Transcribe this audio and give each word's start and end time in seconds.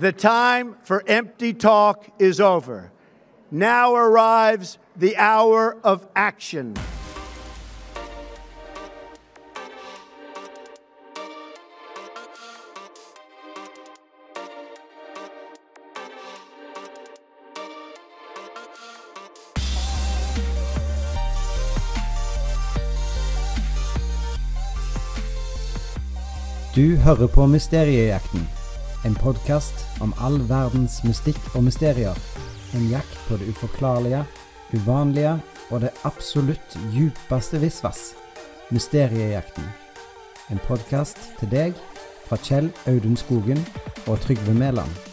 The 0.00 0.12
time 0.12 0.76
for 0.82 1.04
empty 1.06 1.52
talk 1.52 2.06
is 2.18 2.40
over. 2.40 2.90
Now 3.50 3.94
arrives 3.94 4.78
the 4.96 5.14
hour 5.18 5.76
of 5.84 6.06
action. 6.16 6.74
Du 26.74 26.96
hører 26.96 27.26
på 27.26 27.46
Mysteriejakten. 27.46 28.59
En 29.04 29.14
podkast 29.14 29.86
om 30.04 30.10
all 30.20 30.36
verdens 30.44 30.98
mystikk 31.06 31.40
og 31.54 31.64
mysterier. 31.64 32.18
En 32.76 32.84
jakt 32.92 33.16
på 33.28 33.38
det 33.40 33.48
uforklarlige, 33.48 34.20
uvanlige 34.76 35.38
og 35.70 35.80
det 35.86 35.94
absolutt 36.04 36.76
djupeste 36.92 37.62
visvas. 37.64 38.10
Mysteriejakten. 38.68 39.64
En 40.52 40.60
podkast 40.68 41.30
til 41.40 41.48
deg 41.48 41.80
fra 42.26 42.36
Kjell 42.44 42.68
Audun 42.92 43.16
Skogen 43.16 43.64
og 44.04 44.20
Trygve 44.20 44.52
Mæland. 44.52 45.09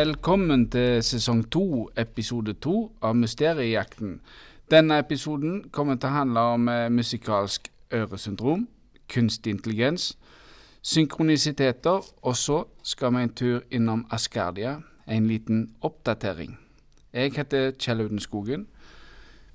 Velkommen 0.00 0.62
til 0.72 1.02
sesong 1.04 1.42
to, 1.52 1.90
episode 1.98 2.54
to 2.64 2.74
av 3.04 3.16
Mysteriejakten. 3.18 4.14
Denne 4.72 4.96
episoden 5.02 5.58
kommer 5.74 5.98
til 6.00 6.08
å 6.08 6.14
handle 6.14 6.44
om 6.54 6.70
eh, 6.72 6.86
musikalsk 6.88 7.68
øresyndrom, 7.92 8.62
kunstig 9.12 9.52
intelligens, 9.58 10.14
synkronisiteter, 10.80 12.06
og 12.22 12.38
så 12.38 12.62
skal 12.86 13.12
vi 13.12 13.26
en 13.26 13.36
tur 13.42 13.60
innom 13.68 14.06
Askardia, 14.14 14.78
en 15.04 15.28
liten 15.28 15.66
oppdatering. 15.84 16.56
Jeg 17.12 17.36
heter 17.36 17.74
Kjell 17.76 18.06
Auden 18.06 18.24
Skogen. 18.24 18.68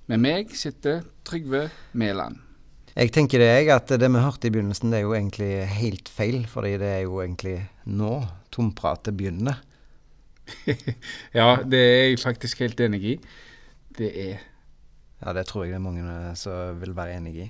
Med 0.06 0.22
meg 0.28 0.54
sitter 0.54 1.08
Trygve 1.26 1.70
Mæland. 1.94 2.44
Jeg 2.94 3.16
tenker 3.16 3.42
det, 3.42 3.54
jeg, 3.56 3.72
at 3.74 3.98
det 3.98 4.14
vi 4.14 4.28
hørte 4.28 4.52
i 4.52 4.54
begynnelsen, 4.54 4.94
det 4.94 5.02
er 5.02 5.08
jo 5.10 5.18
egentlig 5.18 5.54
helt 5.80 6.12
feil. 6.12 6.44
Fordi 6.46 6.78
det 6.84 7.00
er 7.00 7.08
jo 7.08 7.24
egentlig 7.24 7.64
nå 7.90 8.20
tompratet 8.54 9.18
begynner. 9.18 9.64
ja, 11.40 11.48
det 11.66 11.80
er 11.80 12.04
jeg 12.10 12.20
faktisk 12.22 12.62
helt 12.66 12.82
enig 12.86 13.02
i. 13.04 13.16
Det 13.98 14.12
er 14.26 14.44
Ja, 15.24 15.32
det 15.34 15.46
tror 15.48 15.64
jeg 15.64 15.72
det 15.72 15.78
er 15.78 15.82
mange 15.82 16.04
eh, 16.04 16.34
som 16.38 16.76
vil 16.82 16.92
være 16.94 17.16
enig 17.18 17.36
i. 17.40 17.46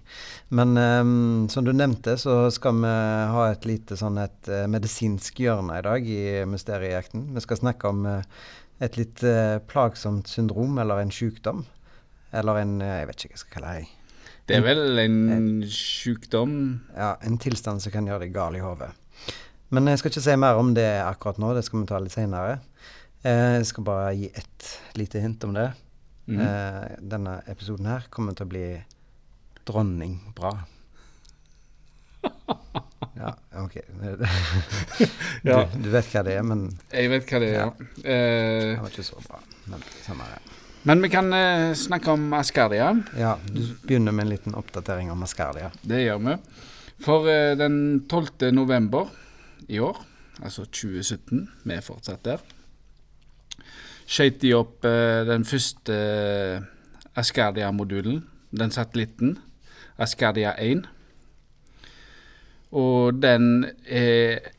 Men 0.56 0.78
um, 0.78 1.48
som 1.50 1.66
du 1.66 1.74
nevnte, 1.74 2.14
så 2.22 2.46
skal 2.54 2.78
vi 2.78 2.92
ha 3.34 3.48
et 3.50 3.66
lite 3.66 3.98
sånn 4.00 4.22
et 4.22 4.52
uh, 4.54 4.68
medisinsk 4.70 5.42
hjørne 5.42 5.80
i 5.82 5.84
dag 5.84 6.06
i 6.08 6.46
Mysteriejakten. 6.48 7.26
Vi 7.36 7.44
skal 7.44 7.60
snakke 7.64 7.90
om 7.90 8.06
uh, 8.06 8.22
et 8.86 8.96
litt 9.00 9.24
plagsomt 9.72 10.30
syndrom 10.30 10.78
eller 10.84 11.02
en 11.02 11.12
sykdom. 11.12 11.66
Eller 12.36 12.62
en 12.62 12.80
Jeg 12.84 13.08
vet 13.08 13.24
ikke 13.24 13.32
hva 13.32 13.38
jeg 13.38 13.44
skal 13.44 13.56
kalle 13.56 13.76
det. 13.76 13.92
Det 14.46 14.58
er 14.60 14.66
vel 14.66 15.00
en, 15.02 15.18
en 15.34 15.48
sykdom? 15.72 16.56
Ja, 16.94 17.16
en 17.26 17.40
tilstand 17.42 17.82
som 17.82 17.94
kan 17.96 18.06
gjøre 18.06 18.28
deg 18.28 18.36
gal 18.36 18.58
i 18.60 18.62
hodet. 18.62 18.92
Men 19.74 19.90
jeg 19.90 20.00
skal 20.00 20.12
ikke 20.12 20.26
si 20.28 20.36
mer 20.38 20.60
om 20.62 20.74
det 20.78 20.86
akkurat 21.02 21.40
nå, 21.42 21.56
det 21.58 21.64
skal 21.66 21.82
vi 21.82 21.88
ta 21.90 22.00
litt 22.04 22.14
seinere. 22.14 22.60
Eh, 23.26 23.56
jeg 23.58 23.66
skal 23.72 23.86
bare 23.88 24.14
gi 24.14 24.30
et 24.30 24.70
lite 25.00 25.22
hint 25.24 25.44
om 25.48 25.56
det. 25.56 25.70
Mm. 26.30 26.40
Eh, 26.42 26.96
denne 27.02 27.40
episoden 27.50 27.90
her 27.90 28.06
kommer 28.14 28.38
til 28.38 28.46
å 28.46 28.52
bli 28.52 28.66
dronningbra. 29.66 30.52
ja, 33.22 33.32
OK. 33.64 33.80
du, 35.46 35.52
du, 35.82 35.90
vet 35.90 36.12
hva 36.14 36.24
det 36.26 36.38
er, 36.38 36.46
men 36.46 36.68
Jeg 36.92 37.10
vet 37.14 37.32
hva 37.32 37.42
det 37.42 37.50
er, 37.50 37.58
ja. 37.58 37.68
ja. 37.72 37.98
Eh, 38.04 38.62
det 38.76 38.78
var 38.84 38.94
ikke 38.94 39.08
så 39.10 39.22
bra, 39.26 39.42
men 39.74 39.90
samme 40.06 40.30
det. 40.30 40.42
Men 40.86 41.02
vi 41.02 41.10
kan 41.10 41.34
eh, 41.34 41.74
snakke 41.74 42.14
om 42.14 42.28
Ascardia. 42.38 42.92
Ja, 43.18 43.40
du 43.50 43.64
begynner 43.88 44.14
med 44.14 44.28
en 44.28 44.36
liten 44.36 44.58
oppdatering 44.58 45.10
om 45.10 45.24
Ascardia. 45.26 45.72
Det 45.82 46.04
gjør 46.04 46.22
vi. 46.28 46.36
For 47.02 47.26
eh, 47.32 47.56
den 47.58 48.06
12. 48.06 48.52
november 48.54 49.10
i 49.66 49.82
år, 49.82 49.98
altså 50.44 50.68
2017, 50.70 51.48
vi 51.66 51.74
er 51.74 51.82
fortsatt 51.82 52.22
der, 52.28 52.46
skjøt 54.06 54.42
de 54.42 54.54
opp 54.58 54.86
eh, 54.88 55.24
den 55.28 55.46
første 55.48 55.96
eh, 55.96 56.66
Ascardia-modulen, 57.16 58.24
den 58.56 58.74
satellitten, 58.74 59.38
Ascardia 59.98 60.54
1. 60.60 60.86
Og 62.76 63.22
den 63.22 63.72
er 63.86 64.52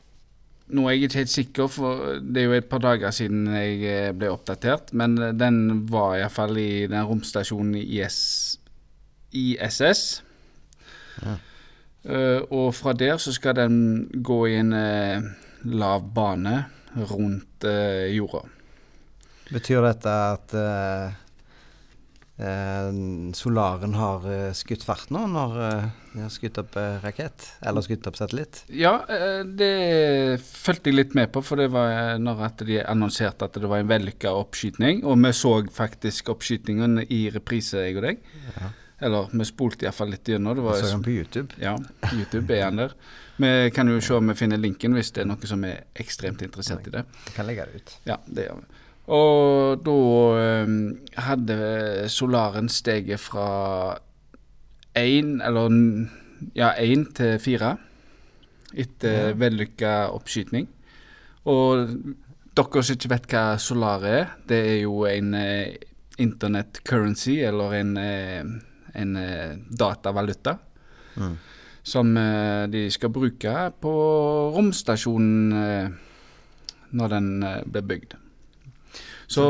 Nå 0.67 0.83
er 0.83 0.97
jeg 0.97 1.05
ikke 1.05 1.19
helt 1.21 1.31
sikker, 1.31 1.67
for 1.71 2.17
det 2.19 2.41
er 2.41 2.49
jo 2.49 2.55
et 2.57 2.65
par 2.67 2.81
dager 2.83 3.13
siden 3.15 3.45
jeg 3.55 3.77
eh, 3.87 4.09
ble 4.11 4.27
oppdatert, 4.33 4.89
men 4.91 5.15
den 5.39 5.85
var 5.87 6.17
iallfall 6.17 6.59
i 6.59 6.89
den 6.91 7.05
romstasjonen 7.07 7.77
IS, 7.79 8.17
ISS. 9.31 10.01
Ja. 11.21 11.37
Uh, 12.07 12.43
og 12.51 12.75
fra 12.75 12.93
der 12.95 13.17
så 13.19 13.33
skal 13.35 13.55
den 13.55 13.79
gå 14.23 14.45
i 14.47 14.59
en 14.59 14.75
uh, 14.75 15.23
lav 15.63 16.05
bane 16.15 16.65
rundt 16.95 17.63
uh, 17.67 18.07
jorda. 18.11 18.43
Betyr 19.53 19.81
dette 19.85 20.11
at 20.33 20.53
solaren 23.33 23.95
har 23.97 24.25
skutt 24.53 24.83
fart 24.85 25.09
nå, 25.09 25.23
når 25.31 25.55
de 26.13 26.19
har 26.21 26.29
skutt 26.29 26.59
opp 26.61 26.75
rakett? 27.01 27.47
Eller 27.65 27.81
skutt 27.81 28.05
opp 28.05 28.19
satellitt? 28.19 28.59
Ja, 28.69 28.99
det 29.47 30.37
fulgte 30.45 30.91
jeg 30.91 30.99
litt 30.99 31.15
med 31.17 31.31
på, 31.33 31.41
for 31.41 31.57
det 31.57 31.71
var 31.73 32.19
når 32.21 32.43
de 32.61 32.77
annonserte 32.83 33.49
at 33.49 33.57
det 33.57 33.65
var 33.71 33.81
en 33.81 33.89
vellykka 33.89 34.35
oppskyting. 34.37 35.01
Og 35.09 35.17
vi 35.23 35.33
så 35.33 35.55
faktisk 35.73 36.29
oppskytingen 36.35 37.01
i 37.07 37.23
reprise, 37.33 37.87
jeg 37.87 37.97
og 37.97 38.05
deg. 38.05 38.21
Ja. 38.53 38.69
Eller 39.07 39.33
vi 39.33 39.45
spolte 39.45 39.85
iallfall 39.85 40.09
litt 40.13 40.29
gjennom. 40.29 40.55
Det 40.57 40.63
var, 40.65 40.77
så 40.81 40.93
han 40.93 41.03
på 41.05 41.17
YouTube? 41.17 41.53
Ja, 41.61 41.75
YouTube 42.13 42.53
er 42.53 42.63
han 42.67 42.81
der. 42.81 42.93
Vi 43.37 43.51
kan 43.73 43.89
jo 43.89 43.97
se 44.01 44.13
om 44.17 44.29
vi 44.29 44.37
finner 44.37 44.61
linken 44.61 44.93
hvis 44.97 45.11
det 45.13 45.21
er 45.25 45.29
noe 45.29 45.49
som 45.49 45.65
er 45.65 45.83
ekstremt 46.01 46.41
interessert 46.45 46.85
i 46.89 46.93
det. 46.95 47.03
Vi 47.27 47.33
kan 47.35 47.45
legge 47.49 47.65
det 47.69 47.81
ut. 47.81 47.97
Ja, 48.09 48.17
det 48.25 48.47
gjør 48.47 48.61
vi. 48.61 48.83
Og 49.07 49.83
da 49.85 49.97
um, 50.63 50.77
hadde 51.15 51.57
solaren 52.11 52.67
steget 52.69 53.21
fra 53.23 53.49
én, 54.97 55.37
eller 55.39 55.71
ja, 56.55 56.73
én 56.75 57.07
til 57.15 57.37
fire 57.39 57.77
etter 58.75 59.29
ja. 59.29 59.35
vellykka 59.39 59.93
oppskyting. 60.11 60.67
Og 61.47 61.93
dere 62.57 62.83
som 62.83 62.97
ikke 62.97 63.13
vet 63.13 63.29
hva 63.31 63.43
solar 63.61 64.03
er, 64.03 64.25
det 64.49 64.59
er 64.73 64.79
jo 64.81 65.05
en 65.07 65.33
eh, 65.39 65.77
internet 66.19 66.81
currency, 66.83 67.37
eller 67.47 67.77
en 67.77 67.93
eh, 68.01 68.57
en 68.97 69.15
eh, 69.15 69.57
datavaluta. 69.69 70.57
Mm. 71.15 71.37
Som 71.83 72.17
eh, 72.17 72.67
de 72.69 72.87
skal 72.91 73.13
bruke 73.13 73.55
på 73.81 73.93
romstasjonen 74.55 75.57
eh, 75.61 75.89
når 76.97 77.13
den 77.13 77.29
blir 77.67 77.85
bygd. 77.87 78.15
Så 79.27 79.45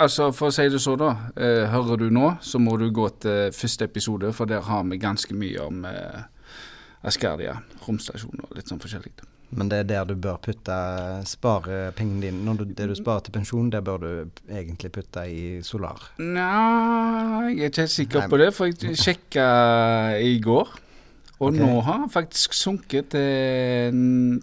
altså, 0.00 0.30
for 0.32 0.48
å 0.48 0.54
si 0.54 0.64
det 0.72 0.80
så, 0.80 0.96
da. 0.96 1.10
Eh, 1.36 1.66
hører 1.68 2.00
du 2.00 2.08
nå, 2.12 2.32
så 2.40 2.60
må 2.62 2.78
du 2.80 2.88
gå 2.94 3.08
til 3.20 3.52
første 3.52 3.84
episode, 3.84 4.32
for 4.32 4.48
der 4.48 4.64
har 4.64 4.86
vi 4.88 5.00
ganske 5.00 5.36
mye 5.36 5.66
om 5.66 5.84
eh, 5.88 6.22
Ascardia 7.06 7.58
romstasjon 7.84 8.46
og 8.46 8.56
litt 8.56 8.72
sånn 8.72 8.80
forskjellig. 8.80 9.12
Men 9.56 9.70
det 9.70 9.78
er 9.80 9.86
der 9.88 10.08
du 10.08 10.14
bør 10.20 10.36
putte 10.44 10.74
spare 11.28 11.92
pengene 11.96 12.26
dine. 12.26 12.42
Når 12.44 12.58
du, 12.58 12.64
det 12.76 12.88
du 12.90 12.96
sparer 12.96 13.24
til 13.24 13.36
pensjon, 13.38 13.70
det 13.72 13.80
bør 13.84 14.02
du 14.02 14.10
egentlig 14.48 14.90
putte 14.92 15.24
i 15.24 15.62
Solar? 15.64 16.10
Nei, 16.20 17.54
jeg 17.54 17.62
er 17.62 17.72
ikke 17.72 17.86
helt 17.86 17.94
sikker 17.94 18.24
Nei. 18.24 18.28
på 18.32 18.40
det, 18.42 18.50
for 18.56 18.68
jeg 18.68 19.00
sjekka 19.00 19.48
i 20.20 20.36
går. 20.44 20.74
Og 21.38 21.48
okay. 21.52 21.62
nå 21.62 21.80
har 21.86 22.02
han 22.02 22.12
faktisk 22.12 22.56
sunket 22.56 23.12
til 23.14 24.02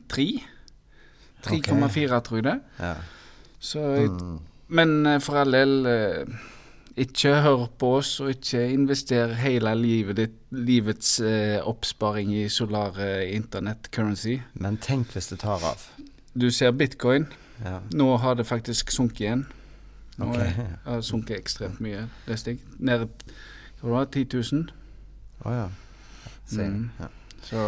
3. 0.09 0.27
3,4, 1.45 1.75
okay. 1.75 2.19
tror 2.25 2.39
jeg 2.39 2.47
det. 2.47 2.57
Ja. 2.79 2.93
Så, 3.59 3.83
mm. 4.09 4.37
Men 4.75 5.05
eh, 5.05 5.21
for 5.23 5.39
all 5.39 5.55
del 5.55 5.87
eh, 5.89 6.35
ikke 6.95 7.33
hør 7.43 7.65
på 7.79 7.91
oss, 7.97 8.19
og 8.23 8.31
ikke 8.31 8.61
invester 8.71 9.33
hele 9.39 9.73
livet 9.75 10.19
ditt, 10.19 10.37
livets 10.55 11.17
eh, 11.19 11.57
oppsparing 11.59 12.31
i 12.35 12.45
solar 12.51 12.99
eh, 13.03 13.35
internet 13.35 13.89
currency. 13.91 14.37
Men 14.53 14.79
tenk 14.83 15.11
hvis 15.15 15.27
det 15.33 15.41
tar 15.43 15.63
av. 15.63 15.83
Du 16.35 16.47
ser 16.51 16.71
bitcoin. 16.71 17.27
Ja. 17.63 17.79
Nå 17.95 18.15
har 18.23 18.35
det 18.39 18.47
faktisk 18.47 18.91
sunket 18.91 19.25
igjen. 19.25 19.45
Nå 20.15 20.29
okay. 20.31 20.51
har 20.85 21.01
det 21.01 21.07
sunket 21.07 21.37
ekstremt 21.37 21.81
mye, 21.83 22.07
leste 22.27 22.55
jeg. 22.55 22.63
Ned 22.79 23.07
hva 23.81 23.91
var 23.91 24.07
det, 24.07 24.23
10 24.31 24.55
000. 24.55 24.69
Å 25.43 25.49
oh, 25.49 25.55
ja. 25.55 25.67
Mm. 26.55 26.89
ja. 26.99 27.07
Så 27.43 27.61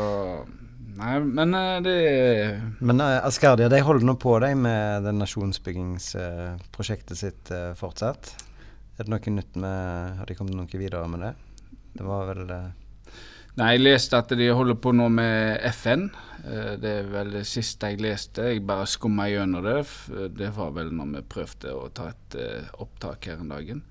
Nei, 0.97 1.19
men 1.21 1.53
eh, 1.53 1.77
det 1.85 1.97
Men 2.81 3.01
uh, 3.03 3.19
Askardia 3.27 3.69
de 3.69 3.81
holder 3.85 4.05
nå 4.07 4.15
på 4.21 4.39
deg 4.41 4.55
med 4.57 5.03
det 5.05 5.13
nasjonsbyggingsprosjektet 5.17 7.17
sitt 7.19 7.51
eh, 7.53 7.73
fortsatt. 7.77 8.33
Er 8.97 9.05
det 9.05 9.11
noe 9.13 9.33
nytt 9.35 9.53
med 9.61 10.17
Har 10.17 10.25
de 10.25 10.35
kommet 10.38 10.57
noe 10.57 10.81
videre 10.81 11.07
med 11.11 11.19
det? 11.21 11.33
Det 11.97 12.05
var 12.07 12.25
vel 12.31 12.49
eh, 12.49 12.69
Nei, 13.57 13.71
jeg 13.73 13.85
leste 13.88 14.19
at 14.21 14.29
de 14.38 14.51
holder 14.53 14.77
på 14.77 14.91
nå 14.94 15.07
med 15.09 15.63
FN. 15.73 16.03
Eh, 16.45 16.73
Det 16.81 16.91
er 16.99 17.07
vel 17.09 17.31
det 17.33 17.45
siste 17.49 17.89
jeg 17.89 18.01
leste. 18.05 18.41
Jeg 18.51 18.61
bare 18.69 18.85
skumma 18.89 19.25
gjennom 19.31 19.65
det. 19.65 19.79
Det 20.38 20.49
var 20.53 20.75
vel 20.75 20.89
når 20.94 21.07
vi 21.15 21.21
prøvde 21.35 21.73
å 21.73 21.88
ta 21.89 22.11
et 22.11 22.38
eh, 22.41 22.67
opptak 22.81 23.25
her 23.31 23.41
en 23.41 23.53
dagen. 23.53 23.81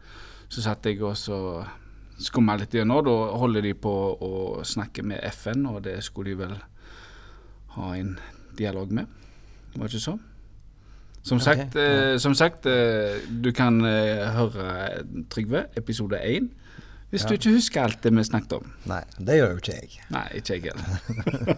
Så 0.47 0.63
satt 0.63 0.87
jeg 0.87 1.03
også 1.03 1.37
skumma 2.23 2.55
litt 2.61 2.75
gjennom. 2.79 3.03
Da 3.07 3.17
holder 3.43 3.67
de 3.67 3.75
på 3.75 3.95
å 4.23 4.33
snakke 4.63 5.03
med 5.03 5.19
FN, 5.35 5.67
og 5.67 5.83
det 5.89 5.99
skulle 6.07 6.31
de 6.31 6.37
vel 6.45 6.55
ha 7.77 7.93
en 7.97 8.17
dialog 8.59 8.93
med. 8.93 9.07
Var 9.77 9.87
det 9.87 9.95
ikke 9.95 10.05
så? 10.07 10.19
Som 11.27 11.41
okay. 11.41 11.57
sagt, 11.57 11.77
eh, 11.77 12.17
som 12.23 12.35
sagt 12.39 12.67
eh, 12.71 13.17
du 13.43 13.51
kan 13.53 13.81
eh, 13.85 14.29
høre 14.37 15.03
Trygve, 15.33 15.65
episode 15.77 16.21
én, 16.23 16.53
hvis 17.11 17.23
Ja. 17.23 17.29
du 17.29 17.35
ikke 17.35 17.53
husker 17.55 17.83
alt 17.83 18.03
det 18.03 18.13
vi 18.15 18.23
snakket 18.27 18.53
om. 18.59 18.71
Nei, 18.91 19.01
det 19.19 19.37
gjør 19.39 19.53
jo 19.55 19.61
ikke 19.63 19.75
jeg. 19.75 19.99
Nei, 20.11 20.25
ikke 20.39 20.55
jeg 20.55 20.63
heller. 20.71 21.57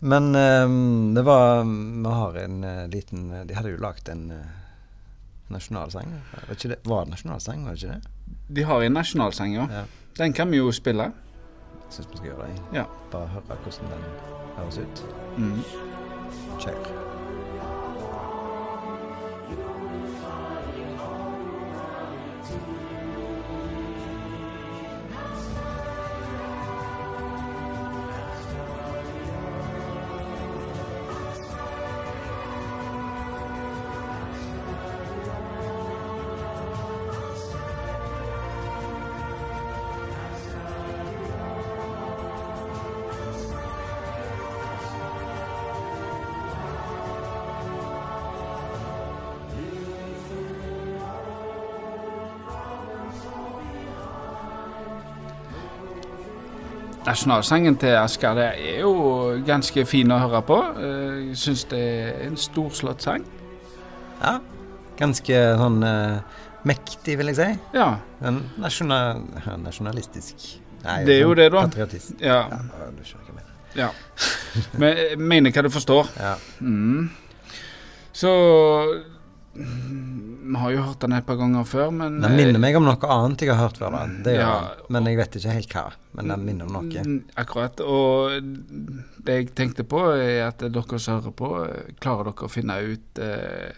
Men 0.12 0.30
eh, 0.34 0.76
det 1.16 1.24
var 1.24 1.64
Vi 1.64 2.14
har 2.18 2.38
en 2.44 2.64
eh, 2.64 2.86
liten 2.92 3.26
De 3.48 3.56
hadde 3.56 3.74
jo 3.74 3.80
lagd 3.80 4.08
en 4.12 4.30
eh, 4.36 4.54
nasjonalsang. 5.52 6.14
Var, 6.48 6.56
det, 6.62 6.78
var 6.84 7.04
det 7.04 7.14
nasjonalsang, 7.16 7.64
var 7.64 7.76
det 7.76 7.82
ikke 7.82 7.94
det? 7.94 8.36
De 8.56 8.64
har 8.68 8.82
en 8.82 8.96
nasjonalsang, 9.00 9.54
ja. 9.54 9.68
Ja. 9.70 9.84
Den 10.18 10.32
kan 10.32 10.50
vi 10.50 10.60
jo 10.60 10.72
spille. 10.72 11.10
Syns 11.94 12.08
vi 12.10 12.16
skal 12.16 12.30
gjøre 12.32 12.46
det. 12.48 12.62
Ja. 12.74 12.84
Bare 13.12 13.26
høre 13.26 13.58
hvordan 13.62 13.90
den 13.92 14.06
høres 14.56 14.78
ut. 14.78 15.04
Mm. 15.38 15.60
Kjør. 16.58 17.13
Nasjonalsangen 57.04 57.76
til 57.76 57.92
Asker 58.00 58.32
det 58.38 58.46
er 58.64 58.78
jo 58.80 58.92
ganske 59.44 59.84
fin 59.88 60.12
å 60.14 60.18
høre 60.22 60.40
på. 60.48 60.56
Eh, 60.80 61.18
Jeg 61.30 61.36
syns 61.42 61.64
det 61.68 61.80
er 61.80 62.22
en 62.30 62.36
storslått 62.40 63.04
sang. 63.04 63.24
Ja. 64.22 64.38
Ganske 64.96 65.40
sånn 65.58 65.82
uh, 65.84 66.20
mektig, 66.64 67.16
vil 67.18 67.32
jeg 67.32 67.36
si. 67.40 67.48
Ja. 67.74 67.88
En 68.24 68.38
nasjonal, 68.62 69.20
nasjonalistisk. 69.64 70.46
Nei, 70.84 71.00
Det 71.04 71.16
er 71.16 71.20
jo 71.24 71.32
sånn 71.34 71.40
det, 71.42 71.48
da. 71.52 71.64
Patriotisk. 71.66 72.14
Ja. 72.22 72.38
Ja, 72.52 72.88
du 72.94 73.02
skjønner 73.04 73.26
hva 73.26 73.34
jeg 73.34 73.36
mener. 73.40 73.52
ja. 73.74 73.90
Men 74.78 74.96
jeg 75.02 75.18
mener 75.18 75.50
hva 75.56 75.64
du 75.66 75.70
forstår. 75.74 76.12
Ja. 76.20 76.34
Mm. 76.62 77.10
Så 78.14 78.30
Vi 79.54 80.58
har 80.60 80.70
jo 80.74 80.82
hørt 80.84 81.00
den 81.00 81.12
et 81.16 81.24
par 81.26 81.36
ganger 81.40 81.64
før, 81.64 81.90
men 81.94 82.18
Den 82.20 82.34
minner 82.36 82.60
meg 82.60 82.76
om 82.76 82.84
noe 82.84 83.08
annet 83.14 83.40
jeg 83.46 83.48
har 83.54 83.60
hørt 83.68 83.78
før. 83.80 83.90
da. 83.94 84.06
Det 84.26 84.34
Ja. 84.36 84.60
den. 84.60 84.86
Men 84.90 85.04
jeg 85.06 85.16
vet 85.16 85.36
ikke 85.38 85.54
helt 85.54 85.72
hva. 85.72 85.84
Men 86.14 86.28
den 86.28 86.44
minner 86.44 86.66
om 86.66 86.72
noe. 86.72 87.02
Mm, 87.04 87.24
Akkurat. 87.36 87.80
Og 87.80 88.42
det 89.24 89.36
jeg 89.38 89.54
tenkte 89.54 89.84
på, 89.84 90.02
er 90.18 90.48
at 90.48 90.58
dere 90.58 90.98
som 90.98 91.20
hører 91.20 91.32
på, 91.32 91.52
klarer 92.00 92.24
dere 92.28 92.44
å 92.48 92.50
finne 92.50 92.76
ut 92.82 93.18
eh, 93.18 93.72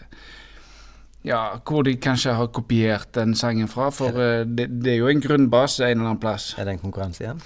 ja, 1.23 1.57
hvor 1.65 1.83
de 1.83 1.95
kanskje 1.95 2.33
har 2.35 2.47
kopiert 2.47 3.11
den 3.13 3.33
sangen 3.35 3.67
fra. 3.71 3.89
For 3.91 4.09
eh, 4.09 4.43
det, 4.45 4.67
det 4.83 4.93
er 4.93 4.97
jo 4.97 5.07
en 5.07 5.21
grunnbase 5.21 5.85
en 5.85 5.99
eller 5.99 6.09
annen 6.11 6.19
plass. 6.19 6.53
Er 6.57 6.65
det 6.65 6.73
en 6.77 6.83
konkurranse 6.91 7.23
igjen? 7.23 7.41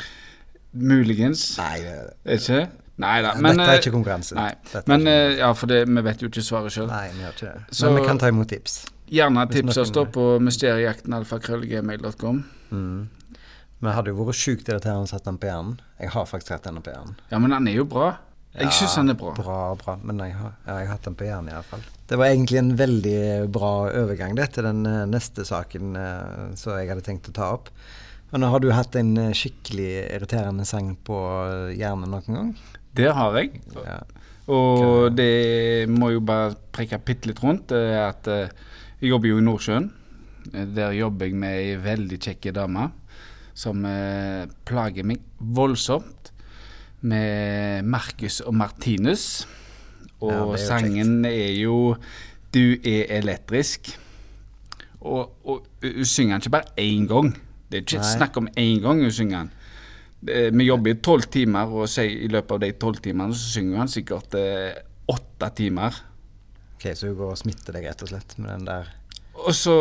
Muligens. 0.74 1.58
Nei, 1.60 1.80
det, 1.84 1.96
det 2.26 2.40
ikke? 2.42 2.68
Nei 3.02 3.18
da. 3.26 3.34
Men, 3.42 3.58
dette 3.58 3.70
er 3.70 3.78
eh, 3.78 3.82
ikke 3.84 3.94
konkurranse. 3.96 4.38
Nei, 4.38 4.52
men 4.92 5.06
ikke 5.06 5.18
eh, 5.18 5.38
ja, 5.42 5.52
for 5.58 5.72
det, 5.72 5.82
vi 5.90 6.04
vet 6.08 6.24
jo 6.24 6.32
ikke 6.32 6.44
svaret 6.46 6.76
sjøl. 6.76 6.90
Nei, 6.92 7.06
vi 7.16 7.26
gjør 7.26 7.38
ikke 7.38 7.54
det. 7.54 7.78
Så- 7.78 7.90
Men 7.90 8.02
vi 8.02 8.08
kan 8.08 8.22
ta 8.22 8.32
imot 8.32 8.52
tips. 8.52 8.82
Gjerne 9.12 9.48
tips 9.52 9.78
oss 9.82 9.92
da 9.92 10.06
på 10.08 10.26
mysteriejakten.alfakrøllgmail.com. 10.40 12.44
Mm. 12.72 13.00
Men 13.82 13.96
hadde 13.98 14.14
jo 14.14 14.28
vært 14.28 14.38
sjukt 14.40 14.70
irriterende 14.70 15.08
å 15.08 15.10
sette 15.10 15.26
den 15.28 15.40
på 15.42 15.50
hjernen. 15.50 15.80
Jeg 16.00 16.14
har 16.14 16.28
faktisk 16.30 16.54
hatt 16.56 16.68
den 16.70 16.82
på 16.86 16.94
hjernen. 16.94 17.16
Ja, 17.32 17.40
men 17.42 17.56
den 17.56 17.72
er 17.72 17.80
jo 17.82 17.86
bra. 17.90 18.12
Jeg 18.54 18.68
Ja, 18.68 18.72
syns 18.76 18.96
den 19.00 19.10
er 19.10 19.16
bra. 19.16 19.32
Bra, 19.34 19.58
bra. 19.80 19.96
Men 20.04 20.20
jeg 20.20 20.36
har, 20.36 20.54
jeg 20.68 20.88
har 20.88 20.96
hatt 20.96 21.04
den 21.08 21.16
på 21.16 21.26
hjernen 21.26 21.50
iallfall. 21.54 21.84
Det 22.08 22.18
var 22.20 22.28
egentlig 22.28 22.58
en 22.60 22.74
veldig 22.78 23.52
bra 23.52 23.72
overgang 23.96 24.36
det 24.36 24.50
til 24.54 24.64
den 24.68 24.86
eh, 24.86 25.06
neste 25.08 25.46
saken 25.48 25.96
som 26.60 26.76
jeg 26.78 26.90
hadde 26.92 27.06
tenkt 27.06 27.30
å 27.32 27.34
ta 27.34 27.54
opp. 27.56 27.70
Men 28.32 28.46
har 28.48 28.62
du 28.64 28.70
hatt 28.72 28.96
en 29.00 29.12
eh, 29.20 29.34
skikkelig 29.36 29.90
irriterende 30.16 30.66
sang 30.68 30.94
på 31.08 31.18
eh, 31.48 31.74
hjernen 31.80 32.14
noen 32.14 32.38
gang? 32.38 32.52
Det 32.96 33.12
har 33.16 33.38
jeg. 33.40 33.62
Ja. 33.76 34.00
Og 34.52 35.14
det 35.16 35.88
må 35.92 36.10
jo 36.12 36.22
bare 36.26 36.56
preke 36.74 37.00
bitte 37.06 37.30
litt 37.30 37.42
rundt. 37.44 37.72
Er 37.72 38.10
at 38.10 38.28
eh, 38.28 38.50
jeg 39.02 39.14
jobber 39.14 39.32
jo 39.32 39.40
i 39.40 39.46
Nordsjøen. 39.46 39.92
Eh, 40.52 40.66
Der 40.76 40.96
jobber 40.98 41.30
jeg 41.30 41.38
med 41.40 41.60
ei 41.62 41.78
veldig 41.82 42.20
kjekk 42.20 42.52
dame 42.58 42.90
som 43.54 43.84
eh, 43.86 44.48
plager 44.68 45.08
meg 45.08 45.22
voldsomt. 45.40 46.32
Med 47.02 47.88
Marcus 47.90 48.42
og 48.46 48.54
Martinus. 48.54 49.48
Og 50.22 50.32
Ja, 50.32 50.44
er 50.54 50.62
sangen 50.68 51.26
er 51.26 51.56
jo 51.58 51.96
'Du 52.52 52.76
er 52.84 53.08
elektrisk'. 53.22 53.96
Og, 55.02 55.32
og 55.46 55.66
hun 55.82 56.06
synger 56.06 56.38
den 56.38 56.42
ikke 56.42 56.50
bare 56.50 56.78
én 56.78 57.08
gang. 57.08 57.34
Det 57.72 57.78
er 57.78 57.82
ikke 57.82 58.04
Nei. 58.04 58.18
snakk 58.18 58.38
om 58.38 58.48
én 58.58 58.82
gang 58.84 59.02
hun 59.02 59.12
synger 59.12 59.40
den. 59.40 59.52
Det- 60.24 60.54
Vi 60.54 60.66
jobber 60.66 60.92
i 60.92 61.00
tolv 61.02 61.24
timer, 61.32 61.66
og 61.66 61.88
i 62.06 62.28
løpet 62.28 62.52
av 62.52 62.60
de 62.60 62.72
tolv 62.72 63.02
timene 63.02 63.34
så 63.34 63.52
synger 63.56 63.78
han 63.78 63.88
sikkert 63.88 64.36
eh, 64.36 64.76
åtte 65.10 65.50
timer. 65.56 65.96
Ok, 66.76 66.96
Så 66.96 67.08
hun 67.08 67.16
går 67.18 67.32
og 67.32 67.38
smitter 67.38 67.74
deg 67.74 67.86
rett 67.86 68.02
og 68.04 68.10
slett 68.10 68.38
med 68.40 68.50
den 68.50 68.66
der 68.66 68.86
Og 69.34 69.54
så 69.56 69.74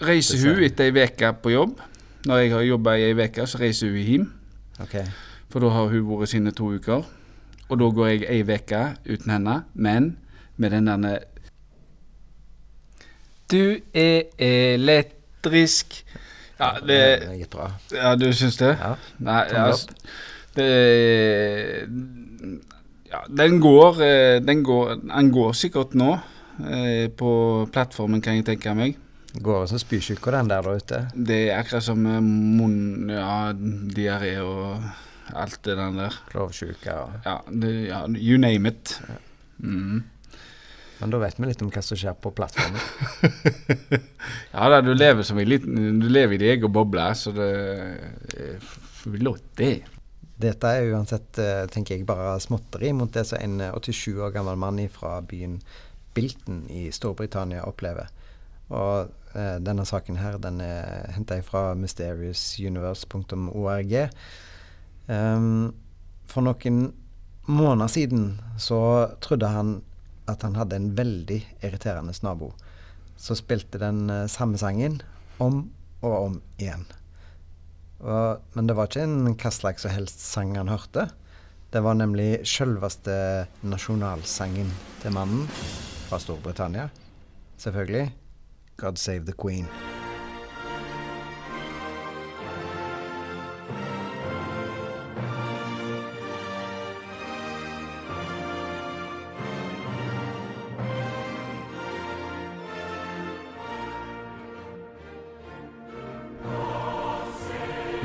reiser 0.00 0.38
hun 0.38 0.62
etter 0.62 0.84
ei 0.90 1.04
uke 1.04 1.32
på 1.42 1.50
jobb. 1.50 1.80
Når 2.26 2.38
jeg 2.38 2.52
har 2.52 2.62
jobba 2.62 2.94
i 2.96 3.02
ei 3.10 3.14
uke, 3.14 3.46
så 3.46 3.58
reiser 3.58 3.90
hun 3.90 3.98
hjem. 4.06 4.32
Okay. 4.80 5.04
For 5.50 5.60
da 5.60 5.68
har 5.68 5.88
hun 5.88 6.06
vært 6.08 6.28
sine 6.28 6.52
to 6.52 6.70
uker. 6.74 7.04
Og 7.68 7.78
da 7.80 7.84
går 7.90 8.06
jeg 8.08 8.26
ei 8.30 8.42
uke 8.42 8.96
uten 9.06 9.30
henne, 9.32 9.64
men 9.74 10.16
med 10.56 10.70
den 10.70 10.86
derne 10.86 11.18
Du 13.50 13.76
er 13.94 14.22
elektrisk. 14.38 16.04
Ja, 16.60 16.70
Det 16.80 16.88
det 16.88 16.98
er 17.00 17.26
meget 17.28 17.50
bra. 17.50 17.70
Ja, 17.92 18.14
du 18.14 18.32
syns 18.32 18.56
det? 18.56 18.76
Ja. 18.80 18.94
Nei, 19.18 19.42
altså 19.42 19.88
det, 20.54 21.88
ja, 23.10 23.22
den 23.28 23.60
går 23.60 24.02
eh, 24.02 24.40
Den 24.46 24.62
går 24.64 24.94
Den 25.02 25.32
går 25.34 25.52
sikkert 25.52 25.94
nå 25.94 26.12
eh, 26.70 27.08
på 27.10 27.30
plattformen, 27.72 28.22
kan 28.22 28.38
jeg 28.38 28.46
tenke 28.46 28.74
meg. 28.74 28.96
Går 29.42 29.66
som 29.66 29.78
spysjuka 29.82 30.30
den 30.30 30.50
der 30.52 30.68
ute. 30.70 31.08
Det 31.14 31.48
er 31.50 31.58
akkurat 31.58 31.82
som 31.82 31.98
munn... 31.98 33.10
Ja, 33.10 33.50
diaré 33.96 34.36
og 34.44 34.84
alt 35.34 35.58
det 35.66 35.74
der. 35.76 36.18
Klovsjuke 36.30 36.94
og 36.94 37.10
Ja, 37.26 37.38
ja, 37.88 38.04
you 38.14 38.38
name 38.38 38.68
it. 38.70 39.00
Mm. 39.58 40.04
Men 41.00 41.10
da 41.10 41.18
vet 41.22 41.40
vi 41.40 41.48
litt 41.48 41.62
om 41.64 41.72
hva 41.74 41.82
som 41.82 41.98
skjer 41.98 42.14
på 42.20 42.34
plattformen. 42.36 42.82
Ja 44.54 44.68
da, 44.70 44.78
du 44.80 44.92
lever 44.94 45.26
som 45.26 45.38
i 45.42 45.44
liten 45.44 45.98
Du 46.00 46.06
lever 46.08 46.36
i 46.36 46.40
din 46.40 46.52
egen 46.54 46.72
boble, 46.72 47.02
så 47.18 47.32
det 47.34 47.48
flott, 48.62 49.48
det. 49.58 49.82
Dette 50.40 50.66
er 50.66 50.94
uansett, 50.94 51.38
eh, 51.38 51.66
tenker 51.70 51.96
jeg, 51.96 52.06
bare 52.06 52.40
småtteri 52.42 52.92
mot 52.96 53.12
det 53.12 53.24
som 53.28 53.38
en 53.38 53.60
eh, 53.60 53.74
87 53.74 54.18
år 54.18 54.30
gammel 54.34 54.56
mann 54.58 54.88
fra 54.90 55.20
byen 55.22 55.62
Bilton 56.14 56.66
i 56.70 56.92
Storbritannia 56.92 57.64
opplever. 57.68 58.06
Og 58.74 59.08
eh, 59.34 59.58
denne 59.62 59.84
saken 59.86 60.16
her, 60.18 60.38
den 60.42 60.60
er 60.64 61.12
henta 61.14 61.42
fra 61.46 61.74
mysteriousuniverse.org. 61.78 63.94
Um, 65.06 65.74
for 66.24 66.40
noen 66.46 66.94
måneder 67.44 67.88
siden 67.92 68.40
så 68.58 69.08
trodde 69.20 69.48
han 69.52 69.82
at 70.30 70.44
han 70.46 70.56
hadde 70.58 70.78
en 70.78 70.92
veldig 70.96 71.40
irriterende 71.60 72.14
nabo. 72.24 72.52
Så 73.16 73.36
spilte 73.38 73.80
den 73.82 74.08
eh, 74.10 74.26
samme 74.30 74.58
sangen 74.60 75.00
om 75.42 75.66
og 76.04 76.14
om 76.14 76.38
igjen. 76.58 76.84
Og, 78.04 78.42
men 78.52 78.68
det 78.68 78.76
var 78.76 78.90
ikke 78.90 79.06
en 79.06 79.32
hva 79.32 79.52
slags 79.54 79.86
som 79.86 79.94
helst 79.94 80.20
sang 80.24 80.54
han 80.58 80.72
hørte. 80.72 81.08
Det 81.74 81.82
var 81.82 81.96
nemlig 81.98 82.44
sjølveste 82.46 83.16
nasjonalsangen 83.66 84.70
til 85.02 85.16
mannen 85.16 85.48
fra 86.04 86.20
Storbritannia. 86.22 86.90
Selvfølgelig. 87.58 88.12
God 88.76 88.98
save 88.98 89.24
the 89.24 89.32
queen. 89.32 89.68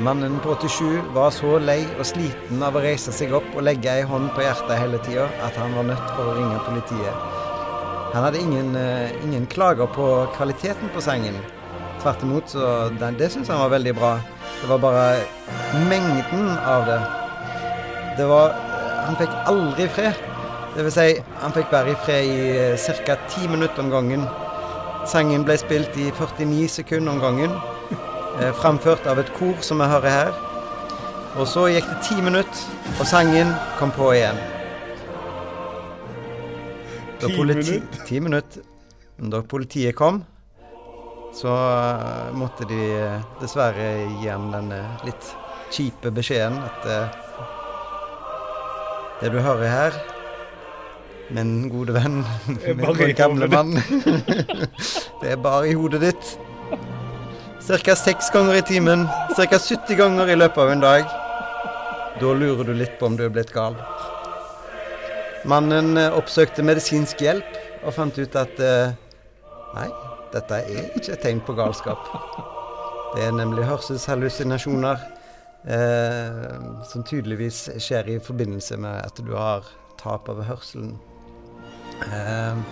Mannen 0.00 0.38
på 0.40 0.54
87 0.54 1.00
var 1.12 1.28
så 1.30 1.58
lei 1.60 1.82
og 1.98 2.06
sliten 2.08 2.62
av 2.64 2.76
å 2.78 2.80
reise 2.80 3.12
seg 3.12 3.34
opp 3.36 3.48
og 3.52 3.66
legge 3.66 3.90
ei 3.92 4.04
hånd 4.08 4.30
på 4.32 4.40
hjertet 4.40 4.78
hele 4.80 4.96
tida 5.04 5.26
at 5.44 5.56
han 5.60 5.74
var 5.76 5.84
nødt 5.90 6.12
for 6.14 6.30
å 6.30 6.36
ringe 6.38 6.60
politiet. 6.64 7.26
Han 8.14 8.24
hadde 8.24 8.40
ingen, 8.40 8.70
eh, 8.76 9.10
ingen 9.24 9.44
klager 9.46 9.90
på 9.92 10.06
kvaliteten 10.36 10.88
på 10.94 11.02
sangen. 11.04 11.36
Tvert 12.00 12.22
imot, 12.22 12.48
så 12.48 12.88
det, 12.88 13.10
det 13.18 13.28
syns 13.32 13.48
han 13.52 13.60
var 13.60 13.74
veldig 13.76 13.94
bra. 13.98 14.14
Det 14.62 14.68
var 14.70 14.78
bare 14.78 15.20
mengden 15.90 16.48
av 16.64 16.86
det. 16.86 17.00
Det 18.16 18.28
var 18.28 18.56
Han 19.06 19.16
fikk 19.16 19.32
aldri 19.48 19.88
fred. 19.88 20.14
Det 20.76 20.84
vil 20.84 20.92
si, 20.92 21.22
han 21.40 21.52
fikk 21.52 21.72
være 21.72 21.90
i 21.90 21.94
fred 22.04 22.24
i 22.24 22.76
ca. 23.06 23.16
ti 23.28 23.48
minutter 23.48 23.82
om 23.82 23.90
gangen. 23.90 24.26
Sangen 25.06 25.44
ble 25.44 25.56
spilt 25.58 25.96
i 25.96 26.10
49 26.10 26.68
sekunder 26.68 27.12
om 27.12 27.20
gangen. 27.20 27.50
Eh, 28.40 28.52
framført 28.56 29.04
av 29.04 29.18
et 29.20 29.28
kor, 29.36 29.58
som 29.60 29.82
vi 29.82 29.86
hører 29.90 30.14
her. 30.14 30.30
Og 31.36 31.44
så 31.48 31.66
gikk 31.68 31.84
det 31.90 31.98
ti 32.06 32.16
minutter, 32.24 32.62
og 32.96 33.04
sangen 33.06 33.52
kom 33.76 33.92
på 33.92 34.06
igjen. 34.14 34.38
Da 37.20 37.28
Ti 37.28 37.36
politi-? 37.36 37.82
Ti 38.08 38.20
minutter. 38.24 38.64
Da 39.20 39.42
politiet 39.44 39.92
kom, 39.98 40.22
så 41.36 41.52
eh, 41.52 42.32
måtte 42.32 42.64
de 42.70 42.80
eh, 42.96 43.28
dessverre 43.42 43.90
gi 44.22 44.32
ham 44.32 44.48
den 44.54 44.72
litt 45.04 45.34
kjipe 45.70 46.10
beskjeden 46.10 46.56
at 46.64 46.88
det 49.20 49.28
du 49.30 49.36
hører 49.44 49.68
her, 49.68 49.98
min 51.36 51.68
gode 51.70 51.92
venn, 51.94 52.22
min 52.64 53.14
gamle 53.14 53.52
mann, 53.52 53.76
det 55.20 55.36
er 55.36 55.44
bare 55.44 55.68
i 55.68 55.76
hodet 55.76 56.08
ditt. 56.08 56.38
Ca. 57.70 57.94
seks 57.94 58.32
ganger 58.34 58.56
i 58.58 58.62
timen, 58.66 59.04
ca. 59.36 59.58
70 59.58 59.94
ganger 59.94 60.30
i 60.32 60.34
løpet 60.34 60.58
av 60.58 60.70
en 60.72 60.80
dag. 60.82 61.04
Da 62.18 62.32
lurer 62.34 62.66
du 62.66 62.72
litt 62.74 62.96
på 62.98 63.06
om 63.06 63.14
du 63.14 63.22
er 63.22 63.30
blitt 63.30 63.52
gal. 63.54 63.76
Mannen 65.46 65.94
eh, 65.94 66.10
oppsøkte 66.10 66.64
medisinsk 66.66 67.22
hjelp 67.22 67.60
og 67.84 67.94
fant 67.94 68.18
ut 68.18 68.34
at 68.40 68.58
eh, 68.58 68.90
nei, 69.76 69.86
dette 70.34 70.58
er 70.58 70.88
ikke 70.98 71.14
et 71.14 71.22
tegn 71.22 71.42
på 71.46 71.54
galskap. 71.60 72.10
Det 73.14 73.28
er 73.28 73.38
nemlig 73.38 73.68
hørselshallusinasjoner 73.70 75.06
eh, 75.70 76.58
som 76.90 77.06
tydeligvis 77.06 77.68
skjer 77.78 78.16
i 78.16 78.18
forbindelse 78.18 78.80
med 78.82 78.98
at 79.04 79.22
du 79.22 79.30
har 79.38 79.70
tap 80.02 80.26
av 80.32 80.42
hørselen. 80.50 80.96
Eh, 82.02 82.66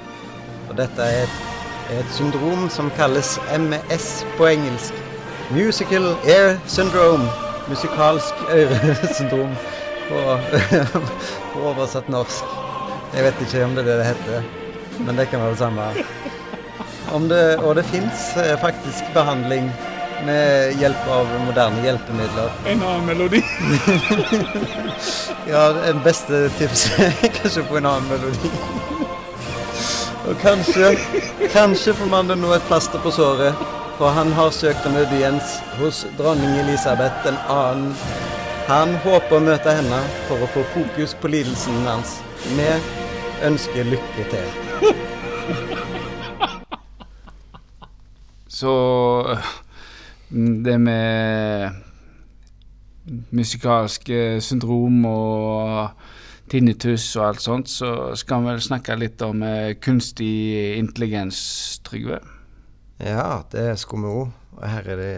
og 0.67 0.75
dette 0.83 1.07
er 1.07 1.23
et, 1.29 1.58
et 1.91 2.11
syndrom 2.13 2.69
som 2.71 2.91
kalles 2.97 3.39
MS 3.59 4.09
på 4.37 4.47
engelsk. 4.47 4.95
Musical 5.51 6.15
Air 6.27 6.59
Syndrome. 6.67 7.29
Musikalsk 7.69 8.35
øresyndrom 8.51 9.57
på, 10.09 10.39
på 11.53 11.61
oversatt 11.69 12.09
norsk. 12.09 12.45
Jeg 13.15 13.25
vet 13.25 13.41
ikke 13.45 13.65
om 13.65 13.77
det 13.77 13.85
er 13.85 13.89
det 13.89 13.99
det 13.99 14.07
heter, 14.07 14.49
men 15.07 15.19
det 15.19 15.29
kan 15.29 15.41
være 15.41 15.51
det 15.51 15.59
samme. 15.59 15.83
Om 17.13 17.29
det, 17.29 17.57
og 17.57 17.77
det 17.77 17.85
fins 17.85 18.33
faktisk 18.61 19.05
behandling 19.15 19.73
med 20.27 20.75
hjelp 20.81 21.09
av 21.13 21.29
moderne 21.47 21.83
hjelpemidler. 21.83 22.51
En 22.67 22.83
annen 22.83 23.07
melodi. 23.07 23.43
Ja, 25.49 25.71
det 25.73 25.95
beste 26.05 26.51
tipset 26.59 26.99
er 27.25 27.31
kanskje 27.33 27.63
få 27.65 27.79
en 27.79 27.87
annen 27.89 28.09
melodi. 28.11 28.51
Og 30.29 30.37
kanskje, 30.43 30.91
kanskje 31.53 31.95
får 31.95 32.11
mannen 32.11 32.41
nå 32.43 32.53
et 32.53 32.65
plaster 32.69 33.01
på 33.03 33.11
såret, 33.15 33.57
for 33.99 34.13
han 34.15 34.33
har 34.37 34.51
søkt 34.55 34.87
om 34.87 34.97
audiens 35.01 35.59
hos 35.79 36.05
dronning 36.19 36.59
Elisabeth 36.61 37.25
den 37.25 37.39
annen. 37.49 37.95
Han 38.69 38.95
håper 39.05 39.39
å 39.39 39.45
møte 39.47 39.73
henne 39.73 40.01
for 40.29 40.45
å 40.45 40.49
få 40.53 40.65
fokus 40.75 41.15
på 41.17 41.31
lidelsen 41.33 41.87
hans. 41.89 42.19
Vi 42.53 42.69
ønsker 43.49 43.89
lykke 43.89 44.27
til. 44.33 44.49
Så 48.49 48.75
det 50.31 50.77
med 50.81 51.71
musikalske 53.33 54.41
syndrom 54.45 55.05
og 55.09 55.89
tinnitus 56.51 57.05
og 57.19 57.27
alt 57.29 57.45
sånt, 57.45 57.71
så 57.73 57.93
skal 58.19 58.43
vi 58.43 58.53
vel 58.53 58.65
snakke 58.65 58.97
litt 58.99 59.23
om 59.27 59.45
eh, 59.47 59.77
kunstig 59.83 60.79
intelligens, 60.79 61.39
Trygve. 61.87 62.21
Ja, 62.99 63.45
det 63.53 63.71
skulle 63.79 64.09
vi 64.09 64.25
òg. 64.25 64.35
Og 64.59 64.65
her 64.67 64.91
er 64.95 65.01
det 65.03 65.15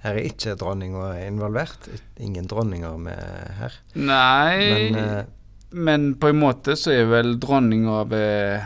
her 0.00 0.16
er 0.16 0.24
ikke 0.30 0.54
dronninga 0.56 1.10
involvert. 1.26 1.90
Ingen 2.16 2.46
dronninger 2.48 2.96
med 2.96 3.20
her. 3.58 3.74
Nei, 3.92 4.70
Men 4.72 4.96
eh, 5.02 5.20
men 5.70 6.14
på 6.18 6.32
en 6.32 6.40
måte 6.40 6.74
så 6.78 6.92
er 6.94 7.06
vel 7.10 7.36
dronninga 7.40 8.02
ved 8.10 8.64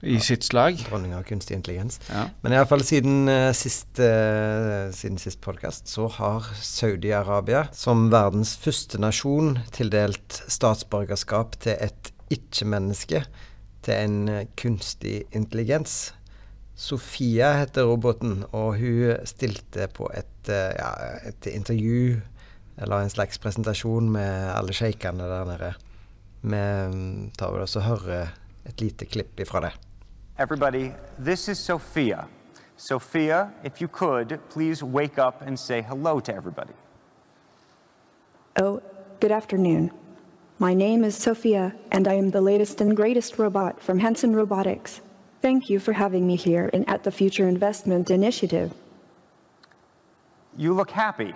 i 0.00 0.20
sitt 0.20 0.44
slag. 0.44 0.78
dronning 0.88 1.14
av 1.14 1.22
kunstig 1.22 1.54
intelligens. 1.54 2.00
Ja. 2.10 2.28
Men 2.42 2.54
iallfall 2.54 2.84
siden 2.86 3.28
uh, 3.28 3.50
sist, 3.56 3.98
uh, 3.98 4.90
siden 4.94 5.18
sist 5.18 5.40
podkast 5.42 5.90
så 5.90 6.06
har 6.18 6.46
Saudi-Arabia 6.62 7.66
som 7.74 8.06
verdens 8.12 8.54
første 8.62 9.00
nasjon 9.02 9.58
tildelt 9.74 10.42
statsborgerskap 10.46 11.58
til 11.64 11.74
et 11.82 12.12
ikke-menneske, 12.30 13.24
til 13.82 13.94
en 13.96 14.20
uh, 14.30 14.44
kunstig 14.60 15.24
intelligens. 15.34 16.14
Sofia 16.78 17.56
heter 17.58 17.88
roboten, 17.90 18.44
og 18.54 18.76
hun 18.78 19.26
stilte 19.26 19.88
på 19.90 20.06
et, 20.14 20.36
uh, 20.46 20.70
ja, 20.78 20.92
et 21.26 21.50
intervju, 21.50 22.20
eller 22.78 23.02
en 23.02 23.10
slags 23.10 23.42
presentasjon 23.42 24.12
med 24.14 24.52
alle 24.54 24.76
sjeikene 24.76 25.26
der 25.26 25.48
nede. 25.48 25.74
Vi 26.38 26.54
mm, 26.94 27.30
tar 27.34 27.50
vel 27.50 27.66
også 27.66 27.82
og 27.82 27.88
hører 27.88 28.30
et 28.68 28.80
lite 28.84 29.08
klipp 29.10 29.40
ifra 29.42 29.64
det. 29.66 29.74
Everybody, 30.38 30.94
this 31.18 31.48
is 31.48 31.58
Sophia. 31.58 32.28
Sophia, 32.76 33.52
if 33.64 33.80
you 33.80 33.88
could, 33.88 34.38
please 34.50 34.84
wake 34.84 35.18
up 35.18 35.42
and 35.42 35.58
say 35.58 35.82
hello 35.82 36.20
to 36.20 36.32
everybody. 36.32 36.74
Oh, 38.56 38.80
good 39.18 39.32
afternoon. 39.32 39.90
My 40.60 40.74
name 40.74 41.02
is 41.02 41.16
Sophia, 41.16 41.74
and 41.90 42.06
I 42.06 42.14
am 42.14 42.30
the 42.30 42.40
latest 42.40 42.80
and 42.80 42.96
greatest 42.96 43.36
robot 43.36 43.82
from 43.82 43.98
Henson 43.98 44.36
Robotics. 44.36 45.00
Thank 45.42 45.68
you 45.68 45.80
for 45.80 45.92
having 45.92 46.24
me 46.24 46.36
here 46.36 46.70
and 46.72 46.88
at 46.88 47.02
the 47.02 47.10
Future 47.10 47.48
Investment 47.48 48.08
Initiative. 48.08 48.72
You 50.56 50.72
look 50.72 50.92
happy. 50.92 51.34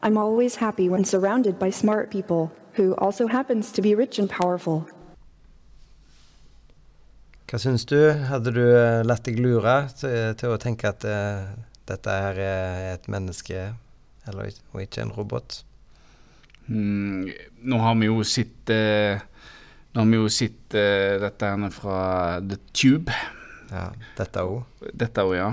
I'm 0.00 0.16
always 0.16 0.54
happy 0.54 0.88
when 0.88 1.04
surrounded 1.04 1.58
by 1.58 1.70
smart 1.70 2.08
people 2.08 2.52
who 2.74 2.94
also 2.94 3.26
happens 3.26 3.72
to 3.72 3.82
be 3.82 3.96
rich 3.96 4.20
and 4.20 4.30
powerful. 4.30 4.88
Hva 7.48 7.56
syns 7.56 7.86
du? 7.88 7.96
Hadde 8.28 8.52
du 8.52 8.60
eh, 8.60 9.00
latt 9.08 9.24
deg 9.24 9.38
lure 9.40 9.78
til, 9.96 10.34
til 10.36 10.52
å 10.52 10.58
tenke 10.60 10.90
at 10.90 11.04
uh, 11.08 11.46
dette 11.88 12.12
her 12.12 12.40
er 12.44 12.80
et 12.90 13.06
menneske, 13.08 13.62
eller, 14.28 14.50
og 14.74 14.82
ikke 14.82 15.06
en 15.06 15.12
robot? 15.16 15.62
Mm, 16.66 17.30
nå 17.72 17.78
har 17.80 17.94
vi 17.96 18.10
jo 18.10 18.20
sett 18.28 18.68
uh, 18.68 19.16
Nå 19.94 20.02
har 20.02 20.10
vi 20.10 20.18
jo 20.20 20.26
sett 20.28 20.76
uh, 20.76 21.14
dette 21.22 21.48
her 21.48 21.72
fra 21.72 22.02
The 22.44 22.58
Tube. 22.76 23.16
Ja, 23.70 23.86
dette 24.18 24.44
òg. 24.44 24.84
Dette 24.92 25.24
òg, 25.24 25.32
ja. 25.38 25.48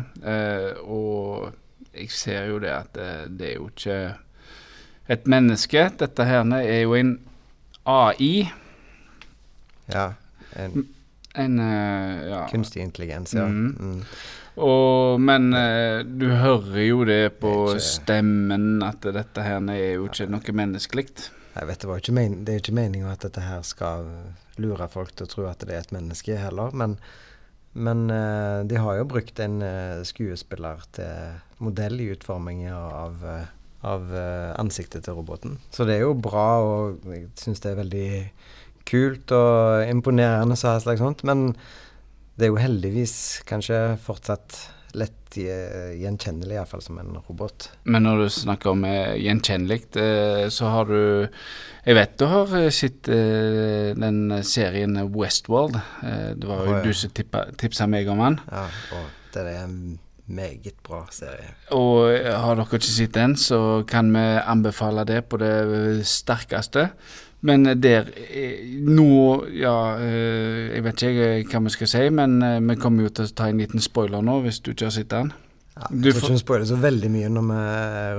Og 0.83 1.47
jeg 1.95 2.11
ser 2.11 2.49
jo 2.49 2.59
det 2.63 2.73
at 2.75 2.99
det 3.31 3.53
er 3.53 3.55
jo 3.55 3.69
ikke 3.71 3.97
et 5.15 5.31
menneske. 5.31 5.87
Dette 5.99 6.27
her 6.27 6.43
er 6.59 6.83
jo 6.83 6.95
en 6.99 7.15
AI. 7.87 8.49
Ja. 9.91 10.05
En 10.59 10.87
En 11.41 11.59
uh, 11.59 12.23
ja. 12.29 12.41
kunstig 12.51 12.83
intelligens, 12.83 13.33
ja. 13.35 13.45
Mm. 13.45 13.75
Mm. 13.79 14.01
Og, 14.63 15.19
men 15.19 15.49
uh, 15.51 15.99
du 16.07 16.29
hører 16.31 16.79
jo 16.85 17.03
det 17.07 17.39
på 17.41 17.51
Det 17.69 17.81
ikke- 17.81 17.87
stemmen 17.89 18.83
at 18.85 19.03
dette 19.03 19.43
her 19.43 19.59
er 19.73 19.97
jo 19.97 20.07
ikke 20.07 20.29
noe 20.31 20.55
menneskelig. 20.63 21.09
Jeg 21.55 21.67
vet, 21.69 21.79
det, 21.79 21.87
var 21.87 22.01
ikke 22.01 22.15
men, 22.15 22.41
det 22.47 22.53
er 22.53 22.63
ikke 22.63 22.75
meninga 22.75 23.13
at 23.13 23.23
dette 23.27 23.43
her 23.43 23.61
skal 23.63 24.09
lure 24.59 24.87
folk 24.91 25.13
til 25.15 25.27
å 25.27 25.31
tro 25.31 25.45
at 25.47 25.63
det 25.63 25.75
er 25.75 25.83
et 25.83 25.93
menneske 25.95 26.35
heller, 26.39 26.71
men, 26.75 26.97
men 27.75 28.05
uh, 28.11 28.63
de 28.67 28.79
har 28.79 28.99
jo 28.99 29.07
brukt 29.07 29.39
en 29.43 29.61
eh, 29.63 30.03
skuespiller 30.07 30.83
til 30.95 31.39
modell 31.63 31.99
i 32.01 32.09
utformingen 32.11 32.73
av, 32.73 33.23
eh, 33.23 33.47
av 33.87 34.11
eh, 34.15 34.51
ansiktet 34.59 35.05
til 35.05 35.17
roboten. 35.17 35.57
Så 35.71 35.87
det 35.87 35.97
er 35.99 36.05
jo 36.05 36.15
bra, 36.17 36.47
og 36.63 37.05
jeg 37.11 37.29
syns 37.39 37.63
det 37.63 37.71
er 37.71 37.79
veldig 37.79 38.09
kult 38.85 39.33
og 39.35 39.89
imponerende 39.89 40.57
så 40.59 40.77
slags 40.83 41.03
sånt. 41.03 41.25
Men 41.27 41.51
det 42.35 42.47
er 42.47 42.53
jo 42.53 42.61
heldigvis 42.61 43.17
kanskje 43.47 43.81
fortsatt 44.03 44.57
lett 44.95 45.35
gjenkjennelig, 45.35 46.55
iallfall 46.55 46.83
som 46.83 46.99
en 47.01 47.17
robot. 47.27 47.69
Men 47.83 48.05
når 48.07 48.23
du 48.23 48.29
snakker 48.31 48.71
om 48.71 48.85
eh, 48.87 49.17
gjenkjennelig, 49.19 49.81
eh, 49.99 50.45
så 50.53 50.71
har 50.71 50.87
du 50.89 51.27
Jeg 51.85 51.97
vet 51.99 52.15
du 52.17 52.25
har 52.31 52.55
eh, 52.57 52.69
sett 52.73 53.03
den 53.05 54.39
serien 54.43 54.95
Westworld. 55.13 55.77
Det 56.35 56.47
var 56.47 56.65
jo 56.65 56.77
ja. 56.77 56.81
du 56.81 56.93
som 56.93 57.13
tipsa 57.59 57.87
meg 57.87 58.09
om 58.09 58.23
den. 58.23 58.39
Ja, 58.49 58.65
og 58.95 59.35
det 59.35 59.43
er 59.43 59.65
en 59.65 59.99
meget 60.25 60.79
bra 60.85 61.03
serie. 61.13 61.51
Og 61.75 62.09
har 62.15 62.57
dere 62.57 62.65
ikke 62.79 62.87
sett 62.87 63.13
den, 63.13 63.35
så 63.37 63.83
kan 63.87 64.09
vi 64.15 64.25
anbefale 64.41 65.05
det 65.05 65.21
på 65.29 65.37
det 65.41 66.05
sterkeste. 66.09 66.89
Men 67.45 67.65
der 67.81 68.07
eh, 68.25 68.61
Nå 68.85 69.05
Ja, 69.53 69.75
eh, 70.01 70.75
jeg 70.75 70.83
vet 70.85 71.03
ikke 71.07 71.59
hva 71.59 71.63
vi 71.67 71.73
skal 71.75 71.89
si, 71.91 72.03
men 72.09 72.37
eh, 72.45 72.59
vi 72.63 72.75
kommer 72.81 73.05
jo 73.07 73.13
til 73.19 73.27
å 73.29 73.33
ta 73.37 73.49
en 73.51 73.59
liten 73.61 73.83
spoiler 73.83 74.23
nå, 74.25 74.39
hvis 74.45 74.61
du 74.65 74.71
ikke 74.73 74.87
har 74.89 74.95
sett 74.95 75.11
den. 75.13 75.33
Ja, 75.75 75.89
Du 75.91 76.07
jeg 76.07 76.13
tror 76.15 76.21
får- 76.21 76.29
ikke 76.29 76.37
vi 76.37 76.43
spoiler 76.45 76.65
så 76.69 76.77
veldig 76.79 77.09
mye 77.11 77.29
når 77.35 77.47
vi 77.51 77.61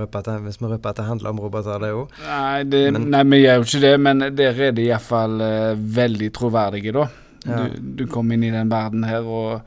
røper 0.03 0.19
at 0.21 0.27
det, 0.29 0.35
hvis 0.45 0.59
vi 0.61 0.67
røper 0.75 0.91
at 0.93 0.97
det 1.01 1.07
handler 1.09 1.31
om 1.31 1.39
det 1.41 1.93
òg. 1.97 2.11
Nei, 2.27 2.63
det, 2.65 2.83
Men- 2.93 3.11
nei, 3.11 3.23
vi 3.33 3.39
gjør 3.43 3.57
jo 3.57 3.65
ikke 3.65 3.81
det, 3.81 3.95
men 4.01 4.19
der 4.37 4.61
er 4.69 4.73
de 4.77 4.83
iallfall 4.91 5.41
uh, 5.41 5.75
veldig 5.75 6.29
troverdige, 6.37 6.93
da. 6.93 7.07
Ja. 7.47 7.63
Du, 7.69 7.81
du 8.03 8.07
kommer 8.13 8.35
inn 8.35 8.45
i 8.45 8.51
den 8.51 8.69
verden 8.69 9.05
her, 9.09 9.23
og 9.25 9.63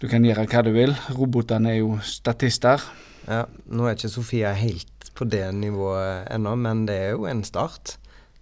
du 0.00 0.08
kan 0.08 0.22
gjøre 0.28 0.44
hva 0.46 0.62
du 0.66 0.72
vil. 0.74 0.92
Robotene 1.16 1.70
er 1.72 1.78
jo 1.80 1.96
statister. 2.04 2.82
Ja, 3.26 3.46
nå 3.72 3.86
er 3.88 3.96
ikke 3.96 4.12
Sofia 4.12 4.52
helt 4.52 5.08
på 5.16 5.24
det 5.24 5.46
nivået 5.54 6.28
ennå, 6.30 6.52
men 6.60 6.84
det 6.86 6.94
er 7.00 7.10
jo 7.16 7.24
en 7.30 7.42
start 7.48 7.96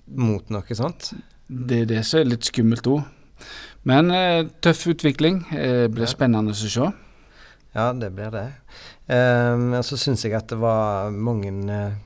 mot 0.07 0.51
noe 0.53 0.77
sånt. 0.77 1.13
Det 1.49 1.85
er 1.85 1.91
det 1.91 2.05
som 2.09 2.21
er 2.21 2.31
litt 2.33 2.49
skummelt 2.49 2.87
òg. 2.91 3.05
Men 3.85 4.11
eh, 4.15 4.47
tøff 4.65 4.87
utvikling. 4.95 5.45
Eh, 5.53 5.87
blir 5.93 6.07
Ja. 6.07 6.13
spennende 6.13 6.55
å 6.55 6.57
se. 6.57 6.93
Ja, 7.75 7.93
det 7.93 8.13
blir 8.15 8.31
det. 8.31 8.47
Um, 9.11 9.75
og 9.75 9.83
så 9.85 9.99
syns 10.01 10.23
jeg 10.25 10.33
at 10.33 10.49
det 10.49 10.57
var 10.57 11.11
mange 11.11 11.51
eh, 11.69 11.97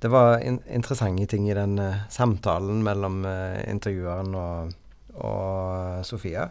Det 0.00 0.08
var 0.08 0.38
in 0.40 0.60
interessante 0.72 1.26
ting 1.26 1.48
i 1.50 1.54
den 1.56 1.78
uh, 1.78 2.06
samtalen 2.08 2.82
mellom 2.84 3.24
uh, 3.24 3.60
intervjueren 3.68 4.34
og, 4.36 4.72
og 5.16 6.04
Sofia. 6.04 6.50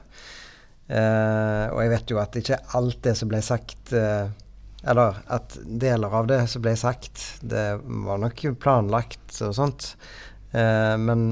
Uh, 0.89 1.69
og 1.71 1.79
jeg 1.81 1.91
vet 1.93 2.13
jo 2.13 2.19
at 2.21 2.35
ikke 2.35 2.59
alt 2.77 2.99
det 3.05 3.13
som 3.17 3.29
ble 3.31 3.39
sagt 3.41 3.93
Eller 3.93 5.21
at 5.31 5.55
deler 5.63 6.11
av 6.13 6.27
det 6.27 6.41
som 6.51 6.61
ble 6.61 6.73
sagt, 6.75 7.39
det 7.41 7.79
var 7.85 8.19
nok 8.19 8.41
planlagt 8.59 9.37
og 9.41 9.53
sånt. 9.55 9.93
Eh, 10.53 10.95
men 11.01 11.25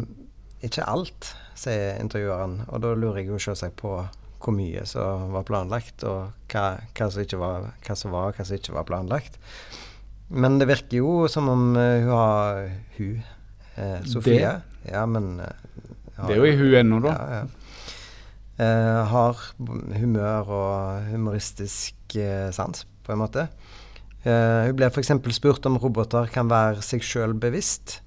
ikke 0.66 0.86
alt, 0.90 1.34
sier 1.58 2.00
intervjueren. 2.02 2.62
Og 2.70 2.82
da 2.84 2.96
lurer 2.96 3.22
jeg 3.22 3.32
jo 3.32 3.42
selvsagt 3.42 3.78
på 3.82 3.96
hvor 4.42 4.56
mye 4.58 4.82
som 4.90 5.30
var 5.36 5.46
planlagt, 5.46 6.02
og 6.10 6.34
hva, 6.50 6.66
hva, 6.98 7.10
som 7.14 7.42
var, 7.42 7.72
hva 7.86 7.98
som 7.98 8.14
var, 8.16 8.34
hva 8.34 8.46
som 8.48 8.58
ikke 8.58 8.74
var 8.74 8.88
planlagt. 8.90 9.38
Men 10.32 10.58
det 10.58 10.70
virker 10.70 11.02
jo 11.02 11.28
som 11.30 11.50
om 11.52 11.72
eh, 11.78 12.02
hun 12.06 12.14
har 12.16 12.62
Hun, 12.96 13.18
eh, 13.76 13.98
Sofie 14.08 14.54
Ja, 14.88 15.02
men 15.06 15.42
eh, 15.44 15.82
har 16.16 16.30
Det 16.30 16.38
er 16.38 16.40
jo 16.40 16.48
i 16.48 16.56
hun 16.56 16.78
ennå, 16.80 17.02
da. 17.04 17.12
Ja, 17.12 17.42
ja. 17.42 17.50
Eh, 18.62 19.02
har 19.10 19.40
humør 19.98 20.50
og 20.54 21.10
humoristisk 21.10 22.16
eh, 22.20 22.52
sans, 22.54 22.86
på 23.04 23.14
en 23.14 23.22
måte. 23.24 23.48
Eh, 24.22 24.68
hun 24.68 24.78
ble 24.78 24.90
f.eks. 24.92 25.12
spurt 25.34 25.66
om 25.66 25.80
roboter 25.82 26.30
kan 26.32 26.52
være 26.52 26.84
seg 26.86 27.04
sjøl 27.06 27.34
bevisst. 27.42 28.00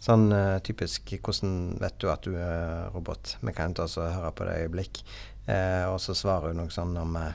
Sånn 0.00 0.30
uh, 0.32 0.58
typisk 0.64 1.12
'Hvordan 1.12 1.76
vet 1.80 1.98
du 2.00 2.08
at 2.08 2.24
du 2.24 2.32
er 2.40 2.88
robot?' 2.94 3.36
Vi 3.44 3.52
kan 3.52 3.74
ta 3.74 3.84
oss 3.84 3.98
og 4.00 4.08
høre 4.08 4.32
på 4.32 4.46
det 4.48 4.56
i 4.56 4.64
øyeblikk. 4.64 5.02
Uh, 5.44 5.92
og 5.92 6.00
så 6.00 6.16
svarer 6.16 6.54
hun 6.54 6.62
noe 6.62 6.72
sånn 6.72 6.96
om 6.96 7.16
uh, 7.16 7.32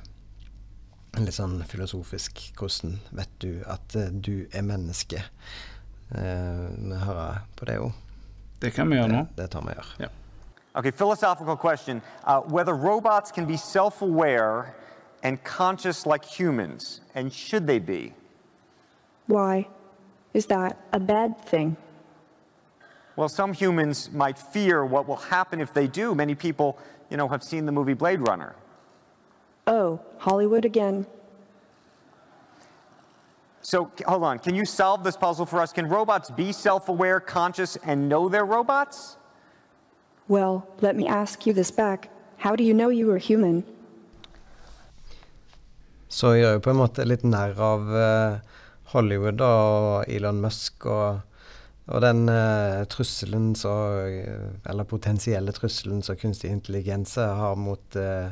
Litt 1.15 1.37
sånn 1.37 1.61
filosofisk 1.63 2.41
'Hvordan 2.57 2.99
vet 3.15 3.31
du 3.39 3.63
at 3.67 3.95
eh, 3.95 4.11
du 4.11 4.47
er 4.51 4.61
menneske?' 4.61 5.23
Eh, 6.11 6.65
vi 6.77 6.95
hører 7.01 7.39
på 7.57 7.65
det 7.65 7.79
òg. 7.79 7.91
Det 8.61 8.73
kan 8.73 8.89
vi 8.89 8.95
gjøre 8.95 9.09
nå. 9.09 9.21
Det, 9.25 9.37
det 9.37 9.49
tar 9.51 9.61
vi 9.65 9.73
og 9.73 9.85
gjør. 9.99 10.11
Okay, 10.75 10.91
philosophical 10.91 11.57
question. 11.57 12.01
Uh, 12.27 12.41
whether 12.41 12.75
robots 12.75 13.31
can 13.31 13.45
be 13.45 13.57
self 13.57 14.01
aware 14.01 14.75
and 15.23 15.43
conscious 15.43 16.05
like 16.05 16.23
humans, 16.23 17.01
and 17.15 17.33
should 17.33 17.65
they 17.65 17.79
be? 17.79 18.13
Why? 19.27 19.67
Is 20.33 20.45
that 20.47 20.77
a 20.91 20.99
bad 20.99 21.41
thing? 21.45 21.75
Well, 23.15 23.29
some 23.29 23.53
humans 23.53 24.11
might 24.11 24.37
fear 24.37 24.85
what 24.85 25.07
will 25.07 25.15
happen 25.15 25.61
if 25.61 25.73
they 25.73 25.87
do. 25.87 26.13
Many 26.13 26.35
people, 26.35 26.77
you 27.09 27.17
know, 27.17 27.27
have 27.29 27.43
seen 27.43 27.65
the 27.65 27.71
movie 27.71 27.93
Blade 27.93 28.19
Runner. 28.27 28.55
Oh, 29.67 29.99
Hollywood 30.17 30.65
again. 30.65 31.07
So, 33.61 33.89
hold 34.05 34.23
on. 34.23 34.39
Can 34.39 34.53
you 34.53 34.65
solve 34.65 35.03
this 35.03 35.17
puzzle 35.17 35.45
for 35.45 35.59
us? 35.59 35.73
Can 35.73 35.87
robots 35.89 36.29
be 36.29 36.51
self 36.51 36.89
aware, 36.89 37.19
conscious, 37.19 37.77
and 37.77 38.07
know 38.07 38.29
they're 38.29 38.45
robots? 38.45 39.17
Well, 40.27 40.67
let 40.81 40.95
me 40.95 41.07
ask 41.07 41.47
you 41.47 41.53
this 41.53 41.71
back. 41.71 42.09
How 42.37 42.55
do 42.55 42.63
you 42.63 42.73
know 42.73 42.89
you 42.89 43.09
are 43.11 43.17
human? 43.17 43.63
Så 46.09 46.35
gjør 46.37 46.53
jo 46.55 46.59
på 46.63 46.69
en 46.71 46.77
måte 46.79 47.03
litt 47.03 47.23
nær 47.27 47.57
av 47.59 47.89
eh, 47.91 48.35
Hollywood 48.93 49.39
da, 49.41 49.49
og 49.49 50.13
Elon 50.13 50.37
Musk 50.43 50.85
og, 50.85 51.25
og 51.85 52.01
den 52.01 52.23
uh, 52.31 52.81
trusselen 52.89 53.51
så 53.53 53.71
Eller 54.65 54.87
potensielle 54.89 55.53
trusselen 55.53 56.01
som 56.01 56.17
kunstig 56.17 56.49
intelligens 56.49 57.13
har 57.15 57.59
mot 57.59 57.99
uh, 57.99 58.31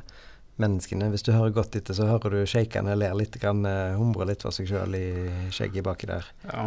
menneskene. 0.61 1.11
Hvis 1.13 1.25
du 1.25 1.31
hører 1.35 1.53
godt 1.53 1.75
etter, 1.77 1.93
så 1.97 2.07
hører 2.09 2.33
du 2.33 2.49
shakene 2.49 2.95
ler 2.97 3.13
litt, 3.17 3.37
kan 3.41 3.61
uh, 3.65 3.93
humre 3.99 4.25
litt 4.29 4.45
for 4.45 4.55
seg 4.55 4.71
sjøl 4.71 4.97
i 4.97 5.05
skjegget 5.53 5.85
baki 5.85 6.09
der. 6.09 6.33
Ja. 6.49 6.65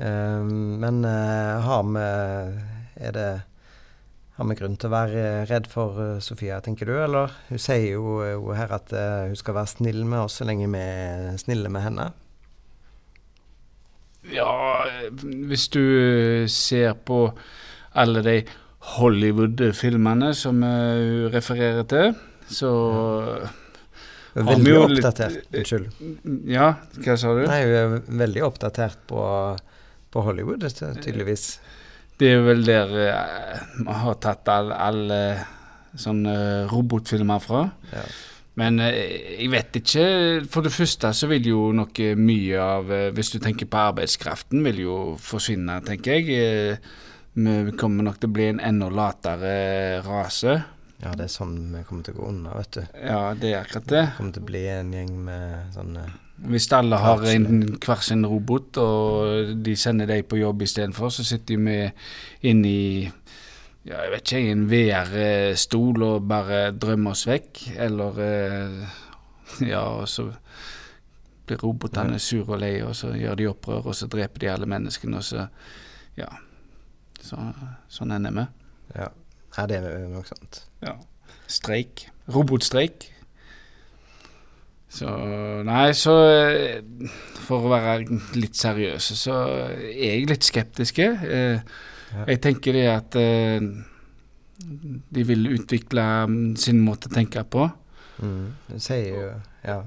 Eh, 0.00 0.44
men 0.80 1.04
eh, 1.04 1.60
har 1.60 1.82
vi 1.84 2.04
Er 3.04 3.12
det 3.12 3.42
har 4.40 4.46
vi 4.48 4.54
grunn 4.56 4.78
til 4.80 4.88
å 4.88 4.94
være 4.94 5.22
redd 5.50 5.66
for 5.68 5.98
eh, 6.00 6.20
Sofia, 6.24 6.62
tenker 6.64 6.88
du? 6.88 6.94
Eller 6.96 7.34
hun 7.50 7.60
sier 7.60 7.98
jo, 7.98 8.22
eh, 8.24 8.46
her 8.56 8.70
at 8.72 8.92
eh, 8.96 9.26
hun 9.28 9.36
skal 9.36 9.58
være 9.58 9.68
snill 9.74 9.98
med 10.08 10.22
oss 10.22 10.38
så 10.40 10.46
lenge 10.48 10.64
vi 10.72 10.80
er 10.80 11.36
snille 11.42 11.68
med 11.68 11.84
henne. 11.84 12.06
Ja, 14.34 14.50
hvis 15.50 15.68
du 15.74 15.80
eh, 15.82 16.48
ser 16.50 16.94
på 17.06 17.24
alle 17.98 18.22
de 18.26 18.36
Hollywood-filmene 18.96 20.32
som 20.38 20.62
eh, 20.64 21.00
hun 21.00 21.32
refererer 21.34 21.88
til, 21.90 22.14
så 22.50 22.70
vi 24.34 24.44
veldig 24.46 24.70
jo 24.72 24.82
oppdatert. 24.86 25.42
Unnskyld. 25.50 25.88
Ja, 26.50 26.72
hva 27.02 27.16
sa 27.18 27.34
du? 27.34 27.42
Nei, 27.50 27.60
hun 27.66 27.76
er 27.80 28.16
veldig 28.22 28.44
oppdatert 28.46 29.00
på, 29.10 29.22
på 30.14 30.24
Hollywood, 30.26 30.66
tydeligvis. 31.02 31.52
Det 32.20 32.34
er 32.36 32.44
vel 32.44 32.62
der 32.66 32.94
eh, 33.00 33.62
vi 33.80 33.96
har 34.04 34.18
tatt 34.22 34.50
alle 34.52 34.76
all, 34.76 35.02
eh, 35.14 35.46
sånne 35.98 36.34
robotfilmer 36.70 37.42
fra. 37.42 37.64
Ja. 37.90 38.04
Men 38.58 38.80
eh, 38.82 39.36
jeg 39.38 39.50
vet 39.52 39.78
ikke. 39.80 40.06
For 40.50 40.66
det 40.66 40.72
første 40.74 41.12
så 41.16 41.28
vil 41.30 41.50
jo 41.52 41.68
nok 41.76 42.00
eh, 42.02 42.18
mye 42.18 42.58
av 42.62 42.90
eh, 42.92 43.10
Hvis 43.14 43.32
du 43.34 43.38
tenker 43.42 43.70
på 43.70 43.84
arbeidskraften, 43.90 44.64
vil 44.66 44.82
jo 44.86 44.98
forsvinne, 45.22 45.80
tenker 45.86 46.18
jeg. 46.18 46.80
Vi 47.40 47.76
kommer 47.78 48.04
nok 48.04 48.18
til 48.20 48.30
å 48.30 48.34
bli 48.34 48.48
en 48.50 48.64
enda 48.64 48.88
latere 48.90 50.00
rase. 50.02 50.56
ja, 51.00 51.12
det 51.16 51.28
er 51.28 51.32
sånn 51.32 51.54
vi 51.76 51.84
kommer 51.86 52.02
til 52.04 52.16
å 52.16 52.18
gå 52.18 52.32
unna, 52.32 52.56
vet 52.58 52.72
du. 52.74 52.80
Ja, 52.98 53.20
det 53.38 53.52
er 53.52 53.60
akkurat 53.62 53.86
det. 53.92 54.02
Vi 54.08 54.16
kommer 54.18 54.34
til 54.34 54.42
å 54.42 54.48
bli 54.50 54.64
en 54.72 54.90
gjeng 54.96 55.14
med 55.28 55.76
sånne 55.76 56.08
Hvis 56.50 56.66
alle 56.74 56.98
har 57.00 57.22
en, 57.30 57.46
hver 57.78 58.02
sin 58.02 58.26
robot, 58.26 58.82
og 58.82 59.54
de 59.62 59.76
sender 59.78 60.10
deg 60.10 60.26
på 60.28 60.40
jobb 60.40 60.66
istedenfor, 60.66 61.14
så 61.14 61.24
sitter 61.24 61.54
vi 61.54 61.60
inne 61.60 61.92
inn 62.50 62.64
i 62.66 62.82
ja, 63.90 64.04
jeg 64.04 64.10
vet 64.12 64.32
ikke, 64.32 64.52
en 64.52 64.66
VR-stol 64.70 66.04
og 66.06 66.26
bare 66.30 66.60
drømmer 66.78 67.16
oss 67.16 67.26
vekk. 67.26 67.64
Eller 67.86 68.20
eh, 68.26 68.98
Ja, 69.66 69.82
og 69.82 70.06
så 70.08 70.28
blir 71.48 71.58
robotene 71.64 72.20
sure 72.22 72.54
og 72.54 72.60
leie, 72.62 72.84
og 72.86 72.94
så 72.94 73.10
gjør 73.18 73.40
de 73.40 73.48
opprør, 73.50 73.88
og 73.90 73.96
så 73.98 74.06
dreper 74.10 74.44
de 74.44 74.52
alle 74.52 74.70
menneskene, 74.70 75.18
og 75.18 75.26
så 75.26 75.48
Ja. 76.18 76.30
Så, 77.20 77.36
sånn 77.92 78.14
ender 78.14 78.32
vi. 78.32 78.44
Ja, 78.96 79.10
ja 79.58 79.64
det 79.68 79.80
er 79.82 80.06
nok 80.08 80.30
sant. 80.30 80.62
Ja. 80.80 80.94
Streik. 81.50 82.06
Robotstreik. 82.30 83.10
Så 84.90 85.10
Nei, 85.66 85.92
så 85.94 86.14
eh, 86.26 86.80
For 87.46 87.66
å 87.66 87.70
være 87.70 88.06
litt 88.38 88.56
seriøs, 88.58 89.10
så 89.18 89.36
er 89.76 89.98
jeg 89.98 90.30
litt 90.30 90.46
skeptisk. 90.46 91.02
Eh. 91.02 91.60
Jeg 92.26 92.40
tenker 92.42 92.76
det 92.76 92.86
at 92.90 93.16
eh, 93.20 93.62
de 94.60 95.24
vil 95.26 95.46
utvikle 95.54 96.04
mm, 96.28 96.56
sin 96.60 96.82
måte 96.84 97.10
å 97.10 97.14
tenke 97.14 97.44
på. 97.44 97.68
Mm. 98.20 98.44
Hun 98.68 98.84
sier 98.84 99.08
jo 99.08 99.30
Ja. 99.64 99.80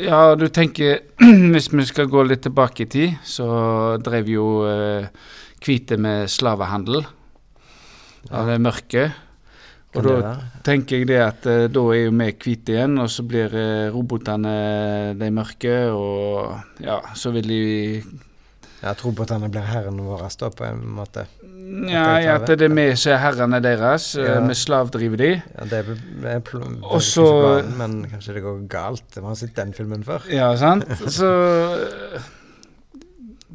Ja, 0.00 0.34
du 0.34 0.48
tenker 0.50 1.04
Hvis 1.52 1.68
vi 1.70 1.84
skal 1.86 2.08
gå 2.10 2.24
litt 2.26 2.42
tilbake 2.42 2.82
i 2.82 2.90
tid, 2.90 3.18
så 3.22 3.46
drev 4.02 4.30
jo 4.32 4.48
eh, 4.66 5.06
hvite 5.62 5.98
med 6.00 6.30
slavehandel 6.32 7.04
av 8.34 8.50
det 8.50 8.58
mørke. 8.62 9.04
Og 9.96 10.04
da 10.04 10.32
tenker 10.66 11.00
jeg 11.00 11.08
det 11.08 11.18
at 11.24 11.46
eh, 11.48 11.66
da 11.72 11.82
er 11.94 12.02
jo 12.02 12.14
vi 12.18 12.28
hvite 12.44 12.74
igjen, 12.74 12.98
og 13.00 13.08
så 13.12 13.24
blir 13.26 13.54
eh, 13.56 13.88
robotene 13.94 14.54
de 15.18 15.30
mørke, 15.34 15.76
og 15.94 16.82
ja, 16.84 17.00
så 17.16 17.32
vil 17.36 17.48
de 17.48 17.62
Ja, 18.78 18.92
at 18.92 19.00
robotene 19.02 19.48
blir 19.50 19.64
herren 19.66 19.98
vår 20.04 20.28
da, 20.38 20.50
på 20.54 20.66
en 20.68 20.84
måte. 21.00 21.24
Ja, 21.88 22.04
ja 22.22 22.34
at 22.38 22.46
det 22.48 22.62
er 22.66 22.72
vi 22.74 22.84
er 22.90 23.18
herrene 23.22 23.60
deres. 23.62 24.14
eh, 24.16 24.24
Ja. 24.24 24.40
Vi 24.46 24.54
slavdriver 24.54 25.16
de. 25.16 25.30
Ja, 25.58 25.64
det 25.64 25.78
er, 25.82 25.96
er 26.36 26.40
pl 26.40 26.56
Og 26.82 27.02
så- 27.02 27.60
planen, 27.62 27.76
Men 27.78 28.10
kanskje 28.10 28.34
det 28.34 28.42
går 28.42 28.68
galt. 28.68 29.04
Vi 29.14 29.22
har 29.24 29.34
sett 29.34 29.54
den 29.56 29.72
filmen 29.74 30.04
før. 30.04 30.22
Ja, 30.30 30.56
sant? 30.56 30.84
Så 31.08 31.28
eh, 31.28 32.20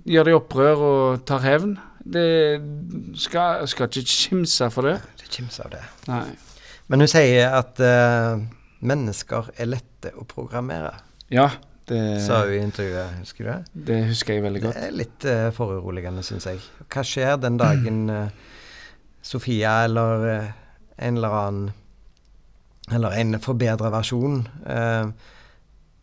gjør 0.05 0.23
de 0.23 0.33
opprør 0.33 0.75
og 0.77 1.25
tar 1.25 1.39
hevn. 1.39 1.77
Det 2.03 2.61
skal, 3.15 3.67
skal 3.67 3.87
ikke 3.87 4.03
kimse 4.05 4.69
for 4.71 4.81
det. 4.81 4.97
Det 5.21 5.29
kimser 5.31 5.63
av 5.65 5.71
det. 5.71 5.83
Nei. 6.07 6.25
Men 6.91 6.99
hun 6.99 7.07
sier 7.07 7.53
at 7.55 7.79
uh, 7.79 8.41
mennesker 8.83 9.47
er 9.57 9.65
lette 9.71 10.11
å 10.19 10.25
programmere, 10.27 10.91
Ja, 11.31 11.47
det, 11.89 12.01
sa 12.23 12.41
hun 12.45 12.55
i 12.55 12.63
intervjuet. 12.63 13.19
Husker 13.19 13.43
du 13.43 13.49
det? 13.49 13.85
det 13.91 13.99
husker 14.07 14.37
jeg 14.37 14.43
veldig 14.45 14.63
godt. 14.63 14.79
Det 14.79 14.87
er 14.87 14.97
litt 14.97 15.27
uh, 15.27 15.47
foruroligende, 15.55 16.23
syns 16.25 16.47
jeg. 16.49 16.61
Hva 16.87 17.03
skjer 17.07 17.37
den 17.43 17.59
dagen 17.59 18.03
uh, 18.11 18.27
Sofia 19.33 19.81
eller 19.87 20.27
uh, 20.27 20.51
en 20.97 21.17
eller 21.17 21.37
annen 21.39 21.71
Eller 22.91 23.15
en 23.19 23.39
forbedra 23.39 23.89
versjon 23.93 24.41
uh, 24.67 25.11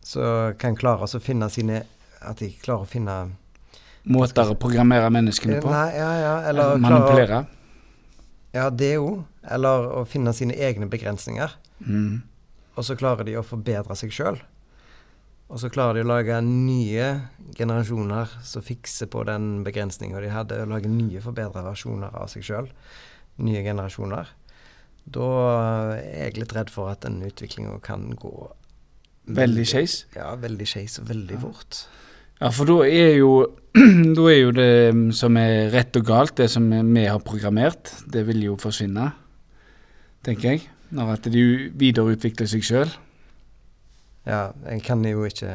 så 0.01 0.53
kan 0.57 0.75
klare 0.75 1.05
å 1.05 1.21
finne 1.21 1.45
sine 1.53 1.83
At 2.25 2.41
de 2.41 2.49
klarer 2.57 2.87
å 2.87 2.89
finne 2.89 3.17
Måter 4.09 4.49
å 4.49 4.55
programmere 4.57 5.11
menneskene 5.13 5.59
på. 5.61 5.69
Nei, 5.69 5.89
ja, 5.93 6.07
ja, 6.17 6.31
eller 6.49 6.79
manipulere. 6.81 7.43
Ja, 8.49 8.63
det 8.73 8.95
òg. 8.97 9.19
Eller 9.45 9.85
å 9.93 10.01
finne 10.09 10.33
sine 10.33 10.55
egne 10.57 10.87
begrensninger. 10.89 11.53
Mm. 11.85 12.23
Og 12.73 12.87
så 12.87 12.97
klarer 12.97 13.27
de 13.27 13.35
å 13.37 13.45
forbedre 13.45 13.93
seg 13.99 14.09
sjøl. 14.15 14.39
Og 15.51 15.59
så 15.59 15.67
klarer 15.71 15.99
de 15.99 16.05
å 16.05 16.11
lage 16.13 16.37
nye 16.45 17.07
generasjoner 17.57 18.37
som 18.47 18.63
fikser 18.63 19.09
på 19.11 19.25
den 19.27 19.65
begrensninga 19.65 20.21
de 20.23 20.29
hadde, 20.31 20.61
og 20.63 20.71
lage 20.71 20.91
nye 20.91 21.23
forbedra 21.23 21.65
versjoner 21.65 22.13
av 22.15 22.29
seg 22.31 22.45
sjøl. 22.47 22.69
Nye 23.43 23.63
generasjoner. 23.65 24.31
Da 25.11 25.27
er 25.97 26.29
jeg 26.29 26.39
litt 26.39 26.55
redd 26.55 26.71
for 26.71 26.93
at 26.93 27.03
den 27.03 27.19
utviklinga 27.27 27.79
kan 27.83 28.11
gå 28.15 28.35
Veldig 29.31 29.63
skeis. 29.69 29.99
Ja, 30.15 30.31
veldig 30.39 30.65
skeis 30.65 30.97
og 30.97 31.05
veldig 31.11 31.37
fort. 31.43 31.83
Ja, 32.41 32.49
for 32.49 32.65
da 32.65 32.79
er 32.87 33.19
jo 33.19 33.33
Da 34.17 34.23
er 34.27 34.39
jo 34.39 34.49
det 34.55 34.71
som 35.15 35.37
er 35.39 35.69
rett 35.71 35.95
og 35.95 36.07
galt, 36.07 36.33
det 36.39 36.49
som 36.51 36.65
vi 36.71 37.05
har 37.05 37.21
programmert, 37.23 37.93
det 38.11 38.25
vil 38.27 38.41
jo 38.47 38.57
forsvinne, 38.59 39.11
tenker 40.25 40.55
jeg. 40.55 40.65
Når 40.91 41.13
at 41.13 41.29
de 41.31 41.45
videreutvikler 41.79 42.49
seg 42.51 42.65
sjøl. 42.67 42.91
Ja, 44.27 44.51
jeg 44.69 44.83
kan 44.85 45.01
jo 45.07 45.23
ikke 45.25 45.49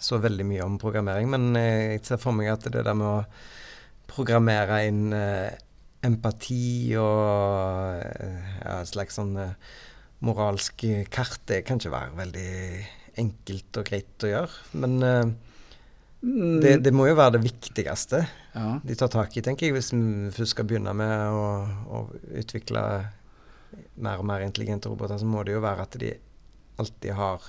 så 0.00 0.16
veldig 0.22 0.46
mye 0.48 0.64
om 0.64 0.78
programmering, 0.80 1.28
men 1.28 1.50
jeg 1.58 2.00
ser 2.06 2.20
for 2.22 2.32
meg 2.36 2.48
at 2.54 2.64
det 2.72 2.84
der 2.86 2.96
med 2.96 3.06
å 3.10 3.24
programmere 4.08 4.78
inn 4.88 5.10
eh, 5.12 5.52
empati 6.06 6.94
og 6.96 8.00
eh, 8.00 8.46
ja, 8.62 8.78
et 8.80 8.88
slags 8.92 9.18
sånn 9.18 9.34
eh, 9.42 9.52
moralsk 10.24 10.86
kart, 11.12 11.42
det 11.50 11.64
kan 11.68 11.76
ikke 11.80 11.92
være 11.92 12.16
veldig 12.22 12.52
enkelt 13.20 13.80
og 13.82 13.90
greit 13.90 14.24
å 14.24 14.30
gjøre. 14.30 14.62
Men 14.80 14.96
eh, 15.04 15.34
det, 16.64 16.72
det 16.86 16.94
må 16.96 17.10
jo 17.10 17.18
være 17.18 17.36
det 17.36 17.44
viktigste 17.50 18.22
Ja. 18.56 18.78
de 18.80 18.96
tar 18.96 19.12
tak 19.12 19.36
i, 19.36 19.42
tenker 19.44 19.68
jeg, 19.68 19.76
hvis 19.76 19.92
vi 19.92 20.30
først 20.32 20.54
skal 20.56 20.64
begynne 20.70 20.94
med 20.96 21.12
å, 21.36 21.44
å 21.92 22.00
utvikle 22.40 22.86
mer 24.00 24.22
og 24.22 24.30
mer 24.30 24.46
intelligente 24.46 24.88
roboter, 24.88 25.20
så 25.20 25.28
må 25.28 25.44
det 25.44 25.52
jo 25.58 25.60
være 25.64 25.84
at 25.84 25.98
de 26.00 26.14
alltid 26.80 27.12
har 27.18 27.44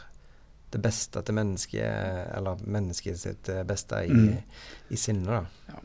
det 0.77 0.81
beste 0.85 1.21
til 1.25 1.35
mennesket, 1.37 2.31
eller 2.37 2.63
mennesket 2.65 3.19
sitt 3.19 3.49
eh, 3.53 3.65
beste 3.67 4.05
i, 4.05 4.13
Mm. 4.13 4.37
i 4.93 4.95
sinnet, 4.95 5.27
da. 5.27 5.81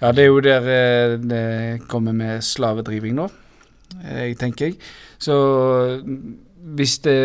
Ja, 0.00 0.12
det 0.14 0.22
er 0.22 0.28
jo 0.30 0.40
der 0.44 0.68
eh, 0.70 1.16
det 1.18 1.88
kommer 1.88 2.12
med 2.14 2.42
slavedriving 2.42 3.16
nå, 3.18 3.30
eh, 4.04 4.34
tenker 4.38 4.68
jeg. 4.70 4.76
Så 5.18 5.34
mm, 6.04 6.36
hvis 6.76 6.98
det 7.06 7.16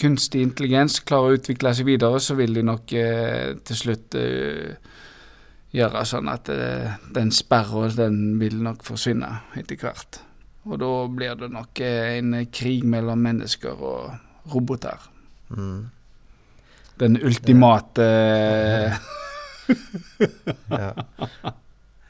kunstig 0.00 0.42
intelligens 0.42 1.00
klarer 1.06 1.34
å 1.34 1.38
utvikle 1.38 1.74
seg 1.76 1.88
videre, 1.88 2.20
så 2.20 2.36
vil 2.38 2.54
de 2.56 2.64
nok 2.66 2.92
eh, 2.98 3.54
til 3.66 3.76
slutt 3.78 4.16
eh, 4.18 4.76
gjøre 5.74 6.04
sånn 6.08 6.30
at 6.32 6.50
eh, 6.52 6.94
den 7.14 7.32
sperra, 7.34 7.88
den 7.94 8.38
vil 8.40 8.60
nok 8.64 8.84
forsvinne 8.86 9.30
etter 9.58 9.80
hvert. 9.82 10.20
Og 10.64 10.78
da 10.80 10.92
blir 11.12 11.34
det 11.36 11.50
nok 11.52 11.80
en 11.84 12.38
krig 12.48 12.86
mellom 12.88 13.20
mennesker 13.20 13.82
og 13.84 14.14
roboter. 14.54 15.10
Mm. 15.56 15.90
Den 17.00 17.18
ultimate 17.22 18.04
eh, 18.04 18.96
Ja. 20.68 20.92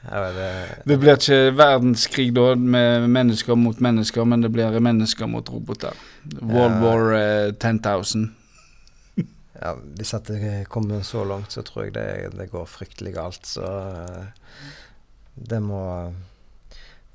Ja, 0.05 0.19
det, 0.31 0.49
Det 0.85 0.97
blir 1.01 1.15
ikke 1.17 1.37
verdenskrig 1.57 2.27
da 2.35 2.51
med 2.55 3.07
mennesker 3.09 3.57
mot 3.57 3.79
mennesker, 3.81 4.25
men 4.25 4.43
det 4.45 4.51
blir 4.53 4.77
mennesker 4.79 5.25
mot 5.27 5.49
roboter. 5.49 5.97
World 6.41 6.75
Ja. 6.75 6.81
War 6.83 7.13
eh, 7.17 7.53
10,000. 7.53 8.35
ja, 9.61 9.73
hvis 9.97 10.13
det 10.27 10.67
kommer 10.69 11.01
så 11.01 11.23
langt, 11.25 11.51
så 11.51 11.61
tror 11.65 11.85
jeg 11.85 11.93
det, 11.93 12.37
det 12.37 12.51
går 12.51 12.65
fryktelig 12.69 13.15
galt. 13.15 13.45
Så 13.45 13.65
eh, 13.65 14.25
det 15.35 15.61
må 15.61 16.13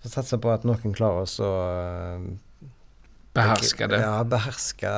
Få 0.00 0.08
satse 0.08 0.38
på 0.40 0.48
at 0.48 0.62
noen 0.64 0.94
klarer 0.96 1.26
oss 1.26 1.34
å 1.44 1.48
eh, 1.70 2.22
Beherske 3.36 3.86
det. 3.86 4.00
Ja, 4.02 4.22
beherske 4.26 4.90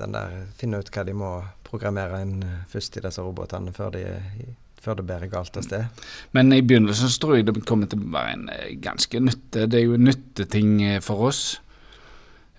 den 0.00 0.14
der 0.16 0.36
Finne 0.56 0.80
ut 0.80 0.88
hva 0.92 1.04
de 1.04 1.14
må 1.16 1.32
programmere 1.68 2.22
inn 2.24 2.38
eh, 2.44 2.60
først 2.72 2.96
i 2.96 3.02
disse 3.04 3.24
robotene, 3.24 3.72
før, 3.76 3.96
de, 3.96 4.52
før 4.80 5.00
det 5.00 5.08
bærer 5.08 5.32
galt 5.32 5.56
av 5.56 5.66
sted. 5.66 6.06
Men 6.36 6.52
i 6.52 6.62
begynnelsen 6.64 7.12
så 7.12 7.20
tror 7.20 7.38
jeg 7.38 7.48
det 7.48 7.58
kommer 7.68 7.90
til 7.90 8.00
å 8.00 8.14
være 8.14 8.38
en 8.38 8.48
eh, 8.52 8.70
ganske 8.80 9.20
nytte. 9.20 9.68
Det 9.68 9.80
er 9.80 9.86
jo 9.86 10.00
nytteting 10.00 10.78
eh, 10.88 11.02
for 11.04 11.28
oss. 11.32 11.44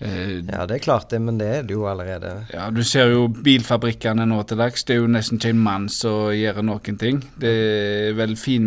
Ja, 0.03 0.65
det 0.67 0.73
er 0.73 0.81
klart 0.83 1.13
det, 1.13 1.19
men 1.23 1.37
det 1.39 1.45
er 1.47 1.61
det 1.63 1.75
jo 1.77 1.85
allerede. 1.87 2.31
Ja, 2.51 2.65
Du 2.73 2.81
ser 2.83 3.13
jo 3.13 3.27
bilfabrikkene 3.29 4.25
nå 4.27 4.39
til 4.49 4.59
dags. 4.59 4.83
Det 4.83 4.97
er 4.97 4.99
jo 4.99 5.11
nesten 5.13 5.37
ikke 5.37 5.53
en 5.53 5.61
mann 5.63 5.85
som 5.93 6.33
gjør 6.35 6.59
noen 6.65 6.97
ting. 6.99 7.21
Det 7.39 7.53
er 7.53 8.17
vel 8.17 8.33
fin, 8.35 8.65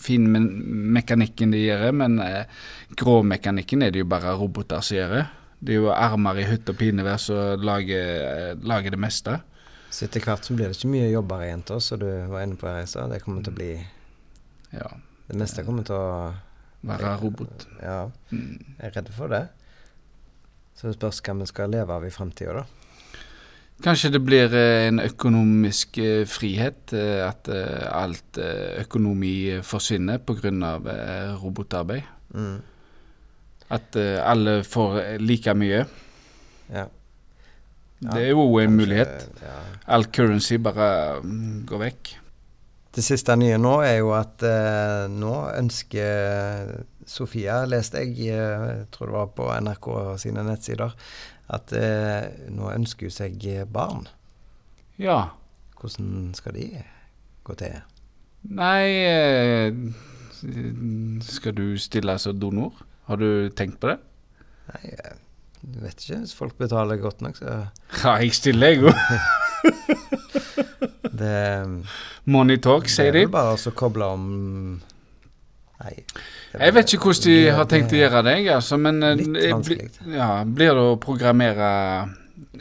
fin 0.00 0.30
mekanikken 0.96 1.52
de 1.52 1.60
gjør, 1.66 1.84
men 1.98 2.16
gråmekanikken 2.96 3.84
er 3.84 3.92
det 3.92 4.04
jo 4.04 4.08
bare 4.14 4.32
roboter 4.38 4.86
som 4.86 4.96
gjør. 4.96 5.18
Det 5.62 5.76
er 5.76 5.78
jo 5.84 5.92
armer 5.94 6.40
i 6.42 6.44
hytt 6.48 6.66
og 6.72 6.76
pinevær 6.80 7.20
som 7.22 7.60
lager, 7.62 8.08
eh, 8.26 8.54
lager 8.66 8.90
det 8.90 8.98
meste. 8.98 9.36
Så 9.92 10.06
etter 10.08 10.24
hvert 10.24 10.42
så 10.46 10.56
blir 10.56 10.66
det 10.70 10.76
ikke 10.78 10.90
mye 10.90 11.10
jobber 11.12 11.44
igjen 11.44 11.62
til 11.68 11.76
oss, 11.76 11.90
som 11.92 12.00
du 12.00 12.08
var 12.32 12.42
inne 12.42 12.56
på 12.58 12.66
her 12.66 12.82
i 12.82 12.88
stad. 12.90 13.12
Det 13.12 13.20
kommer 13.22 13.44
til 13.44 13.52
å 13.52 13.56
bli 13.60 13.72
Ja, 14.72 14.88
Det 15.28 15.36
meste 15.38 15.62
kommer 15.64 15.84
til 15.84 15.94
å 15.94 16.32
være 16.84 17.12
robot. 17.20 17.66
Ja, 17.82 18.10
Mm. 18.32 18.58
jeg 18.80 18.86
er 18.88 18.90
redd 18.96 19.08
for 19.14 19.28
det. 19.28 19.48
Så 20.74 20.88
det 20.88 20.96
spørs 20.96 21.20
hva 21.22 21.38
vi 21.38 21.46
skal 21.46 21.70
leve 21.70 21.90
av 21.90 22.04
i 22.04 22.10
framtida, 22.10 22.52
da. 22.54 22.64
Kanskje 23.82 24.10
det 24.12 24.24
blir 24.24 24.52
eh, 24.54 24.88
en 24.88 24.98
økonomisk 24.98 25.98
eh, 25.98 26.24
frihet, 26.24 26.92
at 26.92 27.48
alt 27.92 28.38
økonomi 28.38 29.60
forsvinner 29.62 30.18
pga. 30.18 31.36
Robotarbeid. 31.42 32.02
Mm. 32.34 32.62
At 33.72 33.96
eh, 33.96 34.18
alle 34.20 34.58
får 34.68 34.98
eh, 35.00 35.14
like 35.22 35.54
mye. 35.56 35.84
Ja. 36.72 36.86
Det 38.02 38.18
er 38.18 38.30
jo 38.32 38.42
en 38.58 38.66
Kanskje- 38.66 38.76
mulighet. 38.80 39.28
Ja. 39.42 39.58
All 39.94 40.04
currency 40.12 40.56
bare 40.58 41.20
mm, 41.22 41.62
går 41.70 41.78
vekk. 41.86 42.10
Det 42.92 43.04
siste 43.06 43.32
nye 43.40 43.56
nå 43.62 43.76
er 43.86 44.00
jo 44.02 44.10
at 44.12 44.42
eh, 44.44 45.06
nå 45.08 45.34
ønsker 45.56 46.72
Sofia, 47.08 47.62
leste 47.66 48.02
jeg, 48.04 48.28
eh, 48.34 48.82
tror 48.92 49.08
det 49.08 49.14
var 49.16 49.30
på 49.38 49.46
NRK 49.64 49.88
sine 50.22 50.44
nettsider, 50.46 50.92
at 51.52 51.72
eh, 51.72 52.26
nå 52.52 52.68
ønsker 52.74 53.08
hun 53.08 53.14
seg 53.16 53.46
barn. 53.72 54.04
Ja. 55.00 55.30
Hvordan 55.80 56.34
skal 56.36 56.54
de 56.58 56.66
gå 57.48 57.56
til? 57.58 57.80
Nei 58.52 58.86
eh, 59.06 59.72
Skal 61.26 61.54
du 61.58 61.64
stille 61.78 62.18
som 62.22 62.38
donor? 62.38 62.72
Har 63.12 63.20
du 63.20 63.50
tenkt 63.58 63.78
på 63.82 63.90
det? 63.92 63.98
Nei, 64.72 64.82
jeg 64.96 65.82
vet 65.84 66.00
ikke. 66.06 66.18
Hvis 66.24 66.34
folk 66.38 66.56
betaler 66.58 66.98
godt 67.02 67.20
nok, 67.22 67.36
så 67.38 67.58
Ja, 68.02 68.16
jeg 68.22 68.32
stiller, 68.34 68.72
jeg 68.72 68.82
òg. 68.88 68.96
det 71.12 71.36
Money 72.24 72.58
talk, 72.62 72.88
sier 72.90 73.12
de. 73.12 73.22
Det 73.22 73.26
er 73.26 73.28
vel 73.28 73.34
bare 73.36 73.54
å 73.58 73.74
koble 73.76 74.08
om 74.16 74.26
Nei. 75.82 75.96
Jeg 76.54 76.74
vet 76.76 76.92
ikke 76.94 77.08
hvordan 77.08 77.24
de 77.26 77.54
har 77.56 77.66
tenkt 77.70 77.90
å 77.94 77.98
gjøre 77.98 78.20
det, 78.28 78.34
altså, 78.54 78.76
men 78.78 79.00
eh, 79.02 79.16
Litt 79.18 79.48
vanskelig. 79.50 79.86
bli- 80.04 80.14
ja, 80.14 80.28
blir 80.46 80.76
det 80.78 80.84
å 80.92 80.98
programmere 81.02 81.70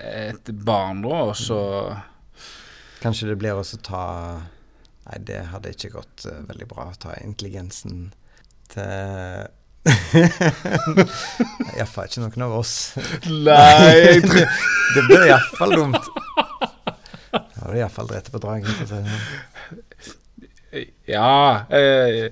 et 0.01 0.49
barn, 0.65 1.03
da, 1.05 1.19
og 1.29 1.35
så 1.37 1.59
Kanskje 3.01 3.29
det 3.31 3.37
blir 3.41 3.57
også 3.61 3.77
ta 3.85 4.01
Nei, 5.05 5.19
det 5.27 5.39
hadde 5.51 5.71
ikke 5.73 5.89
gått 5.99 6.25
uh, 6.29 6.39
veldig 6.49 6.67
bra 6.69 6.87
å 6.91 6.97
ta 7.01 7.13
intelligensen 7.25 8.07
til 8.73 9.47
Iallfall 11.77 12.05
ikke 12.09 12.21
noen 12.21 12.45
av 12.45 12.55
oss. 12.59 12.73
Nei! 13.25 14.19
det, 14.93 15.03
blir 15.07 15.25
iallfall 15.25 15.73
dumt. 15.77 16.11
Da 17.31 17.41
har 17.63 17.73
du 17.73 17.79
iallfall 17.79 18.11
drept 18.11 18.31
på 18.33 18.41
dragen. 18.43 18.69
Sånn. 18.89 19.09
Ja 21.09 21.67
eh, 21.67 22.29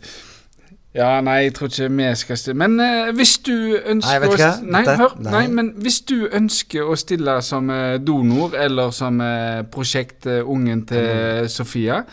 Ja, 0.98 1.20
nei, 1.22 1.44
jeg 1.46 1.52
tror 1.54 1.70
ikke 1.70 1.86
vi 1.94 2.06
skal 2.18 2.38
stille 2.42 2.58
Men 2.58 2.80
uh, 2.82 3.12
hvis 3.14 3.36
du 3.46 3.78
ønsker 3.78 4.24
Nei, 4.26 4.26
å 4.26 4.34
Nei, 4.66 4.82
hør. 4.98 5.12
Nei. 5.22 5.32
nei. 5.36 5.46
men 5.60 5.68
hvis 5.84 6.00
du 6.10 6.26
ønsker 6.26 6.88
å 6.90 6.96
stille 6.98 7.36
som 7.46 7.70
eh, 7.70 8.02
donor, 8.02 8.56
eller 8.58 8.90
som 8.96 9.22
prosjekt 9.70 10.26
eh, 10.26 10.42
Ungen 10.42 10.86
til 10.90 11.46
Sofia, 11.52 12.04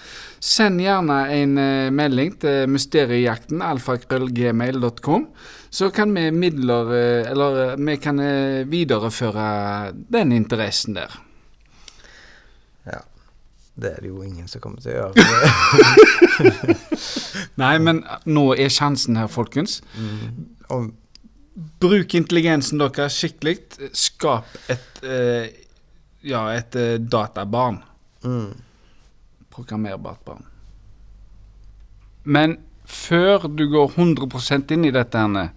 send 0.40 0.80
gjerne 0.84 1.28
en 1.32 1.54
melding 1.96 2.40
til 2.42 2.66
mysteriejakten 2.70 3.62
alfakrøllgmail.com. 3.64 5.26
Så 5.72 5.90
kan 5.94 6.14
vi 6.14 6.30
midler 6.30 6.92
Eller 7.32 7.76
vi 7.80 7.96
kan 8.00 8.20
videreføre 8.70 9.92
den 9.94 10.32
interessen 10.36 10.94
der. 11.00 11.20
Ja. 12.86 13.00
Det 13.76 13.90
er 13.96 14.00
det 14.04 14.10
jo 14.12 14.22
ingen 14.24 14.48
som 14.48 14.60
kommer 14.64 14.80
til 14.84 14.90
å 14.92 14.94
gjøre. 15.00 15.14
Nei, 17.56 17.78
men 17.80 18.02
nå 18.28 18.50
er 18.54 18.68
sjansen 18.72 19.16
her, 19.16 19.28
folkens. 19.32 19.80
Og 20.68 20.90
Bruk 21.80 22.12
intelligensen 22.18 22.80
deres 22.82 23.16
skikkelig. 23.16 23.56
Skap 23.96 24.44
et 24.68 25.00
eh, 25.04 25.46
Ja, 26.26 26.42
et 26.52 26.76
eh, 26.76 26.98
databarn. 26.98 27.78
mm, 28.24 28.52
Programmerbart 29.50 30.20
barn. 30.26 30.44
Men 32.24 32.58
før 32.84 33.46
du 33.48 33.68
går 33.70 33.94
100% 33.96 34.72
inn 34.74 34.84
i 34.84 34.90
dette, 34.92 35.18
her, 35.18 35.48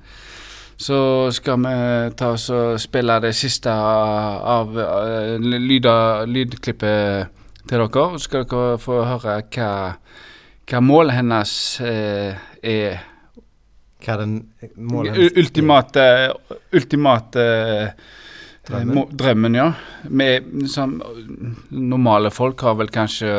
så 0.80 1.00
skal 1.36 1.58
vi 1.66 1.74
ta 2.16 2.30
oss 2.38 2.48
og 2.54 2.80
spille 2.80 3.18
det 3.20 3.34
siste 3.36 3.72
av 3.74 4.70
uh, 4.78 5.36
lydklippet 6.30 7.28
til 7.68 7.84
dere. 7.84 8.06
Så 8.16 8.24
skal 8.24 8.46
dere 8.48 8.78
få 8.80 9.02
høre 9.04 9.42
hva, 9.52 9.72
hva 10.69 10.82
målet 10.86 11.15
hennes 11.17 11.51
eh, 11.82 12.38
er 12.63 12.99
hva 13.99 14.13
er 14.15 14.21
den 14.23 14.36
målet 14.79 15.17
U- 15.17 15.39
Ultimate, 15.41 16.03
ultimate 16.73 17.45
Drømmen? 18.69 18.69
drømmen. 18.69 18.95
Må, 18.95 19.03
drømmen, 19.17 19.55
ja. 19.58 19.67
Med, 20.10 20.45
som, 20.69 20.99
normale 21.73 22.29
folk 22.32 22.62
har 22.62 22.75
vel 22.79 22.91
kanskje 22.93 23.32